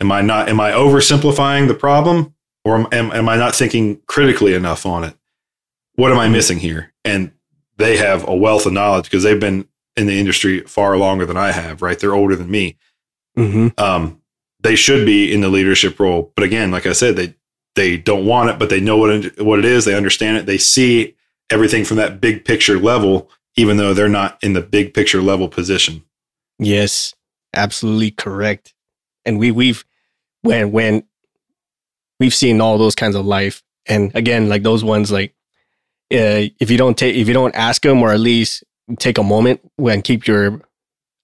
Am 0.01 0.13
I 0.13 0.23
not? 0.23 0.49
Am 0.49 0.61
I 0.61 0.73
oversimplifying 0.73 1.69
the 1.69 1.75
problem, 1.75 2.35
or 2.65 2.87
am, 2.95 3.13
am 3.13 3.29
I 3.29 3.37
not 3.37 3.55
thinking 3.55 4.01
critically 4.07 4.55
enough 4.55 4.87
on 4.87 5.05
it? 5.05 5.15
What 5.97 6.13
am 6.13 6.19
I 6.19 6.29
missing 6.29 6.59
here? 6.59 6.93
And 7.05 7.33
they 7.77 7.97
have 7.97 8.27
a 8.29 8.35
wealth 8.35 8.67
of 8.67 8.73
knowledge 8.73 9.05
because 9.05 9.25
they've 9.25 9.41
been 9.41 9.67
in 9.97 10.07
the 10.07 10.19
industry 10.19 10.61
far 10.61 10.97
longer 10.97 11.27
than 11.27 11.37
I 11.37 11.51
have. 11.51 11.83
Right? 11.83 11.99
They're 11.99 12.15
older 12.15 12.37
than 12.37 12.51
me. 12.51 12.77
Mm-hmm. 13.37 13.69
Um, 13.83 14.21
they 14.61 14.77
should 14.77 15.07
be 15.07 15.33
in 15.33 15.41
the 15.41 15.49
leadership 15.49 15.99
role, 16.01 16.33
but 16.35 16.45
again, 16.45 16.71
like 16.71 16.87
I 16.87 16.93
said, 16.93 17.17
they 17.17 17.35
they 17.79 17.97
don't 17.97 18.27
want 18.27 18.51
it, 18.51 18.59
but 18.59 18.71
they 18.71 18.81
know 18.81 18.97
what 18.97 19.11
it, 19.11 19.41
what 19.41 19.59
it 19.59 19.65
is. 19.65 19.85
They 19.85 19.95
understand 19.95 20.37
it. 20.37 20.47
They 20.47 20.59
see 20.59 21.15
everything 21.49 21.85
from 21.85 21.97
that 21.99 22.21
big 22.21 22.45
picture 22.45 22.79
level, 22.79 23.31
even 23.57 23.77
though 23.77 23.95
they're 23.95 24.09
not 24.09 24.37
in 24.43 24.53
the 24.53 24.61
big 24.61 24.93
picture 24.93 25.23
level 25.23 25.49
position. 25.49 26.05
Yes, 26.59 27.15
absolutely 27.55 28.11
correct. 28.11 28.75
And 29.25 29.39
we 29.39 29.51
we've 29.53 29.85
when 30.43 30.73
when 30.73 31.05
we've 32.19 32.35
seen 32.35 32.61
all 32.61 32.79
those 32.79 32.95
kinds 32.95 33.15
of 33.15 33.25
life, 33.25 33.63
and 33.87 34.15
again, 34.15 34.49
like 34.49 34.65
those 34.65 34.83
ones, 34.83 35.13
like 35.13 35.35
uh, 36.13 36.51
if 36.59 36.71
you 36.71 36.79
don't 36.79 36.99
take 36.99 37.15
if 37.15 37.29
you 37.29 37.35
don't 37.35 37.55
ask 37.55 37.83
them 37.83 38.03
or 38.03 38.11
at 38.11 38.21
least 38.21 38.65
take 38.99 39.19
a 39.19 39.23
moment 39.23 39.61
and 39.79 40.03
keep 40.03 40.27
your 40.27 40.61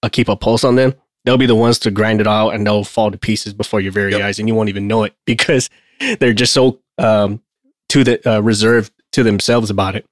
uh, 0.03 0.09
keep 0.09 0.29
a 0.29 0.35
pulse 0.35 0.63
on 0.63 0.75
them, 0.75 0.93
they'll 1.25 1.37
be 1.37 1.47
the 1.47 1.55
ones 1.55 1.79
to 1.79 1.91
grind 1.91 2.21
it 2.21 2.27
out 2.27 2.51
and 2.51 2.65
they'll 2.65 2.83
fall 2.83 3.11
to 3.11 3.17
pieces 3.17 3.53
before 3.53 3.81
your 3.81 3.91
very 3.91 4.11
yep. 4.11 4.21
eyes, 4.21 4.39
and 4.39 4.47
you 4.47 4.55
won't 4.55 4.69
even 4.69 4.87
know 4.87 5.03
it 5.03 5.13
because 5.25 5.69
they're 6.19 6.33
just 6.33 6.53
so 6.53 6.79
um, 6.97 7.41
to 7.89 8.03
the 8.03 8.29
uh, 8.29 8.39
reserved 8.41 8.91
to 9.13 9.23
themselves 9.23 9.69
about 9.69 9.95
it. 9.95 10.05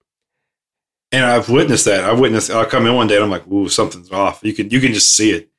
And 1.12 1.26
I've 1.26 1.50
witnessed 1.50 1.86
that. 1.86 2.04
I've 2.04 2.20
witnessed. 2.20 2.50
I'll 2.50 2.66
come 2.66 2.88
in 2.88 2.96
one 2.96 3.08
day 3.08 3.16
and 3.16 3.24
I'm 3.24 3.30
like, 3.30 3.48
"Ooh, 3.48 3.70
something's 3.70 4.12
off." 4.12 4.40
You 4.44 4.54
can 4.54 4.70
you 4.70 4.80
can 4.80 4.94
just 4.94 5.16
see 5.16 5.32
it. 5.32 5.50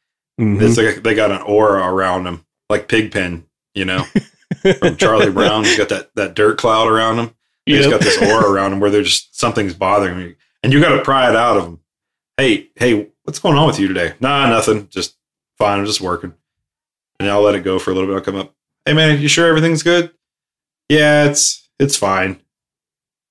Mm-hmm. 0.41 0.65
It's 0.65 0.77
like 0.77 1.03
they 1.03 1.15
got 1.15 1.31
an 1.31 1.43
aura 1.43 1.87
around 1.87 2.25
them, 2.25 2.45
like 2.69 2.89
Pigpen, 2.89 3.47
you 3.75 3.85
know, 3.85 4.05
from 4.79 4.97
Charlie 4.99 5.31
Brown. 5.31 5.65
He's 5.65 5.79
got 5.79 5.91
that 5.91 6.15
that 6.17 6.35
dirt 6.35 6.59
cloud 6.59 6.89
around 6.89 7.19
him. 7.19 7.35
He's 7.67 7.87
got 7.87 8.01
this 8.01 8.19
aura 8.21 8.51
around 8.51 8.73
him 8.73 8.81
where 8.81 8.91
they're 8.91 9.03
just 9.03 9.39
something's 9.39 9.75
bothering 9.75 10.19
me, 10.19 10.35
and 10.63 10.73
you 10.73 10.81
got 10.81 10.97
to 10.97 11.03
pry 11.03 11.31
it 11.31 11.37
out 11.37 11.57
of 11.57 11.65
them. 11.65 11.81
Hey, 12.37 12.69
hey, 12.75 13.09
what's 13.23 13.39
going 13.39 13.57
on 13.57 13.69
with 13.69 13.79
you 13.79 13.87
today? 13.89 14.15
Nah, 14.21 14.51
nothing. 14.51 14.89
Just 14.89 15.17
fine. 15.57 15.79
I'm 15.79 15.87
just 15.87 16.01
working, 16.01 16.35
and 17.21 17.31
I'll 17.31 17.43
let 17.43 17.55
it 17.55 17.63
go 17.63 17.79
for 17.79 17.93
a 17.93 17.95
little 17.95 18.09
bit. 18.09 18.17
I'll 18.17 18.23
come 18.23 18.37
up. 18.37 18.55
Hey, 18.87 18.93
man, 18.93 19.21
you 19.21 19.29
sure 19.29 19.47
everything's 19.47 19.83
good? 19.83 20.11
Yeah, 20.89 21.25
it's 21.25 21.69
it's 21.79 21.97
fine. 21.97 22.41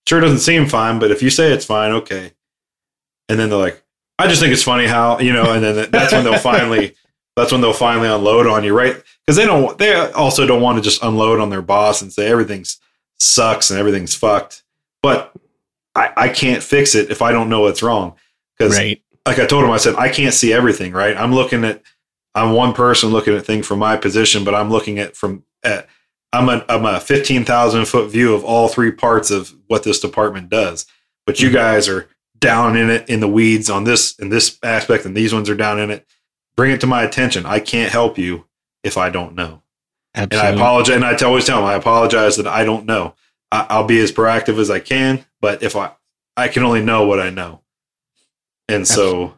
Sure 0.08 0.20
doesn't 0.20 0.40
seem 0.40 0.68
fine, 0.68 1.00
but 1.00 1.12
if 1.12 1.22
you 1.22 1.30
say 1.30 1.52
it's 1.52 1.66
fine, 1.66 1.92
okay. 1.92 2.34
And 3.30 3.40
then 3.40 3.50
they're 3.50 3.60
like, 3.60 3.84
I 4.20 4.28
just 4.28 4.42
think 4.42 4.52
it's 4.52 4.64
funny 4.64 4.86
how, 4.86 5.20
you 5.20 5.32
know, 5.32 5.54
and 5.54 5.64
then 5.64 5.90
that's 5.92 6.12
when 6.12 6.24
they'll 6.24 6.40
finally 6.40 6.96
that's 7.36 7.52
when 7.52 7.62
they'll 7.62 7.74
finally 7.74 8.08
unload 8.08 8.48
on 8.48 8.64
you, 8.64 8.78
right? 8.78 9.02
Because 9.26 9.38
they 9.38 9.46
don't 9.46 9.78
they 9.78 9.96
also 10.12 10.46
don't 10.46 10.62
want 10.62 10.78
to 10.78 10.84
just 10.84 11.04
unload 11.04 11.40
on 11.40 11.50
their 11.50 11.62
boss 11.62 12.02
and 12.02 12.12
say 12.12 12.28
everything's 12.28 12.80
sucks 13.20 13.72
and 13.72 13.80
everything's 13.80 14.16
fucked. 14.16 14.64
But 15.02 15.34
I, 15.96 16.12
I 16.16 16.30
can't 16.30 16.64
fix 16.64 16.96
it 16.96 17.12
if 17.12 17.22
I 17.22 17.32
don't 17.32 17.50
know 17.50 17.62
what's 17.62 17.84
wrong. 17.84 18.16
Because 18.58 18.78
right. 18.78 19.02
like 19.26 19.40
I 19.40 19.46
told 19.46 19.64
him, 19.64 19.72
I 19.72 19.78
said, 19.78 19.96
I 19.96 20.10
can't 20.10 20.34
see 20.34 20.54
everything, 20.54 20.94
right? 20.94 21.18
I'm 21.18 21.34
looking 21.34 21.64
at 21.64 21.82
I'm 22.36 22.54
one 22.54 22.74
person 22.74 23.10
looking 23.10 23.36
at 23.36 23.46
things 23.46 23.68
from 23.68 23.80
my 23.80 23.98
position, 23.98 24.44
but 24.44 24.56
I'm 24.56 24.70
looking 24.70 25.00
at 25.00 25.16
from 25.16 25.44
at 25.64 25.88
I'm 26.32 26.50
a 26.50 26.66
I'm 26.68 26.86
a 26.86 27.00
fifteen 27.00 27.46
thousand 27.46 27.86
foot 27.86 28.10
view 28.10 28.34
of 28.34 28.44
all 28.44 28.68
three 28.68 28.92
parts 28.92 29.32
of 29.32 29.54
what 29.68 29.84
this 29.84 30.00
department 30.00 30.50
does. 30.50 30.86
But 31.26 31.40
you 31.40 31.50
mm-hmm. 31.50 31.58
guys 31.58 31.88
are 31.88 32.10
down 32.40 32.76
in 32.76 32.90
it 32.90 33.08
in 33.08 33.20
the 33.20 33.28
weeds 33.28 33.70
on 33.70 33.84
this 33.84 34.18
in 34.18 34.30
this 34.30 34.58
aspect, 34.64 35.06
and 35.06 35.16
these 35.16 35.34
ones 35.34 35.50
are 35.50 35.56
down 35.56 35.80
in 35.80 35.92
it. 35.92 36.08
Bring 36.56 36.72
it 36.72 36.82
to 36.82 36.88
my 36.88 37.04
attention. 37.04 37.46
I 37.46 37.60
can't 37.60 37.92
help 37.92 38.18
you 38.18 38.46
if 38.84 38.98
I 38.98 39.10
don't 39.10 39.36
know. 39.36 39.62
Absolutely. 40.16 40.50
And 40.50 40.60
I 40.60 40.62
apologize. 40.62 40.96
And 40.96 41.06
I 41.06 41.16
always 41.26 41.46
tell 41.46 41.62
them 41.62 41.70
I 41.70 41.74
apologize 41.74 42.38
that 42.38 42.48
I 42.48 42.64
don't 42.64 42.86
know. 42.86 43.16
I, 43.52 43.80
will 43.80 43.88
be 43.88 44.00
as 44.00 44.12
proactive 44.12 44.58
as 44.58 44.72
I 44.72 44.80
can, 44.80 45.26
but 45.40 45.62
if 45.62 45.76
I 45.76 45.92
I 46.36 46.48
can 46.48 46.64
only 46.64 46.84
know 46.84 47.06
what 47.06 47.20
I 47.20 47.30
know. 47.30 47.62
And 48.68 48.88
so 48.88 49.04
Absolutely. 49.04 49.38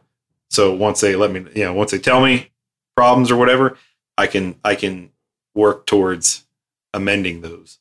so 0.50 0.74
once 0.74 1.00
they 1.00 1.16
let 1.16 1.30
me, 1.30 1.46
you 1.54 1.64
know, 1.64 1.74
once 1.74 1.90
they 1.90 1.98
tell 1.98 2.22
me 2.22 2.50
problems 2.96 3.30
or 3.30 3.36
whatever, 3.36 3.76
I 4.18 4.26
can 4.26 4.56
I 4.64 4.74
can 4.74 5.10
work 5.54 5.86
towards 5.86 6.46
amending 6.92 7.42
those, 7.42 7.78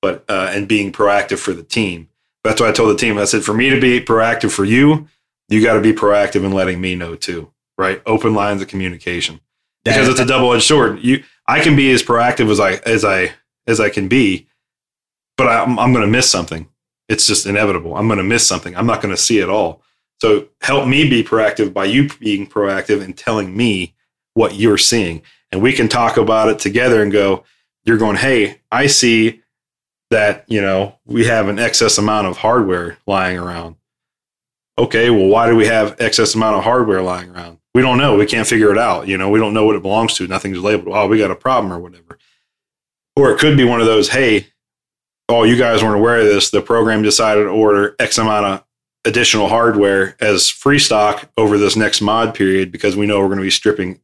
but 0.00 0.24
uh, 0.28 0.50
and 0.50 0.66
being 0.66 0.92
proactive 0.92 1.38
for 1.38 1.52
the 1.52 1.62
team. 1.62 2.08
That's 2.42 2.60
why 2.60 2.68
I 2.68 2.72
told 2.72 2.90
the 2.90 3.00
team. 3.00 3.18
I 3.18 3.24
said, 3.24 3.42
for 3.42 3.54
me 3.54 3.70
to 3.70 3.80
be 3.80 4.00
proactive 4.00 4.52
for 4.52 4.64
you, 4.64 5.08
you 5.48 5.62
got 5.62 5.74
to 5.74 5.80
be 5.80 5.92
proactive 5.92 6.44
in 6.44 6.52
letting 6.52 6.80
me 6.80 6.94
know 6.94 7.16
too. 7.16 7.50
Right? 7.78 8.00
Open 8.06 8.34
lines 8.34 8.62
of 8.62 8.68
communication 8.68 9.40
because 9.84 10.08
it's 10.08 10.20
a 10.20 10.24
double 10.24 10.52
edged 10.52 10.64
sword. 10.64 11.04
You, 11.04 11.22
I 11.46 11.60
can 11.60 11.76
be 11.76 11.90
as 11.92 12.02
proactive 12.02 12.50
as 12.50 12.60
I 12.60 12.72
as 12.88 13.04
I 13.04 13.34
as 13.66 13.80
I 13.80 13.90
can 13.90 14.08
be, 14.08 14.46
but 15.36 15.48
I'm 15.48 15.78
I'm 15.78 15.92
going 15.92 16.04
to 16.04 16.10
miss 16.10 16.30
something. 16.30 16.68
It's 17.08 17.26
just 17.26 17.46
inevitable. 17.46 17.96
I'm 17.96 18.08
going 18.08 18.18
to 18.18 18.24
miss 18.24 18.46
something. 18.46 18.76
I'm 18.76 18.86
not 18.86 19.02
going 19.02 19.14
to 19.14 19.20
see 19.20 19.38
it 19.38 19.48
all. 19.48 19.82
So 20.20 20.48
help 20.62 20.88
me 20.88 21.08
be 21.08 21.22
proactive 21.22 21.72
by 21.74 21.84
you 21.84 22.08
being 22.08 22.46
proactive 22.46 23.02
and 23.02 23.16
telling 23.16 23.54
me 23.54 23.94
what 24.36 24.54
you're 24.54 24.78
seeing, 24.78 25.22
and 25.50 25.62
we 25.62 25.72
can 25.72 25.88
talk 25.88 26.16
about 26.16 26.48
it 26.48 26.58
together 26.58 27.02
and 27.02 27.10
go 27.10 27.44
you're 27.86 27.96
going, 27.96 28.16
hey, 28.16 28.60
I 28.70 28.88
see 28.88 29.42
that, 30.10 30.44
you 30.48 30.60
know, 30.60 30.98
we 31.06 31.24
have 31.26 31.48
an 31.48 31.58
excess 31.58 31.96
amount 31.96 32.26
of 32.26 32.36
hardware 32.38 32.98
lying 33.06 33.38
around. 33.38 33.76
Okay, 34.76 35.08
well, 35.08 35.28
why 35.28 35.48
do 35.48 35.56
we 35.56 35.66
have 35.66 35.98
excess 36.00 36.34
amount 36.34 36.56
of 36.56 36.64
hardware 36.64 37.00
lying 37.00 37.30
around? 37.30 37.58
We 37.74 37.82
don't 37.82 37.96
know. 37.96 38.16
We 38.16 38.26
can't 38.26 38.46
figure 38.46 38.72
it 38.72 38.78
out. 38.78 39.06
You 39.06 39.16
know, 39.16 39.30
we 39.30 39.38
don't 39.38 39.54
know 39.54 39.64
what 39.64 39.76
it 39.76 39.82
belongs 39.82 40.14
to. 40.14 40.26
Nothing's 40.26 40.58
labeled. 40.58 40.94
Oh, 40.94 41.06
we 41.06 41.18
got 41.18 41.30
a 41.30 41.36
problem 41.36 41.72
or 41.72 41.78
whatever. 41.78 42.18
Or 43.14 43.30
it 43.30 43.38
could 43.38 43.56
be 43.56 43.64
one 43.64 43.80
of 43.80 43.86
those, 43.86 44.10
hey, 44.10 44.48
oh, 45.28 45.44
you 45.44 45.56
guys 45.56 45.82
weren't 45.82 45.96
aware 45.96 46.20
of 46.20 46.26
this. 46.26 46.50
The 46.50 46.60
program 46.60 47.02
decided 47.02 47.44
to 47.44 47.48
order 47.48 47.94
X 47.98 48.18
amount 48.18 48.46
of 48.46 48.64
additional 49.04 49.48
hardware 49.48 50.16
as 50.20 50.50
free 50.50 50.78
stock 50.78 51.30
over 51.36 51.56
this 51.56 51.76
next 51.76 52.00
mod 52.00 52.34
period 52.34 52.72
because 52.72 52.96
we 52.96 53.06
know 53.06 53.20
we're 53.20 53.26
going 53.26 53.38
to 53.38 53.44
be 53.44 53.50
stripping 53.50 54.00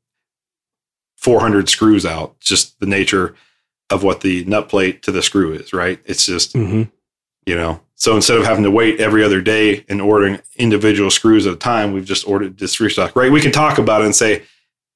400 1.23 1.69
screws 1.69 2.05
out. 2.05 2.39
Just 2.41 2.79
the 2.81 2.87
nature 2.87 3.35
of 3.91 4.03
what 4.03 4.21
the 4.21 4.45
nut 4.45 4.69
plate 4.69 5.03
to 5.05 5.13
the 5.13 5.23
screw 5.23 5.53
is, 5.53 5.73
right? 5.73 6.01
It's 6.05 6.27
just, 6.27 6.55
mm-hmm. 6.55 6.83
you 7.47 7.55
know, 7.55 7.81
so 7.95 8.17
instead 8.17 8.39
of 8.39 8.45
having 8.45 8.65
to 8.65 8.71
wait 8.71 9.01
every 9.01 9.23
other 9.23 9.41
day 9.41 9.85
and 9.89 10.01
ordering 10.01 10.41
individual 10.57 11.11
screws 11.11 11.47
at 11.47 11.53
a 11.53 11.57
time, 11.57 11.93
we've 11.93 12.05
just 12.05 12.27
ordered 12.27 12.59
this 12.59 12.81
restock, 12.81 13.15
right? 13.15 13.31
We 13.31 13.41
can 13.41 13.53
talk 13.53 13.79
about 13.79 14.01
it 14.01 14.07
and 14.07 14.17
say, 14.17 14.43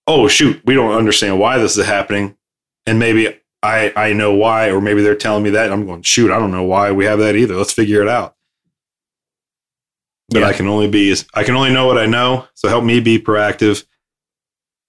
oh, 0.09 0.27
shoot, 0.27 0.61
we 0.64 0.74
don't 0.74 0.93
understand 0.93 1.39
why 1.39 1.59
this 1.59 1.77
is 1.77 1.87
happening. 1.87 2.37
And 2.87 2.99
maybe 2.99 3.39
I, 3.62 3.93
I 3.95 4.12
know 4.12 4.35
why, 4.35 4.70
or 4.70 4.81
maybe 4.81 5.03
they're 5.03 5.14
telling 5.14 5.45
me 5.45 5.51
that. 5.51 5.70
I'm 5.70 5.87
going, 5.87 6.03
shoot, 6.03 6.33
I 6.33 6.39
don't 6.41 6.51
know 6.51 6.64
why 6.64 6.91
we 6.91 7.05
have 7.05 7.20
that 7.20 7.37
either. 7.37 7.55
Let's 7.55 7.72
figure 7.72 8.03
it 8.03 8.09
out. 8.09 8.35
But 10.31 10.41
yeah. 10.41 10.49
I 10.49 10.53
can 10.53 10.66
only 10.66 10.89
be, 10.89 11.14
I 11.35 11.45
can 11.45 11.55
only 11.55 11.72
know 11.72 11.87
what 11.87 11.99
I 11.99 12.07
know. 12.07 12.49
So 12.55 12.68
help 12.68 12.83
me 12.83 12.99
be 12.99 13.20
proactive 13.20 13.85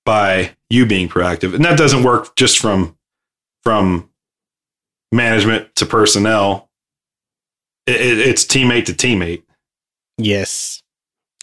by 0.04 0.57
you 0.70 0.86
being 0.86 1.10
proactive. 1.10 1.54
And 1.54 1.64
that 1.66 1.78
doesn't 1.78 2.04
work 2.04 2.36
just 2.36 2.60
from 2.60 2.98
from 3.64 4.10
management 5.12 5.76
to 5.76 5.86
personnel. 5.86 6.70
It, 7.86 8.02
it, 8.02 8.20
it's 8.20 8.46
teammate 8.46 8.86
to 8.86 8.94
teammate. 8.94 9.44
Yes, 10.18 10.82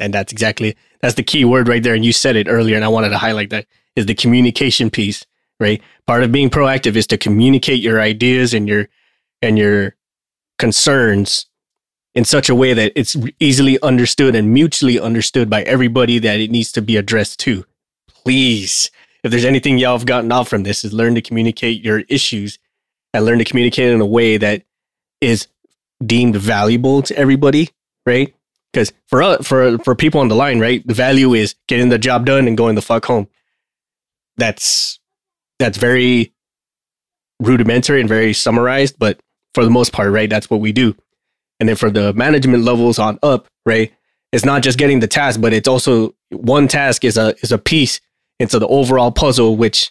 and 0.01 0.12
that's 0.12 0.33
exactly 0.33 0.77
that's 1.01 1.14
the 1.14 1.22
key 1.22 1.45
word 1.45 1.68
right 1.68 1.83
there. 1.83 1.95
And 1.95 2.05
you 2.05 2.12
said 2.12 2.37
it 2.37 2.49
earlier, 2.49 2.77
and 2.77 2.85
I 2.85 2.89
wanted 2.89 3.11
to 3.11 3.18
highlight 3.18 3.51
that 3.51 3.66
is 3.97 4.07
the 4.07 4.14
communication 4.14 4.91
piece. 4.91 5.25
Right, 5.61 5.81
part 6.07 6.25
of 6.25 6.33
being 6.33 6.51
proactive 6.51 6.97
is 6.97 7.07
to 7.07 7.16
communicate 7.16 7.81
your 7.81 8.01
ideas 8.01 8.55
and 8.55 8.68
your 8.68 8.89
and 9.41 9.57
your 9.57 9.95
concerns 10.59 11.47
in 12.14 12.25
such 12.25 12.49
a 12.49 12.55
way 12.55 12.72
that 12.75 12.93
it's 12.95 13.16
easily 13.41 13.81
understood 13.83 14.35
and 14.35 14.53
mutually 14.53 14.99
understood 14.99 15.51
by 15.51 15.62
everybody 15.62 16.18
that 16.18 16.41
it 16.41 16.51
needs 16.51 16.72
to 16.72 16.83
be 16.83 16.97
addressed 16.97 17.41
to. 17.41 17.64
Please 18.09 18.91
if 19.25 19.31
there's 19.31 19.45
anything 19.47 19.79
y'all 19.79 19.97
have 19.97 20.07
gotten 20.07 20.31
out 20.31 20.47
from 20.47 20.62
this 20.62 20.85
is 20.85 20.93
learn 20.93 21.14
to 21.14 21.22
communicate 21.22 21.83
your 21.83 22.01
issues 22.09 22.59
and 23.14 23.25
learn 23.25 23.39
to 23.39 23.45
communicate 23.45 23.91
in 23.91 24.01
a 24.01 24.07
way 24.07 24.37
that 24.37 24.62
is 25.20 25.49
deemed 26.05 26.37
valuable 26.37 27.03
to 27.03 27.16
everybody, 27.16 27.70
right? 28.05 28.35
Because 28.72 28.93
for 29.09 29.22
uh, 29.22 29.39
for 29.39 29.79
for 29.79 29.95
people 29.95 30.20
on 30.20 30.29
the 30.29 30.35
line, 30.35 30.61
right, 30.61 30.87
the 30.87 30.95
value 30.95 31.33
is 31.33 31.55
getting 31.68 31.89
the 31.89 31.99
job 31.99 32.27
done 32.27 32.47
and 32.47 32.57
going 32.57 32.75
the 32.75 32.83
fuck 32.83 33.07
home. 33.07 33.29
That's 34.37 35.01
that's 35.59 35.79
very 35.79 36.35
rudimentary 37.41 38.01
and 38.01 38.09
very 38.09 38.35
summarized, 38.35 38.99
but 38.99 39.20
for 39.55 39.64
the 39.64 39.70
most 39.70 39.93
part, 39.93 40.12
right, 40.12 40.29
that's 40.29 40.51
what 40.51 40.61
we 40.61 40.72
do. 40.72 40.95
And 41.61 41.68
then 41.68 41.77
for 41.77 41.91
the 41.91 42.12
management 42.12 42.64
levels 42.64 42.99
on 42.99 43.18
up, 43.22 43.47
right, 43.64 43.93
it's 44.33 44.45
not 44.45 44.62
just 44.62 44.77
getting 44.77 45.01
the 45.01 45.07
task, 45.07 45.41
but 45.41 45.53
it's 45.53 45.68
also 45.68 46.14
one 46.31 46.68
task 46.68 47.05
is 47.05 47.16
a 47.16 47.35
is 47.43 47.53
a 47.53 47.59
piece 47.59 48.01
into 48.45 48.59
the 48.59 48.68
overall 48.68 49.11
puzzle, 49.11 49.57
which 49.57 49.90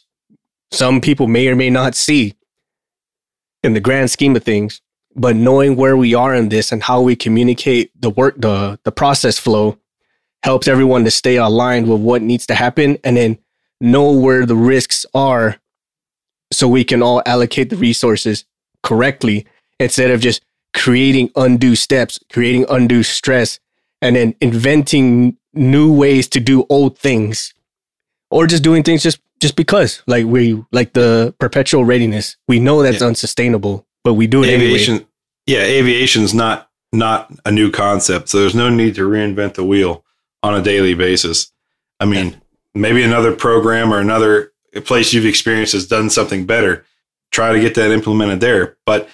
some 0.72 1.01
people 1.01 1.28
may 1.28 1.47
or 1.47 1.56
may 1.56 1.70
not 1.70 1.95
see 1.95 2.36
in 3.64 3.74
the 3.74 3.80
grand 3.80 4.12
scheme 4.12 4.36
of 4.36 4.43
things. 4.43 4.82
But 5.16 5.36
knowing 5.36 5.76
where 5.76 5.97
we 5.97 6.14
are 6.16 6.34
in 6.34 6.49
this 6.49 6.72
and 6.72 6.82
how 6.82 7.01
we 7.01 7.16
communicate 7.16 7.91
the 7.99 8.10
work, 8.10 8.36
the 8.38 8.80
the 8.84 8.91
process 8.91 9.38
flow, 9.38 9.78
helps 10.43 10.68
everyone 10.68 11.04
to 11.04 11.12
stay 11.12 11.36
aligned 11.38 11.88
with 11.88 12.01
what 12.01 12.22
needs 12.22 12.45
to 12.47 12.56
happen, 12.56 12.97
and 13.04 13.18
then 13.18 13.38
know 13.80 14.12
where 14.12 14.45
the 14.45 14.56
risks 14.56 15.06
are, 15.14 15.60
so 16.51 16.68
we 16.68 16.84
can 16.84 17.04
all 17.04 17.22
allocate 17.26 17.70
the 17.70 17.76
resources 17.76 18.45
correctly 18.82 19.45
instead 19.80 20.10
of 20.12 20.22
just 20.22 20.41
creating 20.74 21.30
undue 21.36 21.76
steps, 21.76 22.20
creating 22.32 22.66
undue 22.70 23.04
stress, 23.04 23.60
and 24.01 24.16
then 24.16 24.34
inventing 24.41 25.38
new 25.54 25.93
ways 25.93 26.28
to 26.28 26.39
do 26.39 26.66
old 26.70 26.97
things 26.97 27.54
or 28.34 28.48
just 28.48 28.64
doing 28.64 28.82
things 28.82 29.04
just 29.04 29.22
just 29.40 29.56
because 29.56 30.02
like 30.08 30.26
we 30.26 30.62
like 30.72 30.94
the 30.94 31.34
perpetual 31.40 31.86
readiness 31.86 32.36
we 32.48 32.60
know 32.60 32.82
that's 32.82 33.02
yeah. 33.02 33.08
unsustainable 33.08 33.86
but 34.04 34.16
we 34.16 34.26
do 34.26 34.44
it 34.44 34.50
aviation 34.50 34.96
anyway. 34.96 35.10
yeah 35.46 35.60
aviation's 35.60 36.34
not 36.34 36.70
not 36.92 37.32
a 37.46 37.52
new 37.52 37.70
concept 37.70 38.30
so 38.30 38.40
there's 38.40 38.56
no 38.56 38.70
need 38.70 38.96
to 38.96 39.08
reinvent 39.08 39.54
the 39.54 39.64
wheel 39.64 40.04
on 40.42 40.56
a 40.56 40.62
daily 40.62 40.96
basis 40.96 41.52
i 42.00 42.06
mean 42.06 42.32
yeah. 42.32 42.36
maybe 42.74 43.04
another 43.04 43.36
program 43.36 43.94
or 43.94 44.00
another 44.00 44.52
place 44.84 45.14
you've 45.14 45.26
experienced 45.26 45.74
has 45.74 45.88
done 45.88 46.10
something 46.10 46.46
better 46.46 46.84
try 47.32 47.54
to 47.54 47.60
get 47.60 47.76
that 47.76 47.92
implemented 47.92 48.40
there 48.40 48.78
but 48.86 49.08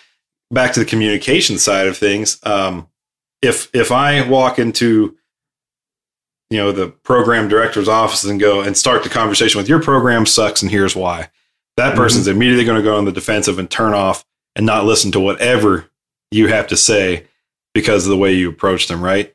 back 0.50 0.72
to 0.74 0.80
the 0.80 0.86
communication 0.86 1.58
side 1.58 1.88
of 1.88 1.98
things 1.98 2.40
um, 2.44 2.88
if 3.42 3.70
if 3.74 3.92
i 3.92 4.28
walk 4.28 4.60
into 4.60 5.18
you 6.50 6.58
know 6.58 6.72
the 6.72 6.88
program 6.88 7.48
director's 7.48 7.88
office 7.88 8.24
and 8.24 8.40
go 8.40 8.62
and 8.62 8.78
start 8.78 9.04
the 9.04 9.10
conversation 9.10 9.60
with 9.60 9.70
your 9.70 9.82
program 9.82 10.26
sucks 10.26 10.62
and 10.62 10.72
here's 10.72 10.96
why. 10.96 11.30
That 11.78 11.90
mm-hmm. 11.90 11.98
person's 11.98 12.28
immediately 12.28 12.66
going 12.66 12.78
to 12.78 12.84
go 12.84 12.98
on 12.98 13.06
the 13.06 13.12
defensive 13.12 13.60
and 13.60 13.70
turn 13.70 13.94
off 13.94 14.26
and 14.56 14.66
not 14.66 14.86
listen 14.86 15.12
to 15.14 15.20
whatever 15.20 15.90
you 16.32 16.48
have 16.48 16.68
to 16.68 16.78
say 16.78 17.26
because 17.74 18.06
of 18.06 18.10
the 18.10 18.18
way 18.18 18.34
you 18.34 18.50
approach 18.50 18.88
them 18.88 19.02
right? 19.02 19.34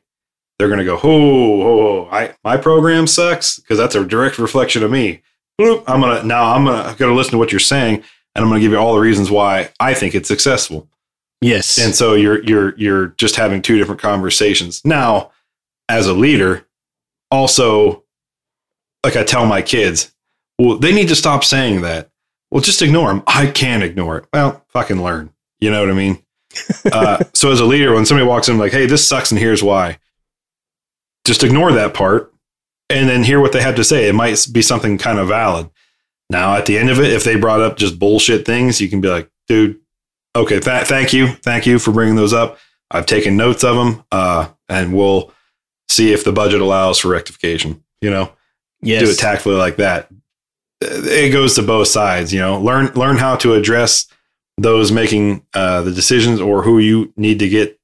They're 0.57 0.67
going 0.67 0.79
to 0.79 0.85
go 0.85 0.99
oh, 1.01 1.61
oh, 1.61 2.09
I, 2.11 2.35
my 2.43 2.57
program 2.57 3.07
sucks 3.07 3.59
because 3.59 3.77
that's 3.77 3.95
a 3.95 4.05
direct 4.05 4.37
reflection 4.37 4.83
of 4.83 4.91
me. 4.91 5.21
Bloop, 5.59 5.85
i'm 5.87 6.01
going 6.01 6.19
to 6.19 6.27
now 6.27 6.53
i'm 6.53 6.65
going 6.65 6.97
to 6.97 7.13
listen 7.13 7.31
to 7.31 7.37
what 7.37 7.51
you're 7.51 7.61
saying 7.61 7.95
and 8.35 8.43
i'm 8.43 8.49
going 8.49 8.59
to 8.59 8.65
give 8.65 8.73
you 8.73 8.77
all 8.77 8.93
the 8.93 8.99
reasons 8.99 9.31
why 9.31 9.69
i 9.79 9.93
think 9.93 10.13
it's 10.13 10.27
successful. 10.27 10.89
Yes. 11.41 11.77
And 11.77 11.93
so 11.93 12.13
you're 12.13 12.43
you're 12.43 12.75
you're 12.77 13.07
just 13.07 13.35
having 13.35 13.61
two 13.61 13.77
different 13.77 14.01
conversations. 14.01 14.83
Now 14.83 15.31
as 15.89 16.07
a 16.07 16.13
leader 16.13 16.64
also, 17.31 18.03
like 19.03 19.15
I 19.15 19.23
tell 19.23 19.45
my 19.45 19.61
kids, 19.61 20.13
well, 20.59 20.77
they 20.77 20.93
need 20.93 21.09
to 21.09 21.15
stop 21.15 21.43
saying 21.43 21.81
that. 21.81 22.09
Well, 22.51 22.61
just 22.61 22.81
ignore 22.81 23.09
them. 23.09 23.23
I 23.27 23.47
can't 23.47 23.83
ignore 23.83 24.19
it. 24.19 24.25
Well, 24.31 24.63
fucking 24.69 25.01
learn. 25.01 25.31
You 25.59 25.71
know 25.71 25.81
what 25.81 25.89
I 25.89 25.93
mean? 25.93 26.23
uh, 26.91 27.23
so 27.33 27.51
as 27.51 27.59
a 27.59 27.65
leader, 27.65 27.93
when 27.93 28.05
somebody 28.05 28.27
walks 28.27 28.47
in 28.47 28.57
like, 28.57 28.71
"Hey, 28.71 28.85
this 28.85 29.07
sucks," 29.07 29.31
and 29.31 29.39
here's 29.39 29.63
why, 29.63 29.97
just 31.25 31.43
ignore 31.43 31.71
that 31.73 31.93
part 31.93 32.33
and 32.89 33.09
then 33.09 33.23
hear 33.23 33.41
what 33.41 33.51
they 33.51 33.61
have 33.61 33.75
to 33.75 33.83
say. 33.83 34.07
It 34.07 34.15
might 34.15 34.47
be 34.51 34.61
something 34.61 34.97
kind 34.97 35.19
of 35.19 35.27
valid. 35.27 35.69
Now, 36.29 36.55
at 36.55 36.65
the 36.65 36.77
end 36.77 36.89
of 36.89 36.99
it, 36.99 37.11
if 37.11 37.23
they 37.23 37.35
brought 37.35 37.61
up 37.61 37.77
just 37.77 37.99
bullshit 37.99 38.45
things, 38.45 38.79
you 38.79 38.87
can 38.87 39.01
be 39.01 39.09
like, 39.09 39.29
"Dude, 39.47 39.79
okay, 40.35 40.59
th- 40.59 40.87
thank 40.87 41.13
you, 41.13 41.27
thank 41.27 41.65
you 41.65 41.79
for 41.79 41.91
bringing 41.91 42.15
those 42.15 42.33
up. 42.33 42.57
I've 42.91 43.05
taken 43.05 43.35
notes 43.35 43.63
of 43.63 43.75
them, 43.75 44.03
uh, 44.11 44.47
and 44.69 44.95
we'll 44.95 45.31
see 45.87 46.13
if 46.13 46.23
the 46.23 46.31
budget 46.31 46.61
allows 46.61 46.99
for 46.99 47.09
rectification. 47.09 47.83
You 48.01 48.09
know, 48.09 48.31
yes. 48.81 49.03
do 49.03 49.09
it 49.09 49.17
tactfully 49.17 49.55
like 49.55 49.77
that. 49.77 50.09
It 50.81 51.31
goes 51.31 51.55
to 51.55 51.63
both 51.63 51.87
sides. 51.87 52.33
You 52.33 52.39
know, 52.39 52.59
learn 52.59 52.87
learn 52.93 53.17
how 53.17 53.35
to 53.37 53.53
address 53.53 54.07
those 54.57 54.91
making 54.91 55.45
uh, 55.53 55.81
the 55.81 55.91
decisions 55.91 56.39
or 56.39 56.63
who 56.63 56.79
you 56.79 57.13
need 57.17 57.39
to 57.39 57.49
get 57.49 57.79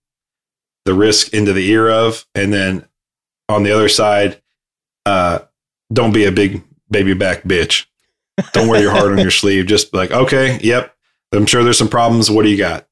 the 0.85 0.93
risk 0.93 1.33
into 1.33 1.53
the 1.53 1.69
ear 1.69 1.89
of, 1.89 2.25
and 2.33 2.53
then 2.53 2.85
on 3.49 3.63
the 3.63 3.71
other 3.71 3.89
side, 3.89 4.41
uh, 5.05 5.39
don't 5.91 6.13
be 6.13 6.25
a 6.25 6.31
big 6.31 6.63
baby 6.89 7.13
back 7.13 7.43
bitch. 7.43 7.85
Don't 8.53 8.67
wear 8.67 8.81
your 8.81 8.91
heart 8.91 9.11
on 9.11 9.19
your 9.19 9.31
sleeve. 9.31 9.65
Just 9.67 9.93
like, 9.93 10.11
okay, 10.11 10.59
yep, 10.61 10.95
I'm 11.31 11.45
sure 11.45 11.63
there's 11.63 11.77
some 11.77 11.89
problems. 11.89 12.29
What 12.29 12.43
do 12.43 12.49
you 12.49 12.57
got? 12.57 12.87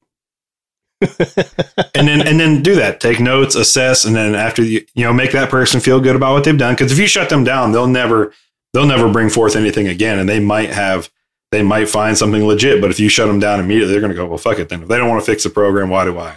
And 1.00 2.06
then 2.06 2.26
and 2.26 2.38
then 2.38 2.62
do 2.62 2.74
that. 2.74 3.00
Take 3.00 3.20
notes, 3.20 3.54
assess, 3.54 4.04
and 4.04 4.14
then 4.14 4.34
after 4.34 4.62
you 4.62 4.84
you 4.94 5.04
know 5.04 5.12
make 5.12 5.32
that 5.32 5.50
person 5.50 5.80
feel 5.80 6.00
good 6.00 6.16
about 6.16 6.32
what 6.32 6.44
they've 6.44 6.56
done. 6.56 6.74
Because 6.74 6.92
if 6.92 6.98
you 6.98 7.06
shut 7.06 7.28
them 7.28 7.44
down, 7.44 7.72
they'll 7.72 7.86
never 7.86 8.32
they'll 8.72 8.86
never 8.86 9.10
bring 9.10 9.30
forth 9.30 9.56
anything 9.56 9.88
again, 9.88 10.18
and 10.18 10.28
they 10.28 10.40
might 10.40 10.70
have 10.70 11.10
they 11.50 11.62
might 11.62 11.88
find 11.88 12.16
something 12.16 12.44
legit. 12.46 12.80
But 12.80 12.90
if 12.90 13.00
you 13.00 13.08
shut 13.08 13.28
them 13.28 13.40
down 13.40 13.60
immediately, 13.60 13.92
they're 13.92 14.00
going 14.00 14.12
to 14.12 14.16
go, 14.16 14.26
well, 14.26 14.38
fuck 14.38 14.58
it. 14.58 14.68
Then 14.68 14.82
if 14.82 14.88
they 14.88 14.98
don't 14.98 15.08
want 15.08 15.24
to 15.24 15.30
fix 15.30 15.42
the 15.42 15.50
program, 15.50 15.88
why 15.88 16.04
do 16.04 16.18
I? 16.18 16.36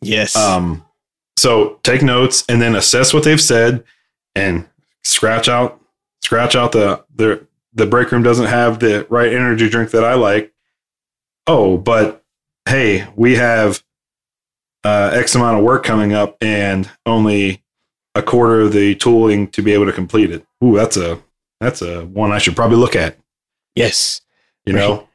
Yes. 0.00 0.36
Um. 0.36 0.84
So 1.36 1.78
take 1.82 2.02
notes 2.02 2.44
and 2.48 2.60
then 2.60 2.74
assess 2.74 3.12
what 3.12 3.24
they've 3.24 3.40
said, 3.40 3.84
and 4.34 4.68
scratch 5.04 5.48
out 5.48 5.80
scratch 6.22 6.54
out 6.54 6.72
the 6.72 7.04
the 7.14 7.46
the 7.72 7.86
break 7.86 8.10
room 8.10 8.22
doesn't 8.22 8.46
have 8.46 8.80
the 8.80 9.06
right 9.08 9.32
energy 9.32 9.68
drink 9.68 9.90
that 9.90 10.04
I 10.04 10.14
like. 10.14 10.52
Oh, 11.46 11.76
but 11.78 12.24
hey, 12.68 13.06
we 13.16 13.36
have 13.36 13.82
uh, 14.88 15.10
X 15.12 15.34
amount 15.34 15.58
of 15.58 15.64
work 15.64 15.84
coming 15.84 16.12
up 16.14 16.36
and 16.40 16.90
only 17.04 17.62
a 18.14 18.22
quarter 18.22 18.62
of 18.62 18.72
the 18.72 18.94
tooling 18.94 19.48
to 19.48 19.62
be 19.62 19.72
able 19.72 19.86
to 19.86 19.92
complete 19.92 20.30
it. 20.30 20.46
Ooh, 20.64 20.76
that's 20.76 20.96
a 20.96 21.20
that's 21.60 21.82
a 21.82 22.06
one 22.06 22.32
I 22.32 22.38
should 22.38 22.56
probably 22.56 22.78
look 22.78 22.96
at. 22.96 23.18
Yes, 23.74 24.22
you 24.64 24.72
know, 24.72 25.06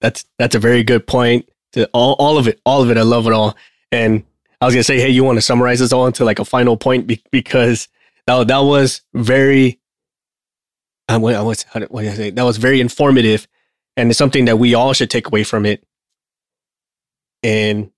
that's 0.00 0.26
that's 0.38 0.54
a 0.54 0.58
very 0.58 0.82
good 0.82 1.06
point. 1.06 1.48
To 1.72 1.88
all 1.92 2.14
all 2.18 2.38
of 2.38 2.46
it, 2.46 2.60
all 2.66 2.82
of 2.82 2.90
it, 2.90 2.98
I 2.98 3.02
love 3.02 3.26
it 3.26 3.32
all. 3.32 3.56
And 3.90 4.24
I 4.60 4.66
was 4.66 4.74
gonna 4.74 4.84
say, 4.84 5.00
hey, 5.00 5.08
you 5.08 5.24
want 5.24 5.38
to 5.38 5.42
summarize 5.42 5.78
this 5.80 5.92
all 5.92 6.06
into 6.06 6.24
like 6.24 6.38
a 6.38 6.44
final 6.44 6.76
point 6.76 7.06
be- 7.06 7.22
because 7.30 7.88
that 8.26 8.48
that 8.48 8.58
was 8.58 9.00
very. 9.14 9.80
Uh, 11.06 11.18
what, 11.18 11.44
what, 11.44 11.64
what 11.90 12.02
did 12.02 12.12
I 12.12 12.14
say? 12.14 12.30
That 12.30 12.44
was 12.44 12.56
very 12.56 12.80
informative, 12.80 13.46
and 13.96 14.10
it's 14.10 14.18
something 14.18 14.46
that 14.46 14.58
we 14.58 14.74
all 14.74 14.94
should 14.94 15.10
take 15.10 15.26
away 15.26 15.44
from 15.44 15.66
it 15.66 15.84
and 17.44 17.90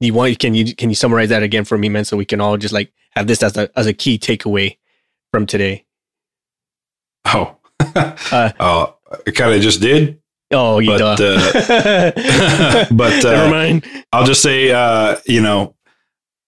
you 0.00 0.14
want 0.14 0.38
can 0.38 0.54
you 0.54 0.74
can 0.74 0.88
you 0.88 0.96
summarize 0.96 1.28
that 1.28 1.42
again 1.42 1.64
for 1.64 1.78
me, 1.78 1.88
man, 1.88 2.04
so 2.04 2.16
we 2.16 2.24
can 2.24 2.40
all 2.40 2.56
just 2.56 2.74
like 2.74 2.92
have 3.10 3.26
this 3.28 3.42
as 3.42 3.56
a 3.56 3.70
as 3.78 3.86
a 3.86 3.92
key 3.92 4.18
takeaway 4.18 4.78
from 5.30 5.46
today? 5.46 5.84
Oh, 7.26 7.56
uh, 7.80 8.52
oh, 8.58 8.96
it 9.26 9.32
kind 9.32 9.54
of 9.54 9.60
just 9.60 9.80
did. 9.80 10.20
Oh, 10.52 10.78
you 10.78 10.90
but, 10.90 11.00
uh, 11.00 12.12
but 12.92 13.24
uh, 13.24 13.30
never 13.30 13.50
mind. 13.50 13.84
I'll 14.12 14.26
just 14.26 14.42
say, 14.42 14.70
uh, 14.70 15.16
you 15.26 15.40
know, 15.40 15.74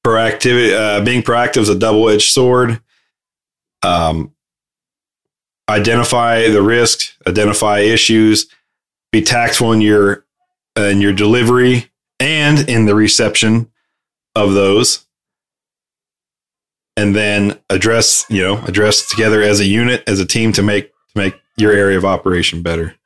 proactivity, 0.06 0.72
uh, 0.72 1.04
being 1.04 1.22
proactive 1.22 1.62
is 1.62 1.68
a 1.68 1.78
double 1.78 2.08
edged 2.08 2.30
sword. 2.30 2.80
Um, 3.82 4.32
identify 5.68 6.48
the 6.48 6.62
risk, 6.62 7.12
identify 7.26 7.80
issues, 7.80 8.46
be 9.10 9.20
tactful 9.20 9.72
in 9.72 9.80
your 9.80 10.24
in 10.84 11.00
your 11.00 11.12
delivery 11.12 11.90
and 12.20 12.68
in 12.68 12.86
the 12.86 12.94
reception 12.94 13.70
of 14.34 14.54
those. 14.54 15.06
And 16.96 17.14
then 17.14 17.58
address 17.70 18.24
you 18.28 18.42
know 18.42 18.58
address 18.64 19.08
together 19.08 19.40
as 19.40 19.60
a 19.60 19.66
unit 19.66 20.02
as 20.08 20.18
a 20.18 20.26
team 20.26 20.52
to 20.54 20.62
make 20.62 20.90
to 20.90 21.16
make 21.16 21.40
your 21.56 21.72
area 21.72 21.96
of 21.96 22.04
operation 22.04 22.62
better. 22.62 22.96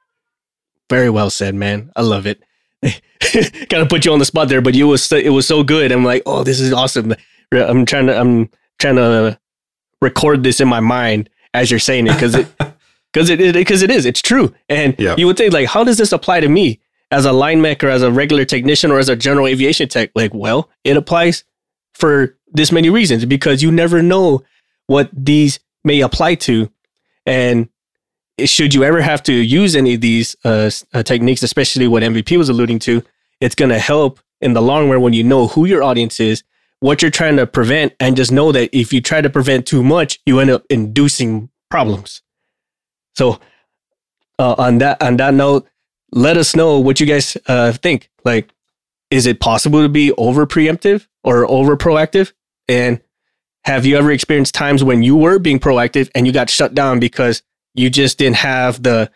Very 0.88 1.10
well 1.10 1.28
said 1.28 1.54
man. 1.54 1.92
I 1.94 2.00
love 2.00 2.26
it. 2.26 2.42
Kind 2.82 3.82
of 3.82 3.88
put 3.88 4.04
you 4.04 4.12
on 4.12 4.18
the 4.18 4.24
spot 4.24 4.48
there 4.48 4.62
but 4.62 4.74
you 4.74 4.88
was 4.88 5.12
it 5.12 5.32
was 5.32 5.46
so 5.46 5.62
good. 5.62 5.92
I'm 5.92 6.04
like 6.04 6.22
oh 6.24 6.42
this 6.42 6.58
is 6.58 6.72
awesome. 6.72 7.14
I'm 7.52 7.84
trying 7.84 8.06
to 8.06 8.18
i'm 8.18 8.48
trying 8.78 8.96
to 8.96 9.38
record 10.00 10.42
this 10.42 10.60
in 10.60 10.68
my 10.68 10.80
mind 10.80 11.28
as 11.52 11.70
you're 11.70 11.78
saying 11.78 12.06
it 12.06 12.14
because 12.14 12.34
it 12.34 12.46
because 13.12 13.28
it 13.28 13.54
because 13.54 13.82
it, 13.82 13.90
it 13.90 13.96
is 13.96 14.06
it's 14.06 14.22
true. 14.22 14.54
And 14.70 14.94
yeah. 14.98 15.16
you 15.18 15.26
would 15.26 15.36
think 15.36 15.52
like 15.52 15.68
how 15.68 15.84
does 15.84 15.98
this 15.98 16.12
apply 16.12 16.40
to 16.40 16.48
me 16.48 16.80
as 17.12 17.26
a 17.26 17.32
line 17.32 17.64
or 17.64 17.88
as 17.88 18.02
a 18.02 18.10
regular 18.10 18.44
technician 18.44 18.90
or 18.90 18.98
as 18.98 19.08
a 19.08 19.16
general 19.16 19.46
aviation 19.46 19.88
tech? 19.88 20.10
Like, 20.14 20.32
well, 20.34 20.70
it 20.82 20.96
applies 20.96 21.44
for 21.94 22.36
this 22.52 22.72
many 22.72 22.90
reasons 22.90 23.24
because 23.26 23.62
you 23.62 23.70
never 23.70 24.02
know 24.02 24.42
what 24.86 25.10
these 25.12 25.60
may 25.84 26.00
apply 26.00 26.36
to. 26.36 26.70
And 27.26 27.68
should 28.44 28.74
you 28.74 28.82
ever 28.82 29.00
have 29.00 29.22
to 29.24 29.32
use 29.32 29.76
any 29.76 29.94
of 29.94 30.00
these 30.00 30.34
uh, 30.44 30.70
uh, 30.94 31.02
techniques, 31.02 31.42
especially 31.42 31.86
what 31.86 32.02
MVP 32.02 32.36
was 32.36 32.48
alluding 32.48 32.78
to, 32.80 33.02
it's 33.40 33.54
going 33.54 33.68
to 33.68 33.78
help 33.78 34.20
in 34.40 34.54
the 34.54 34.62
long 34.62 34.88
run 34.88 35.02
when 35.02 35.12
you 35.12 35.22
know 35.22 35.48
who 35.48 35.66
your 35.66 35.82
audience 35.82 36.18
is, 36.18 36.42
what 36.80 37.02
you're 37.02 37.10
trying 37.10 37.36
to 37.36 37.46
prevent, 37.46 37.92
and 38.00 38.16
just 38.16 38.32
know 38.32 38.52
that 38.52 38.70
if 38.76 38.92
you 38.92 39.00
try 39.00 39.20
to 39.20 39.30
prevent 39.30 39.66
too 39.66 39.82
much, 39.82 40.18
you 40.26 40.40
end 40.40 40.50
up 40.50 40.64
inducing 40.70 41.48
problems. 41.70 42.22
So, 43.14 43.38
uh, 44.38 44.54
on 44.58 44.78
that 44.78 45.00
on 45.00 45.16
that 45.18 45.34
note, 45.34 45.68
let 46.12 46.36
us 46.36 46.54
know 46.54 46.78
what 46.78 47.00
you 47.00 47.06
guys 47.06 47.36
uh, 47.46 47.72
think. 47.72 48.10
Like, 48.24 48.50
is 49.10 49.26
it 49.26 49.40
possible 49.40 49.82
to 49.82 49.88
be 49.88 50.12
over 50.12 50.46
preemptive 50.46 51.06
or 51.24 51.50
over 51.50 51.76
proactive? 51.76 52.32
And 52.68 53.00
have 53.64 53.86
you 53.86 53.96
ever 53.96 54.10
experienced 54.10 54.54
times 54.54 54.84
when 54.84 55.02
you 55.02 55.16
were 55.16 55.38
being 55.38 55.58
proactive 55.58 56.10
and 56.14 56.26
you 56.26 56.32
got 56.32 56.50
shut 56.50 56.74
down 56.74 57.00
because 57.00 57.42
you 57.74 57.90
just 57.90 58.18
didn't 58.18 58.36
have 58.36 58.82
the, 58.82 59.10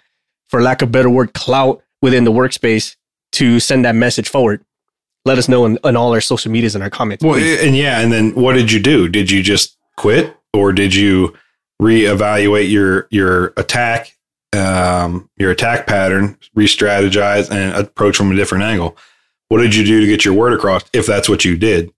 for 0.48 0.62
lack 0.62 0.82
of 0.82 0.90
better 0.92 1.10
word, 1.10 1.34
clout 1.34 1.82
within 2.02 2.24
the 2.24 2.32
workspace 2.32 2.96
to 3.32 3.60
send 3.60 3.84
that 3.84 3.94
message 3.94 4.28
forward? 4.28 4.64
Let 5.24 5.38
us 5.38 5.48
know 5.48 5.66
in, 5.66 5.78
in 5.84 5.96
all 5.96 6.12
our 6.12 6.20
social 6.20 6.52
medias 6.52 6.74
and 6.74 6.84
our 6.84 6.90
comments. 6.90 7.24
Well, 7.24 7.34
and 7.34 7.76
yeah, 7.76 8.00
and 8.00 8.12
then 8.12 8.34
what 8.34 8.52
did 8.52 8.70
you 8.70 8.80
do? 8.80 9.08
Did 9.08 9.30
you 9.30 9.42
just 9.42 9.76
quit 9.96 10.36
or 10.52 10.72
did 10.72 10.94
you 10.94 11.36
reevaluate 11.82 12.70
your 12.70 13.06
your 13.10 13.52
attack 13.56 14.15
um, 14.56 15.28
your 15.36 15.50
attack 15.50 15.86
pattern, 15.86 16.38
re-strategize, 16.54 17.50
and 17.50 17.74
approach 17.74 18.16
from 18.16 18.32
a 18.32 18.34
different 18.34 18.64
angle. 18.64 18.96
What 19.48 19.60
did 19.60 19.74
you 19.74 19.84
do 19.84 20.00
to 20.00 20.06
get 20.06 20.24
your 20.24 20.34
word 20.34 20.52
across? 20.52 20.82
If 20.92 21.06
that's 21.06 21.28
what 21.28 21.44
you 21.44 21.56
did, 21.56 21.92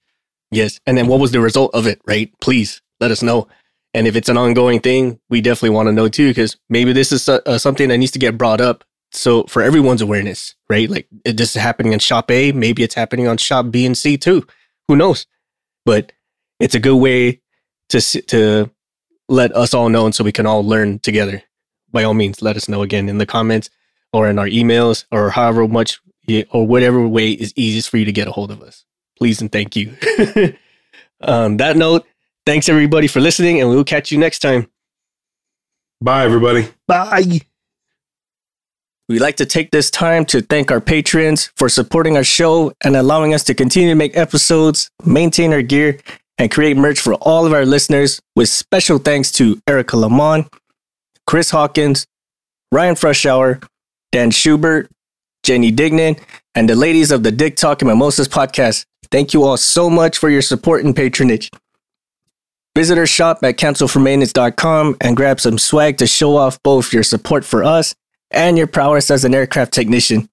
yes. 0.50 0.80
And 0.86 0.98
then 0.98 1.06
what 1.06 1.20
was 1.20 1.32
the 1.32 1.40
result 1.40 1.74
of 1.74 1.86
it? 1.86 2.00
Right? 2.06 2.32
Please 2.40 2.82
let 3.00 3.10
us 3.10 3.22
know. 3.22 3.48
And 3.94 4.06
if 4.06 4.16
it's 4.16 4.28
an 4.28 4.36
ongoing 4.36 4.80
thing, 4.80 5.18
we 5.30 5.40
definitely 5.40 5.70
want 5.70 5.88
to 5.88 5.92
know 5.92 6.08
too, 6.08 6.28
because 6.28 6.56
maybe 6.68 6.92
this 6.92 7.10
is 7.10 7.28
uh, 7.28 7.58
something 7.58 7.88
that 7.88 7.96
needs 7.96 8.12
to 8.12 8.18
get 8.18 8.36
brought 8.36 8.60
up. 8.60 8.84
So 9.12 9.44
for 9.44 9.62
everyone's 9.62 10.02
awareness, 10.02 10.54
right? 10.68 10.90
Like 10.90 11.08
this 11.24 11.56
is 11.56 11.62
happening 11.62 11.94
in 11.94 11.98
shop 11.98 12.30
A, 12.30 12.52
maybe 12.52 12.82
it's 12.82 12.94
happening 12.94 13.26
on 13.26 13.38
shop 13.38 13.70
B 13.70 13.86
and 13.86 13.96
C 13.96 14.18
too. 14.18 14.46
Who 14.88 14.96
knows? 14.96 15.26
But 15.86 16.12
it's 16.60 16.74
a 16.74 16.80
good 16.80 16.96
way 16.96 17.40
to 17.88 18.00
to 18.00 18.70
let 19.30 19.54
us 19.56 19.72
all 19.72 19.88
know, 19.88 20.04
and 20.04 20.14
so 20.14 20.24
we 20.24 20.32
can 20.32 20.46
all 20.46 20.62
learn 20.62 20.98
together 20.98 21.42
by 21.92 22.04
all 22.04 22.14
means, 22.14 22.42
let 22.42 22.56
us 22.56 22.68
know 22.68 22.82
again 22.82 23.08
in 23.08 23.18
the 23.18 23.26
comments 23.26 23.70
or 24.12 24.28
in 24.28 24.38
our 24.38 24.46
emails 24.46 25.04
or 25.10 25.30
however 25.30 25.66
much 25.66 26.00
or 26.50 26.66
whatever 26.66 27.06
way 27.06 27.30
is 27.30 27.52
easiest 27.56 27.88
for 27.88 27.96
you 27.96 28.04
to 28.04 28.12
get 28.12 28.28
a 28.28 28.32
hold 28.32 28.50
of 28.50 28.62
us. 28.62 28.84
Please 29.16 29.40
and 29.40 29.50
thank 29.50 29.74
you. 29.74 29.96
On 30.18 30.54
um, 31.22 31.56
that 31.56 31.76
note, 31.76 32.06
thanks 32.46 32.68
everybody 32.68 33.06
for 33.06 33.20
listening, 33.20 33.60
and 33.60 33.68
we 33.68 33.76
will 33.76 33.84
catch 33.84 34.12
you 34.12 34.18
next 34.18 34.40
time. 34.40 34.68
Bye, 36.00 36.24
everybody. 36.24 36.68
Bye. 36.86 37.40
We'd 39.08 39.20
like 39.20 39.36
to 39.36 39.46
take 39.46 39.70
this 39.70 39.90
time 39.90 40.26
to 40.26 40.42
thank 40.42 40.70
our 40.70 40.82
patrons 40.82 41.50
for 41.56 41.70
supporting 41.70 42.16
our 42.16 42.24
show 42.24 42.72
and 42.84 42.94
allowing 42.94 43.32
us 43.32 43.42
to 43.44 43.54
continue 43.54 43.88
to 43.88 43.94
make 43.94 44.16
episodes, 44.16 44.90
maintain 45.04 45.52
our 45.52 45.62
gear, 45.62 45.98
and 46.36 46.50
create 46.50 46.76
merch 46.76 47.00
for 47.00 47.14
all 47.14 47.46
of 47.46 47.54
our 47.54 47.64
listeners, 47.64 48.20
with 48.36 48.50
special 48.50 48.98
thanks 48.98 49.32
to 49.32 49.60
Erica 49.66 49.96
Lamont, 49.96 50.46
Chris 51.28 51.50
Hawkins, 51.50 52.06
Ryan 52.72 52.94
Freshour, 52.94 53.62
Dan 54.12 54.30
Schubert, 54.30 54.90
Jenny 55.42 55.70
Dignan, 55.70 56.18
and 56.54 56.66
the 56.66 56.74
ladies 56.74 57.10
of 57.10 57.22
the 57.22 57.30
Dick 57.30 57.56
Talk 57.56 57.82
and 57.82 57.88
Mimosas 57.90 58.26
podcast. 58.26 58.86
Thank 59.10 59.34
you 59.34 59.44
all 59.44 59.58
so 59.58 59.90
much 59.90 60.16
for 60.16 60.30
your 60.30 60.40
support 60.40 60.86
and 60.86 60.96
patronage. 60.96 61.50
Visit 62.74 62.96
our 62.96 63.06
shop 63.06 63.40
at 63.42 63.58
cancelformaintenance.com 63.58 64.96
and 65.02 65.16
grab 65.18 65.38
some 65.38 65.58
swag 65.58 65.98
to 65.98 66.06
show 66.06 66.34
off 66.34 66.62
both 66.62 66.94
your 66.94 67.02
support 67.02 67.44
for 67.44 67.62
us 67.62 67.94
and 68.30 68.56
your 68.56 68.66
prowess 68.66 69.10
as 69.10 69.26
an 69.26 69.34
aircraft 69.34 69.74
technician. 69.74 70.30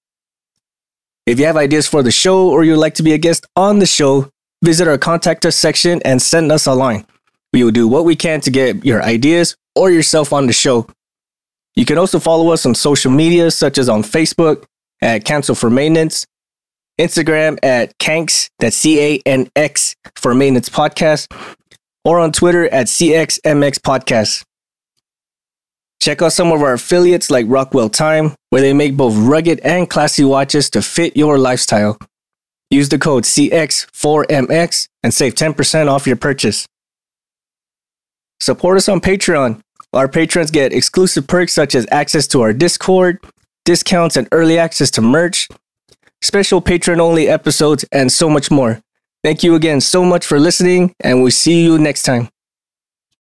If 1.26 1.39
you 1.39 1.46
have 1.46 1.58
ideas 1.58 1.88
for 1.88 2.04
the 2.04 2.12
show 2.12 2.50
or 2.50 2.64
you'd 2.64 2.78
like 2.78 2.93
to 2.93 3.04
be 3.04 3.12
a 3.12 3.18
guest 3.18 3.46
on 3.58 3.80
the 3.80 3.86
show, 3.86 4.30
visit 4.64 4.88
our 4.88 4.98
contact 4.98 5.46
us 5.46 5.58
section 5.58 6.02
and 6.06 6.22
send 6.22 6.54
us 6.54 6.66
a 6.66 6.74
line. 6.74 7.06
We 7.56 7.64
will 7.64 7.72
do 7.72 7.88
what 7.88 8.03
we 8.03 8.18
can 8.18 8.41
to 8.41 8.51
get 8.51 8.84
your 8.84 9.01
ideas 9.01 9.56
or 9.78 9.89
yourself 9.89 10.34
on 10.34 10.45
the 10.45 10.51
show. 10.51 10.89
You 11.74 11.86
can 11.86 11.97
also 11.97 12.20
follow 12.20 12.51
us 12.51 12.66
on 12.66 12.76
social 12.76 13.14
media, 13.14 13.49
such 13.49 13.78
as 13.78 13.88
on 13.88 14.03
Facebook 14.03 14.66
at 15.01 15.24
Cancel 15.24 15.56
for 15.56 15.70
Maintenance, 15.70 16.28
Instagram 16.99 17.58
at 17.64 17.97
Canx, 17.97 18.49
that's 18.60 18.76
C 18.76 18.99
A 18.99 19.22
N 19.26 19.47
X 19.56 19.95
for 20.18 20.36
Maintenance 20.36 20.68
Podcast, 20.68 21.34
or 22.03 22.20
on 22.20 22.34
Twitter 22.34 22.68
at 22.74 22.88
CXMX 22.88 23.80
Podcast. 23.80 24.43
Check 26.01 26.22
out 26.22 26.34
some 26.34 26.51
of 26.51 26.62
our 26.62 26.74
affiliates 26.74 27.32
like 27.32 27.45
Rockwell 27.47 27.88
Time, 27.88 28.36
where 28.49 28.62
they 28.62 28.74
make 28.74 28.97
both 28.97 29.16
rugged 29.16 29.62
and 29.62 29.89
classy 29.89 30.26
watches 30.26 30.70
to 30.72 30.82
fit 30.82 31.16
your 31.16 31.38
lifestyle. 31.38 31.97
Use 32.70 32.89
the 32.89 32.99
code 32.99 33.24
CX4MX 33.24 34.89
and 35.03 35.14
save 35.14 35.36
10% 35.36 35.88
off 35.88 36.06
your 36.06 36.18
purchase. 36.18 36.68
Support 38.39 38.77
us 38.77 38.89
on 38.89 39.01
Patreon 39.01 39.61
our 39.95 40.09
patrons 40.09 40.51
get 40.51 40.73
exclusive 40.73 41.25
perks 41.25 41.53
such 41.53 41.73
as 41.73 41.88
access 41.89 42.27
to 42.27 42.41
our 42.41 42.51
Discord, 42.51 43.23
discounts 43.63 44.17
and 44.17 44.27
early 44.33 44.59
access 44.59 44.91
to 44.91 45.01
merch, 45.01 45.47
special 46.21 46.59
patron 46.61 46.99
only 46.99 47.29
episodes, 47.29 47.86
and 47.93 48.11
so 48.11 48.29
much 48.29 48.51
more. 48.51 48.81
Thank 49.23 49.41
you 49.41 49.55
again 49.55 49.79
so 49.79 50.03
much 50.03 50.25
for 50.25 50.38
listening, 50.38 50.93
and 50.99 51.21
we'll 51.21 51.31
see 51.31 51.63
you 51.63 51.79
next 51.79 52.03
time. 52.03 52.27